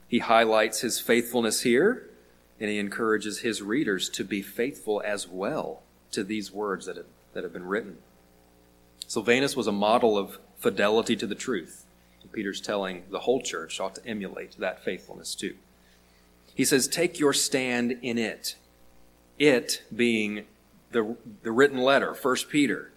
He 0.08 0.20
highlights 0.20 0.82
his 0.82 1.00
faithfulness 1.00 1.62
here, 1.62 2.10
and 2.60 2.70
he 2.70 2.80
encourages 2.80 3.40
his 3.40 3.62
readers 3.62 4.10
to 4.10 4.24
be 4.24 4.42
faithful 4.42 5.02
as 5.06 5.28
well 5.28 5.82
to 6.12 6.24
these 6.24 6.52
words 6.52 6.86
that 6.86 6.98
have, 6.98 7.06
that 7.34 7.44
have 7.44 7.54
been 7.54 7.68
written. 7.68 7.98
Silvanus 9.08 9.56
was 9.56 9.68
a 9.68 9.72
model 9.72 10.18
of 10.18 10.40
fidelity 10.58 11.16
to 11.16 11.28
the 11.28 11.36
truth. 11.36 11.86
And 12.22 12.32
Peter's 12.32 12.60
telling 12.60 13.04
the 13.12 13.20
whole 13.20 13.42
church 13.42 13.80
ought 13.80 13.96
to 13.96 14.06
emulate 14.06 14.58
that 14.58 14.84
faithfulness 14.84 15.36
too. 15.36 15.56
He 16.56 16.66
says, 16.66 16.88
Take 16.88 17.20
your 17.20 17.34
stand 17.34 18.00
in 18.02 18.18
it. 18.18 18.56
It 19.38 19.84
being 19.96 20.46
the, 20.92 21.16
the 21.44 21.52
written 21.52 21.78
letter, 21.78 22.14
1 22.14 22.36
Peter. 22.50 22.92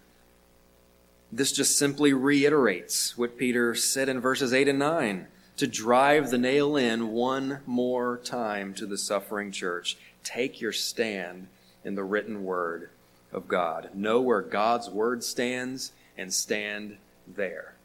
This 1.31 1.51
just 1.51 1.77
simply 1.77 2.11
reiterates 2.11 3.17
what 3.17 3.37
Peter 3.37 3.75
said 3.75 4.09
in 4.09 4.19
verses 4.19 4.53
8 4.53 4.67
and 4.67 4.79
9 4.79 5.27
to 5.61 5.67
drive 5.67 6.31
the 6.31 6.39
nail 6.39 6.75
in 6.75 7.09
one 7.09 7.59
more 7.67 8.17
time 8.23 8.73
to 8.73 8.87
the 8.87 8.97
suffering 8.97 9.51
church. 9.51 9.95
Take 10.23 10.59
your 10.59 10.71
stand 10.71 11.49
in 11.85 11.93
the 11.93 12.03
written 12.03 12.43
word 12.43 12.89
of 13.31 13.47
God. 13.47 13.91
Know 13.93 14.19
where 14.21 14.41
God's 14.41 14.89
word 14.89 15.23
stands 15.23 15.91
and 16.17 16.33
stand 16.33 16.97
there. 17.27 17.75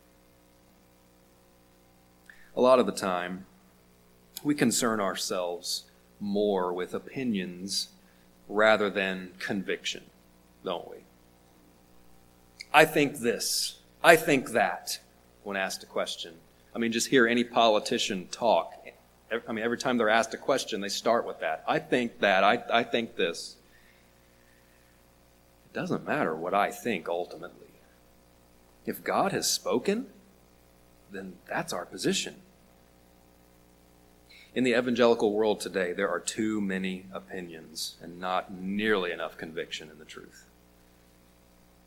A 2.57 2.63
lot 2.63 2.79
of 2.79 2.87
the 2.87 2.93
time, 2.93 3.45
we 4.43 4.55
concern 4.55 4.99
ourselves 4.99 5.85
more 6.19 6.73
with 6.73 6.95
opinions 6.95 7.89
rather 8.49 8.89
than 8.89 9.33
conviction, 9.39 10.05
don't 10.65 10.89
we? 10.89 10.97
I 12.73 12.87
think 12.87 13.19
this. 13.19 13.81
I 14.03 14.17
think 14.17 14.53
that 14.53 14.99
when 15.43 15.59
asked 15.59 15.83
a 15.83 15.87
question. 15.87 16.37
I 16.77 16.79
mean, 16.79 16.93
just 16.93 17.09
hear 17.09 17.27
any 17.27 17.43
politician 17.43 18.29
talk. 18.31 18.75
I 19.33 19.53
mean, 19.53 19.65
every 19.65 19.79
time 19.79 19.97
they're 19.97 20.11
asked 20.11 20.35
a 20.35 20.37
question, 20.37 20.83
they 20.83 20.91
start 20.91 21.27
with 21.27 21.41
that. 21.41 21.65
I 21.67 21.79
think 21.79 22.21
that. 22.21 22.45
I, 22.45 22.63
I 22.71 22.83
think 22.83 23.17
this. 23.17 23.57
It 25.65 25.75
doesn't 25.75 26.07
matter 26.07 26.37
what 26.37 26.53
I 26.53 26.71
think 26.71 27.09
ultimately. 27.09 27.69
If 28.85 29.03
God 29.03 29.33
has 29.33 29.51
spoken, 29.51 30.09
then 31.11 31.37
that's 31.49 31.73
our 31.73 31.87
position. 31.87 32.35
In 34.55 34.63
the 34.63 34.77
evangelical 34.77 35.33
world 35.33 35.61
today, 35.61 35.95
there 35.95 36.11
are 36.11 36.21
too 36.21 36.61
many 36.61 37.07
opinions 37.11 37.97
and 38.03 38.21
not 38.21 38.53
nearly 38.53 39.13
enough 39.13 39.39
conviction 39.39 39.91
in 39.91 39.99
the 39.99 40.05
truth. 40.05 40.45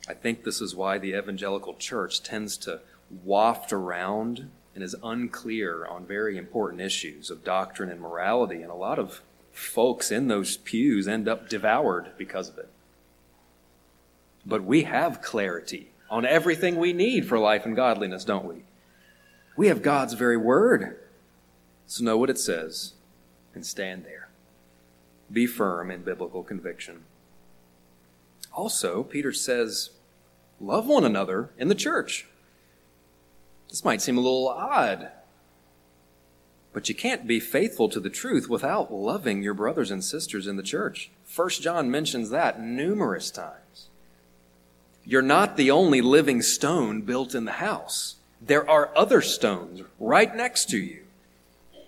I 0.08 0.14
think 0.14 0.42
this 0.42 0.60
is 0.60 0.74
why 0.74 0.98
the 0.98 1.16
evangelical 1.16 1.74
church 1.74 2.24
tends 2.24 2.56
to 2.58 2.80
waft 3.24 3.72
around 3.72 4.50
and 4.74 4.84
is 4.84 4.94
unclear 5.02 5.86
on 5.86 6.06
very 6.06 6.36
important 6.36 6.80
issues 6.80 7.30
of 7.30 7.44
doctrine 7.44 7.90
and 7.90 8.00
morality, 8.00 8.62
and 8.62 8.70
a 8.70 8.74
lot 8.74 8.98
of 8.98 9.20
folks 9.52 10.10
in 10.10 10.28
those 10.28 10.56
pews 10.58 11.08
end 11.08 11.28
up 11.28 11.48
devoured 11.48 12.12
because 12.16 12.48
of 12.48 12.58
it. 12.58 12.68
But 14.46 14.64
we 14.64 14.84
have 14.84 15.22
clarity 15.22 15.90
on 16.08 16.24
everything 16.24 16.76
we 16.76 16.92
need 16.92 17.26
for 17.26 17.38
life 17.38 17.66
and 17.66 17.76
godliness, 17.76 18.24
don't 18.24 18.46
we? 18.46 18.62
We 19.56 19.68
have 19.68 19.82
God's 19.82 20.14
very 20.14 20.36
word. 20.36 20.98
So 21.86 22.04
know 22.04 22.16
what 22.16 22.30
it 22.30 22.38
says 22.38 22.94
and 23.54 23.66
stand 23.66 24.04
there. 24.04 24.28
Be 25.30 25.46
firm 25.46 25.90
in 25.90 26.02
biblical 26.02 26.42
conviction. 26.42 27.02
Also, 28.52 29.02
Peter 29.02 29.32
says, 29.32 29.90
love 30.60 30.86
one 30.86 31.04
another 31.04 31.50
in 31.58 31.68
the 31.68 31.74
church. 31.74 32.26
This 33.70 33.84
might 33.84 34.02
seem 34.02 34.18
a 34.18 34.20
little 34.20 34.48
odd, 34.48 35.10
but 36.72 36.88
you 36.88 36.94
can't 36.94 37.26
be 37.26 37.40
faithful 37.40 37.88
to 37.88 38.00
the 38.00 38.10
truth 38.10 38.48
without 38.48 38.92
loving 38.92 39.42
your 39.42 39.54
brothers 39.54 39.90
and 39.90 40.04
sisters 40.04 40.46
in 40.46 40.56
the 40.56 40.62
church. 40.62 41.10
First 41.24 41.62
John 41.62 41.90
mentions 41.90 42.30
that 42.30 42.60
numerous 42.60 43.30
times. 43.30 43.86
You're 45.04 45.22
not 45.22 45.56
the 45.56 45.70
only 45.70 46.00
living 46.00 46.42
stone 46.42 47.02
built 47.02 47.34
in 47.34 47.44
the 47.44 47.52
house. 47.52 48.16
There 48.40 48.68
are 48.68 48.90
other 48.96 49.22
stones 49.22 49.82
right 49.98 50.34
next 50.34 50.68
to 50.70 50.78
you. 50.78 51.04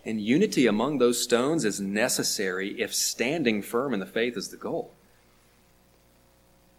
And 0.05 0.21
unity 0.21 0.67
among 0.67 0.99
those 0.99 1.23
stones 1.23 1.65
is 1.65 1.81
necessary 1.81 2.81
if 2.81 2.95
standing 2.95 3.63
firm 3.63 3.95
in 3.95 4.01
the 4.01 4.07
faith 4.07 4.37
is 4.37 4.49
the 4.49 4.57
goal. 4.57 4.91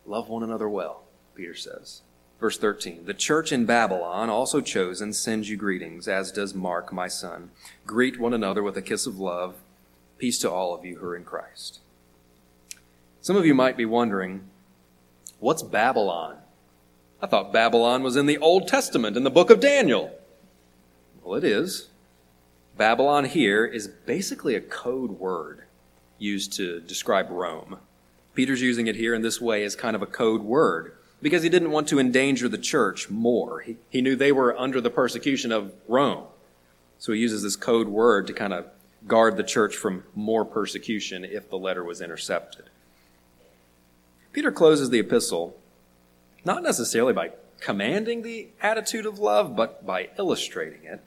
Love 0.06 0.28
one 0.28 0.44
another 0.44 0.68
well, 0.68 1.04
Peter 1.36 1.56
says. 1.56 2.02
Verse 2.44 2.58
13 2.58 3.06
The 3.06 3.14
church 3.14 3.54
in 3.54 3.66
Babylon, 3.66 4.30
also 4.30 4.60
chosen, 4.60 5.14
sends 5.14 5.50
you 5.50 5.56
greetings, 5.56 6.10
as 6.10 6.30
does 6.30 6.54
Mark, 6.54 6.92
my 6.92 7.08
son. 7.08 7.52
Greet 7.86 8.20
one 8.20 8.34
another 8.34 8.62
with 8.62 8.76
a 8.76 8.82
kiss 8.82 9.08
of 9.08 9.18
love. 9.18 9.56
Peace 10.18 10.40
to 10.40 10.52
all 10.52 10.76
of 10.76 10.84
you 10.84 10.98
who 10.98 11.06
are 11.06 11.16
in 11.16 11.24
Christ. 11.24 11.80
Some 13.22 13.38
of 13.38 13.46
you 13.46 13.54
might 13.54 13.78
be 13.78 13.86
wondering 13.86 14.44
What's 15.40 15.64
Babylon? 15.64 16.36
I 17.22 17.28
thought 17.28 17.54
Babylon 17.54 18.04
was 18.04 18.18
in 18.18 18.26
the 18.26 18.40
Old 18.40 18.68
Testament, 18.68 19.16
in 19.16 19.24
the 19.24 19.30
book 19.30 19.50
of 19.50 19.62
Daniel. 19.62 20.12
Well, 21.24 21.36
it 21.36 21.46
is. 21.46 21.88
Babylon 22.76 23.24
here 23.24 23.66
is 23.66 23.88
basically 23.88 24.56
a 24.56 24.60
code 24.60 25.12
word 25.12 25.64
used 26.20 26.52
to 26.58 26.82
describe 26.82 27.30
Rome. 27.30 27.78
Peter's 28.36 28.62
using 28.62 28.88
it 28.88 28.98
here 28.98 29.14
in 29.14 29.22
this 29.22 29.40
way 29.40 29.64
as 29.64 29.78
kind 29.78 29.96
of 29.96 30.02
a 30.02 30.06
code 30.06 30.42
word 30.42 30.98
because 31.24 31.42
he 31.42 31.50
didn't 31.50 31.72
want 31.72 31.88
to 31.88 32.00
endanger 32.00 32.50
the 32.50 32.58
church 32.58 33.10
more. 33.10 33.62
He, 33.62 33.78
he 33.90 34.02
knew 34.02 34.16
they 34.16 34.34
were 34.34 34.60
under 34.60 34.82
the 34.82 34.90
persecution 34.90 35.52
of 35.52 35.74
Rome. 35.88 36.26
So 37.00 37.14
he 37.14 37.20
uses 37.20 37.42
this 37.42 37.56
code 37.56 37.88
word 37.88 38.28
to 38.28 38.34
kind 38.34 38.54
of 38.54 38.68
guard 39.08 39.38
the 39.38 39.44
church 39.44 39.76
from 39.76 40.04
more 40.14 40.46
persecution 40.46 41.24
if 41.24 41.50
the 41.50 41.58
letter 41.58 41.84
was 41.84 42.02
intercepted. 42.02 42.66
Peter 44.34 44.52
closes 44.52 44.90
the 44.90 45.00
epistle 45.00 45.58
not 46.46 46.62
necessarily 46.62 47.14
by 47.14 47.32
commanding 47.62 48.22
the 48.22 48.50
attitude 48.62 49.06
of 49.06 49.18
love, 49.18 49.56
but 49.56 49.86
by 49.86 50.10
illustrating 50.20 50.84
it. 50.84 51.02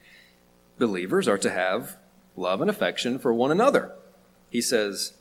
Believers 0.78 1.28
are 1.28 1.38
to 1.38 1.50
have 1.50 1.96
love 2.36 2.62
and 2.62 2.70
affection 2.70 3.18
for 3.18 3.34
one 3.34 3.50
another. 3.50 3.92
He 4.48 4.62
says, 4.62 5.12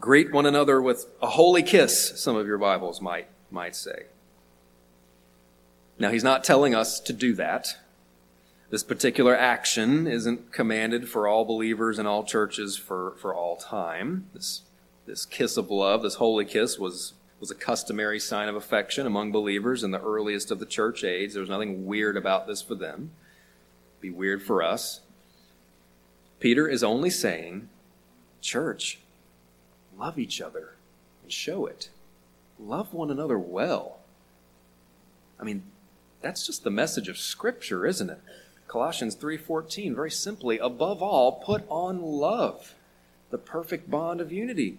Greet 0.00 0.32
one 0.32 0.46
another 0.46 0.82
with 0.82 1.06
a 1.22 1.28
holy 1.28 1.62
kiss, 1.62 2.20
some 2.20 2.36
of 2.36 2.46
your 2.46 2.58
Bibles 2.58 3.00
might, 3.00 3.28
might 3.50 3.76
say. 3.76 4.06
Now, 5.98 6.10
he's 6.10 6.24
not 6.24 6.44
telling 6.44 6.74
us 6.74 6.98
to 7.00 7.12
do 7.12 7.34
that. 7.34 7.76
This 8.70 8.82
particular 8.84 9.36
action 9.36 10.06
isn't 10.06 10.52
commanded 10.52 11.08
for 11.08 11.26
all 11.26 11.44
believers 11.44 11.98
in 11.98 12.06
all 12.06 12.24
churches 12.24 12.76
for, 12.76 13.14
for 13.18 13.34
all 13.34 13.56
time. 13.56 14.26
This 14.32 14.62
this 15.10 15.26
kiss 15.26 15.56
of 15.56 15.70
love, 15.70 16.02
this 16.02 16.14
holy 16.14 16.44
kiss, 16.44 16.78
was, 16.78 17.14
was 17.40 17.50
a 17.50 17.54
customary 17.56 18.20
sign 18.20 18.48
of 18.48 18.54
affection 18.54 19.08
among 19.08 19.32
believers 19.32 19.82
in 19.82 19.90
the 19.90 20.00
earliest 20.00 20.52
of 20.52 20.60
the 20.60 20.66
church 20.66 21.02
age. 21.02 21.32
There 21.32 21.40
was 21.40 21.50
nothing 21.50 21.84
weird 21.84 22.16
about 22.16 22.46
this 22.46 22.62
for 22.62 22.76
them. 22.76 23.10
It'd 23.94 24.02
be 24.02 24.10
weird 24.10 24.40
for 24.40 24.62
us. 24.62 25.00
Peter 26.38 26.68
is 26.68 26.84
only 26.84 27.10
saying, 27.10 27.68
Church, 28.40 29.00
love 29.98 30.16
each 30.16 30.40
other 30.40 30.74
and 31.22 31.32
show 31.32 31.66
it. 31.66 31.90
Love 32.60 32.92
one 32.92 33.10
another 33.10 33.38
well. 33.38 33.98
I 35.40 35.44
mean, 35.44 35.62
that's 36.20 36.46
just 36.46 36.62
the 36.62 36.70
message 36.70 37.08
of 37.08 37.18
Scripture, 37.18 37.86
isn't 37.86 38.10
it? 38.10 38.20
Colossians 38.68 39.16
3:14 39.16 39.94
very 39.94 40.10
simply 40.10 40.58
above 40.58 41.02
all 41.02 41.32
put 41.32 41.64
on 41.68 42.00
love 42.00 42.74
the 43.30 43.38
perfect 43.38 43.90
bond 43.90 44.20
of 44.20 44.30
unity 44.30 44.78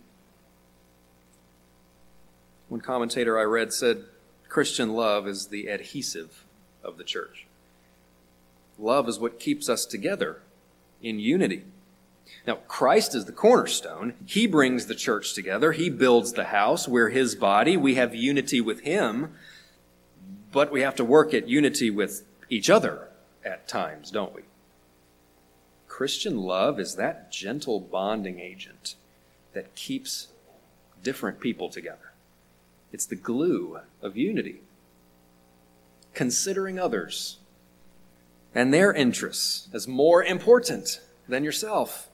one 2.71 2.79
commentator 2.79 3.37
I 3.37 3.43
read 3.43 3.73
said 3.73 4.05
Christian 4.47 4.93
love 4.93 5.27
is 5.27 5.47
the 5.47 5.67
adhesive 5.67 6.45
of 6.85 6.97
the 6.97 7.03
church. 7.03 7.45
Love 8.79 9.09
is 9.09 9.19
what 9.19 9.41
keeps 9.41 9.67
us 9.67 9.85
together 9.85 10.39
in 11.01 11.19
unity. 11.19 11.65
Now, 12.47 12.55
Christ 12.67 13.13
is 13.13 13.25
the 13.25 13.31
cornerstone. 13.31 14.13
He 14.25 14.47
brings 14.47 14.87
the 14.87 14.95
church 14.95 15.33
together. 15.33 15.71
He 15.73 15.89
builds 15.89 16.33
the 16.33 16.45
house. 16.45 16.87
We're 16.87 17.09
his 17.09 17.35
body. 17.35 17.77
We 17.77 17.95
have 17.95 18.15
unity 18.15 18.61
with 18.61 18.81
him, 18.81 19.35
but 20.51 20.71
we 20.71 20.81
have 20.81 20.95
to 20.95 21.05
work 21.05 21.33
at 21.33 21.47
unity 21.47 21.89
with 21.89 22.23
each 22.49 22.69
other 22.69 23.09
at 23.45 23.67
times, 23.67 24.11
don't 24.11 24.33
we? 24.33 24.41
Christian 25.87 26.37
love 26.37 26.79
is 26.79 26.95
that 26.95 27.31
gentle 27.31 27.79
bonding 27.79 28.39
agent 28.39 28.95
that 29.53 29.75
keeps 29.75 30.29
different 31.03 31.39
people 31.39 31.69
together. 31.69 32.13
It's 32.91 33.05
the 33.05 33.15
glue 33.15 33.79
of 34.01 34.17
unity. 34.17 34.61
Considering 36.13 36.79
others 36.79 37.37
and 38.53 38.73
their 38.73 38.91
interests 38.91 39.69
as 39.73 39.87
more 39.87 40.23
important 40.23 40.99
than 41.27 41.43
yourself. 41.43 42.09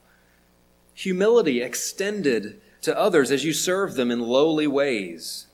Humility 0.97 1.61
extended 1.61 2.59
to 2.81 2.97
others 2.97 3.29
as 3.29 3.45
you 3.45 3.53
serve 3.53 3.93
them 3.93 4.09
in 4.09 4.19
lowly 4.19 4.65
ways, 4.65 5.45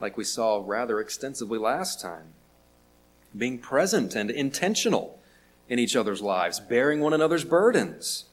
like 0.00 0.16
we 0.16 0.24
saw 0.24 0.60
rather 0.66 0.98
extensively 0.98 1.56
last 1.56 2.00
time. 2.00 2.34
Being 3.36 3.60
present 3.60 4.16
and 4.16 4.28
intentional 4.28 5.20
in 5.68 5.78
each 5.78 5.94
other's 5.94 6.20
lives, 6.20 6.58
bearing 6.58 6.98
one 6.98 7.12
another's 7.12 7.44
burdens. 7.44 8.24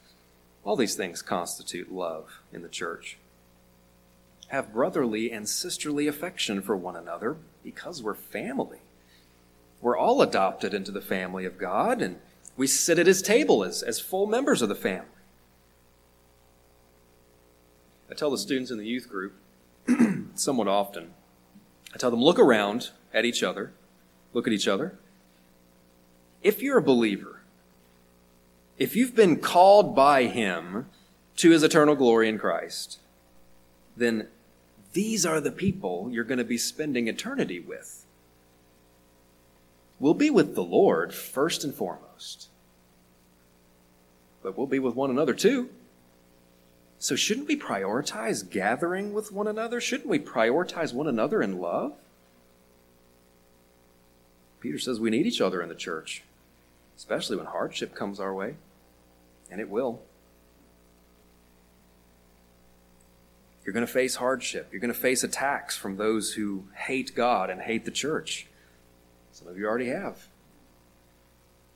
All 0.64 0.76
these 0.76 0.96
things 0.96 1.22
constitute 1.22 1.94
love 1.94 2.40
in 2.52 2.64
the 2.64 2.68
church. 2.68 3.20
Have 4.48 4.74
brotherly 4.74 5.32
and 5.32 5.48
sisterly 5.48 6.08
affection 6.08 6.64
for 6.64 6.76
one 6.76 6.96
another 6.96 7.38
because 7.64 8.02
we're 8.02 8.16
family. 8.16 8.80
We're 9.82 9.98
all 9.98 10.24
adopted 10.24 10.74
into 10.74 10.92
the 10.92 11.00
family 11.00 11.46
of 11.46 11.60
God, 11.60 12.02
and 12.02 12.18
we 12.58 12.66
sit 12.66 12.98
at 12.98 13.06
his 13.06 13.22
table 13.22 13.64
as, 13.64 13.84
as 13.84 14.00
full 14.00 14.26
members 14.26 14.64
of 14.64 14.70
the 14.70 14.74
family. 14.74 15.10
I 18.10 18.14
tell 18.14 18.32
the 18.32 18.38
students 18.38 18.72
in 18.72 18.78
the 18.78 18.86
youth 18.86 19.10
group 19.10 19.34
somewhat 20.36 20.68
often, 20.68 21.14
I 21.94 21.98
tell 21.98 22.12
them, 22.12 22.22
look 22.22 22.40
around 22.40 22.90
at 23.14 23.26
each 23.26 23.44
other, 23.44 23.72
look 24.34 24.48
at 24.48 24.54
each 24.54 24.68
other. 24.68 24.96
If 26.42 26.62
you're 26.62 26.78
a 26.78 26.84
believer, 26.84 27.42
if 28.78 28.96
you've 28.96 29.16
been 29.16 29.38
called 29.38 29.96
by 29.96 30.26
him 30.26 30.88
to 31.38 31.52
his 31.52 31.64
eternal 31.64 31.96
glory 31.96 32.30
in 32.30 32.38
Christ, 32.38 33.00
then 33.98 34.28
these 34.94 35.26
are 35.26 35.42
the 35.42 35.52
people 35.52 36.10
you're 36.12 36.24
going 36.24 36.38
to 36.38 36.44
be 36.44 36.58
spending 36.58 37.08
eternity 37.08 37.60
with 37.60 38.06
we'll 40.00 40.14
be 40.14 40.30
with 40.30 40.56
the 40.56 40.64
Lord 40.64 41.14
first 41.14 41.64
and 41.64 41.74
foremost. 41.74 42.50
But 44.44 44.58
we'll 44.58 44.68
be 44.68 44.80
with 44.80 44.96
one 44.96 45.10
another 45.10 45.34
too. 45.34 45.70
So, 47.06 47.16
shouldn't 47.16 47.48
we 47.48 47.56
prioritize 47.56 48.50
gathering 48.50 49.14
with 49.14 49.32
one 49.32 49.46
another? 49.46 49.80
Shouldn't 49.80 50.10
we 50.10 50.18
prioritize 50.18 50.92
one 50.92 51.06
another 51.06 51.40
in 51.40 51.60
love? 51.60 51.94
Peter 54.60 54.80
says 54.80 55.00
we 55.00 55.12
need 55.12 55.28
each 55.28 55.40
other 55.40 55.62
in 55.62 55.70
the 55.70 55.76
church, 55.76 56.24
especially 56.98 57.38
when 57.38 57.46
hardship 57.46 57.94
comes 57.94 58.20
our 58.20 58.34
way, 58.34 58.56
and 59.52 59.62
it 59.62 59.70
will. 59.70 60.02
You're 63.64 63.74
going 63.74 63.86
to 63.86 63.94
face 63.94 64.16
hardship. 64.16 64.70
You're 64.72 64.82
going 64.82 64.92
to 64.92 65.00
face 65.00 65.24
attacks 65.24 65.78
from 65.78 65.98
those 65.98 66.34
who 66.34 66.64
hate 66.74 67.14
God 67.14 67.52
and 67.52 67.62
hate 67.62 67.86
the 67.86 67.92
church. 67.92 68.48
Some 69.32 69.48
of 69.48 69.60
you 69.60 69.68
already 69.68 69.90
have. 69.90 70.26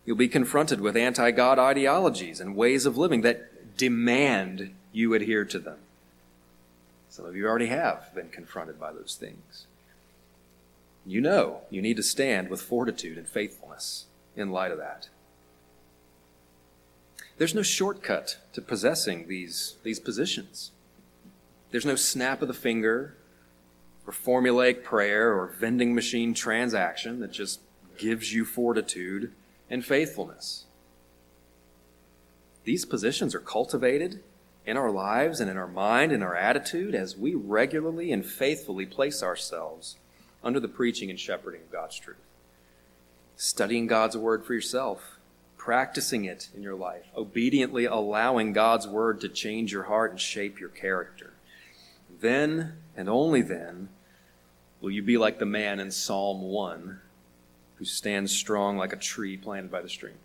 You'll 0.07 0.17
be 0.17 0.27
confronted 0.27 0.81
with 0.81 0.97
anti 0.97 1.29
God 1.29 1.59
ideologies 1.59 2.41
and 2.41 2.55
ways 2.55 2.87
of 2.87 2.97
living 2.97 3.21
that 3.21 3.77
demand 3.77 4.71
you 4.91 5.13
adhere 5.13 5.45
to 5.45 5.59
them. 5.59 5.77
Some 7.09 7.25
of 7.25 7.35
you 7.35 7.47
already 7.47 7.67
have 7.67 8.13
been 8.13 8.29
confronted 8.29 8.79
by 8.79 8.91
those 8.93 9.17
things. 9.19 9.65
You 11.05 11.21
know 11.21 11.61
you 11.69 11.81
need 11.81 11.97
to 11.97 12.03
stand 12.03 12.49
with 12.49 12.61
fortitude 12.61 13.17
and 13.17 13.27
faithfulness 13.27 14.05
in 14.35 14.51
light 14.51 14.71
of 14.71 14.77
that. 14.77 15.09
There's 17.37 17.55
no 17.55 17.63
shortcut 17.63 18.37
to 18.53 18.61
possessing 18.61 19.27
these, 19.27 19.75
these 19.83 19.99
positions. 19.99 20.71
There's 21.71 21.85
no 21.85 21.95
snap 21.95 22.41
of 22.41 22.47
the 22.47 22.53
finger 22.53 23.15
or 24.05 24.13
formulaic 24.13 24.83
prayer 24.83 25.33
or 25.33 25.47
vending 25.47 25.95
machine 25.95 26.33
transaction 26.33 27.19
that 27.21 27.31
just 27.31 27.61
gives 27.97 28.33
you 28.33 28.43
fortitude 28.43 29.31
and 29.69 29.85
faithfulness. 29.85 30.65
These 32.65 32.85
positions 32.85 33.33
are 33.33 33.39
cultivated 33.39 34.21
in 34.69 34.77
our 34.77 34.91
lives 34.91 35.39
and 35.39 35.49
in 35.49 35.57
our 35.57 35.67
mind 35.67 36.11
and 36.11 36.23
our 36.23 36.35
attitude 36.35 36.93
as 36.93 37.17
we 37.17 37.33
regularly 37.33 38.11
and 38.11 38.25
faithfully 38.25 38.85
place 38.85 39.23
ourselves 39.23 39.97
under 40.43 40.59
the 40.59 40.67
preaching 40.67 41.09
and 41.09 41.19
shepherding 41.19 41.61
of 41.61 41.71
God's 41.71 41.97
truth. 41.97 42.17
Studying 43.35 43.87
God's 43.87 44.15
word 44.15 44.45
for 44.45 44.53
yourself, 44.53 45.17
practicing 45.57 46.25
it 46.25 46.49
in 46.55 46.61
your 46.61 46.75
life, 46.75 47.05
obediently 47.15 47.85
allowing 47.85 48.53
God's 48.53 48.87
word 48.87 49.19
to 49.21 49.29
change 49.29 49.71
your 49.71 49.83
heart 49.83 50.11
and 50.11 50.19
shape 50.19 50.59
your 50.59 50.69
character. 50.69 51.33
Then 52.21 52.73
and 52.95 53.09
only 53.09 53.41
then 53.41 53.89
Will 54.81 54.91
you 54.91 55.01
be 55.01 55.17
like 55.17 55.39
the 55.39 55.45
man 55.45 55.79
in 55.79 55.91
Psalm 55.91 56.41
1 56.41 56.99
who 57.75 57.85
stands 57.85 58.31
strong 58.35 58.77
like 58.77 58.93
a 58.93 58.97
tree 58.97 59.35
planted 59.35 59.71
by 59.71 59.81
the 59.81 59.89
stream? 59.89 60.15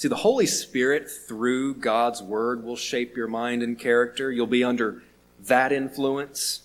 See, 0.00 0.08
the 0.08 0.16
Holy 0.16 0.46
Spirit, 0.46 1.10
through 1.10 1.74
God's 1.74 2.22
Word, 2.22 2.64
will 2.64 2.74
shape 2.74 3.18
your 3.18 3.28
mind 3.28 3.62
and 3.62 3.78
character. 3.78 4.32
You'll 4.32 4.46
be 4.46 4.64
under 4.64 5.02
that 5.40 5.72
influence, 5.72 6.62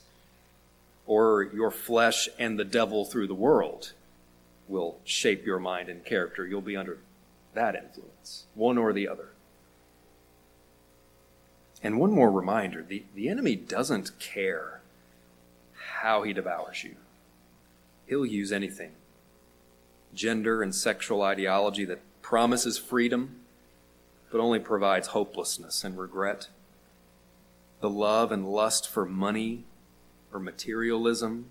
or 1.06 1.44
your 1.44 1.70
flesh 1.70 2.30
and 2.40 2.58
the 2.58 2.64
devil 2.64 3.04
through 3.04 3.28
the 3.28 3.34
world 3.34 3.92
will 4.70 5.00
shape 5.04 5.46
your 5.46 5.60
mind 5.60 5.90
and 5.90 6.06
character. 6.06 6.48
You'll 6.48 6.62
be 6.62 6.78
under 6.78 7.00
that 7.54 7.76
influence, 7.76 8.46
one 8.54 8.78
or 8.78 8.94
the 8.94 9.06
other. 9.06 9.28
And 11.84 12.00
one 12.00 12.12
more 12.12 12.32
reminder 12.32 12.84
the, 12.84 13.04
the 13.16 13.28
enemy 13.28 13.58
doesn't 13.58 14.18
care 14.18 14.80
how 15.98 16.24
he 16.24 16.32
devours 16.32 16.86
you. 16.86 16.96
He'll 18.08 18.26
use 18.26 18.54
anything 18.54 18.92
gender 20.14 20.64
and 20.64 20.74
sexual 20.74 21.22
ideology 21.22 21.84
that 21.84 22.00
promises 22.36 22.78
freedom 22.78 23.34
but 24.30 24.42
only 24.42 24.60
provides 24.60 25.08
hopelessness 25.08 25.86
and 25.86 25.98
regret. 25.98 26.50
The 27.80 27.90
love 27.90 28.30
and 28.30 28.46
lust 28.46 28.90
for 28.90 29.06
money 29.06 29.64
or 30.34 30.40
materialism 30.42 31.46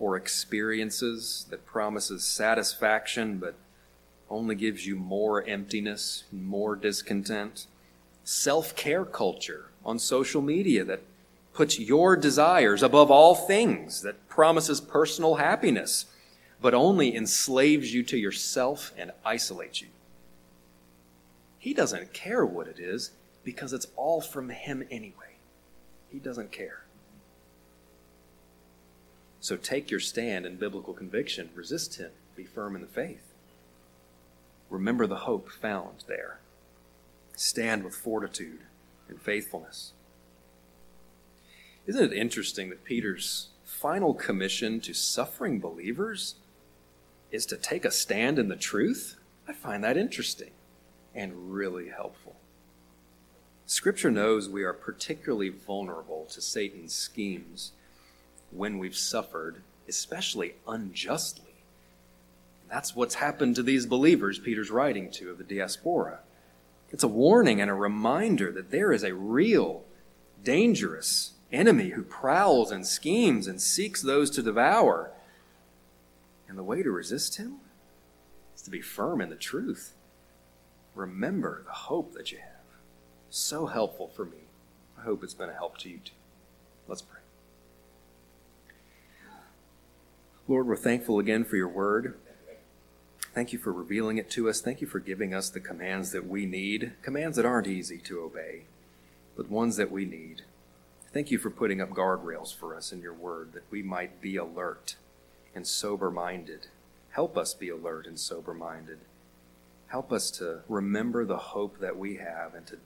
or 0.00 0.16
experiences 0.16 1.46
that 1.50 1.64
promises 1.64 2.24
satisfaction 2.24 3.38
but 3.38 3.54
only 4.28 4.56
gives 4.56 4.84
you 4.84 4.96
more 4.96 5.44
emptiness, 5.44 6.24
more 6.32 6.74
discontent. 6.74 7.68
Self 8.24 8.74
care 8.74 9.04
culture 9.04 9.66
on 9.84 9.96
social 10.00 10.42
media 10.42 10.82
that 10.82 11.02
puts 11.54 11.78
your 11.78 12.16
desires 12.16 12.82
above 12.82 13.12
all 13.12 13.36
things, 13.36 14.02
that 14.02 14.28
promises 14.28 14.80
personal 14.80 15.36
happiness, 15.36 16.06
but 16.60 16.74
only 16.74 17.14
enslaves 17.14 17.94
you 17.94 18.02
to 18.02 18.16
yourself 18.18 18.92
and 18.98 19.12
isolates 19.24 19.80
you. 19.80 19.86
He 21.66 21.74
doesn't 21.74 22.12
care 22.12 22.46
what 22.46 22.68
it 22.68 22.78
is 22.78 23.10
because 23.42 23.72
it's 23.72 23.88
all 23.96 24.20
from 24.20 24.50
Him 24.50 24.86
anyway. 24.88 25.34
He 26.12 26.20
doesn't 26.20 26.52
care. 26.52 26.84
So 29.40 29.56
take 29.56 29.90
your 29.90 29.98
stand 29.98 30.46
in 30.46 30.58
biblical 30.58 30.94
conviction, 30.94 31.50
resist 31.56 31.96
Him, 31.96 32.12
be 32.36 32.44
firm 32.44 32.76
in 32.76 32.82
the 32.82 32.86
faith. 32.86 33.32
Remember 34.70 35.08
the 35.08 35.24
hope 35.26 35.50
found 35.50 36.04
there. 36.06 36.38
Stand 37.34 37.82
with 37.82 37.96
fortitude 37.96 38.60
and 39.08 39.20
faithfulness. 39.20 39.92
Isn't 41.88 42.12
it 42.12 42.16
interesting 42.16 42.70
that 42.70 42.84
Peter's 42.84 43.48
final 43.64 44.14
commission 44.14 44.78
to 44.82 44.94
suffering 44.94 45.58
believers 45.58 46.36
is 47.32 47.44
to 47.46 47.56
take 47.56 47.84
a 47.84 47.90
stand 47.90 48.38
in 48.38 48.46
the 48.46 48.54
truth? 48.54 49.16
I 49.48 49.52
find 49.52 49.82
that 49.82 49.96
interesting 49.96 50.52
and 51.16 51.52
really 51.52 51.88
helpful. 51.88 52.36
Scripture 53.64 54.12
knows 54.12 54.48
we 54.48 54.62
are 54.62 54.72
particularly 54.72 55.48
vulnerable 55.48 56.26
to 56.26 56.40
Satan's 56.40 56.94
schemes 56.94 57.72
when 58.52 58.78
we've 58.78 58.96
suffered, 58.96 59.62
especially 59.88 60.54
unjustly. 60.68 61.54
That's 62.70 62.94
what's 62.94 63.16
happened 63.16 63.56
to 63.56 63.62
these 63.62 63.86
believers 63.86 64.38
Peter's 64.38 64.70
writing 64.70 65.10
to 65.12 65.30
of 65.30 65.38
the 65.38 65.44
diaspora. 65.44 66.20
It's 66.92 67.02
a 67.02 67.08
warning 67.08 67.60
and 67.60 67.70
a 67.70 67.74
reminder 67.74 68.52
that 68.52 68.70
there 68.70 68.92
is 68.92 69.02
a 69.02 69.14
real, 69.14 69.84
dangerous, 70.44 71.32
enemy 71.50 71.90
who 71.90 72.02
prowls 72.02 72.70
and 72.70 72.86
schemes 72.86 73.46
and 73.48 73.60
seeks 73.60 74.02
those 74.02 74.30
to 74.30 74.42
devour. 74.42 75.10
And 76.48 76.56
the 76.56 76.62
way 76.62 76.82
to 76.82 76.90
resist 76.90 77.36
him 77.36 77.56
is 78.54 78.62
to 78.62 78.70
be 78.70 78.80
firm 78.80 79.20
in 79.20 79.30
the 79.30 79.36
truth. 79.36 79.95
Remember 80.96 81.62
the 81.66 81.72
hope 81.72 82.14
that 82.14 82.32
you 82.32 82.38
have. 82.38 82.50
So 83.30 83.66
helpful 83.66 84.08
for 84.08 84.24
me. 84.24 84.48
I 84.98 85.02
hope 85.02 85.22
it's 85.22 85.34
been 85.34 85.50
a 85.50 85.54
help 85.54 85.78
to 85.78 85.90
you 85.90 85.98
too. 85.98 86.12
Let's 86.88 87.02
pray. 87.02 87.20
Lord, 90.48 90.66
we're 90.66 90.76
thankful 90.76 91.18
again 91.18 91.44
for 91.44 91.56
your 91.56 91.68
word. 91.68 92.16
Thank 93.34 93.52
you 93.52 93.58
for 93.58 93.72
revealing 93.72 94.16
it 94.16 94.30
to 94.30 94.48
us. 94.48 94.62
Thank 94.62 94.80
you 94.80 94.86
for 94.86 94.98
giving 94.98 95.34
us 95.34 95.50
the 95.50 95.60
commands 95.60 96.12
that 96.12 96.26
we 96.26 96.46
need, 96.46 96.92
commands 97.02 97.36
that 97.36 97.44
aren't 97.44 97.66
easy 97.66 97.98
to 97.98 98.20
obey, 98.20 98.62
but 99.36 99.50
ones 99.50 99.76
that 99.76 99.90
we 99.90 100.06
need. 100.06 100.42
Thank 101.12 101.30
you 101.30 101.38
for 101.38 101.50
putting 101.50 101.82
up 101.82 101.90
guardrails 101.90 102.54
for 102.54 102.74
us 102.74 102.92
in 102.92 103.02
your 103.02 103.12
word 103.12 103.52
that 103.52 103.70
we 103.70 103.82
might 103.82 104.22
be 104.22 104.36
alert 104.36 104.96
and 105.54 105.66
sober 105.66 106.10
minded. 106.10 106.68
Help 107.10 107.36
us 107.36 107.52
be 107.52 107.68
alert 107.68 108.06
and 108.06 108.18
sober 108.18 108.54
minded. 108.54 109.00
Help 109.88 110.12
us 110.12 110.30
to 110.32 110.60
remember 110.68 111.24
the 111.24 111.36
hope 111.36 111.78
that 111.78 111.96
we 111.96 112.16
have 112.16 112.54
and 112.54 112.66
to, 112.66 112.78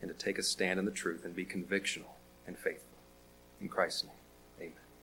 and 0.00 0.08
to 0.08 0.14
take 0.14 0.38
a 0.38 0.42
stand 0.42 0.78
in 0.78 0.84
the 0.84 0.90
truth 0.90 1.24
and 1.24 1.34
be 1.34 1.44
convictional 1.44 2.14
and 2.46 2.58
faithful. 2.58 2.86
In 3.60 3.68
Christ's 3.68 4.04
name. 4.04 4.19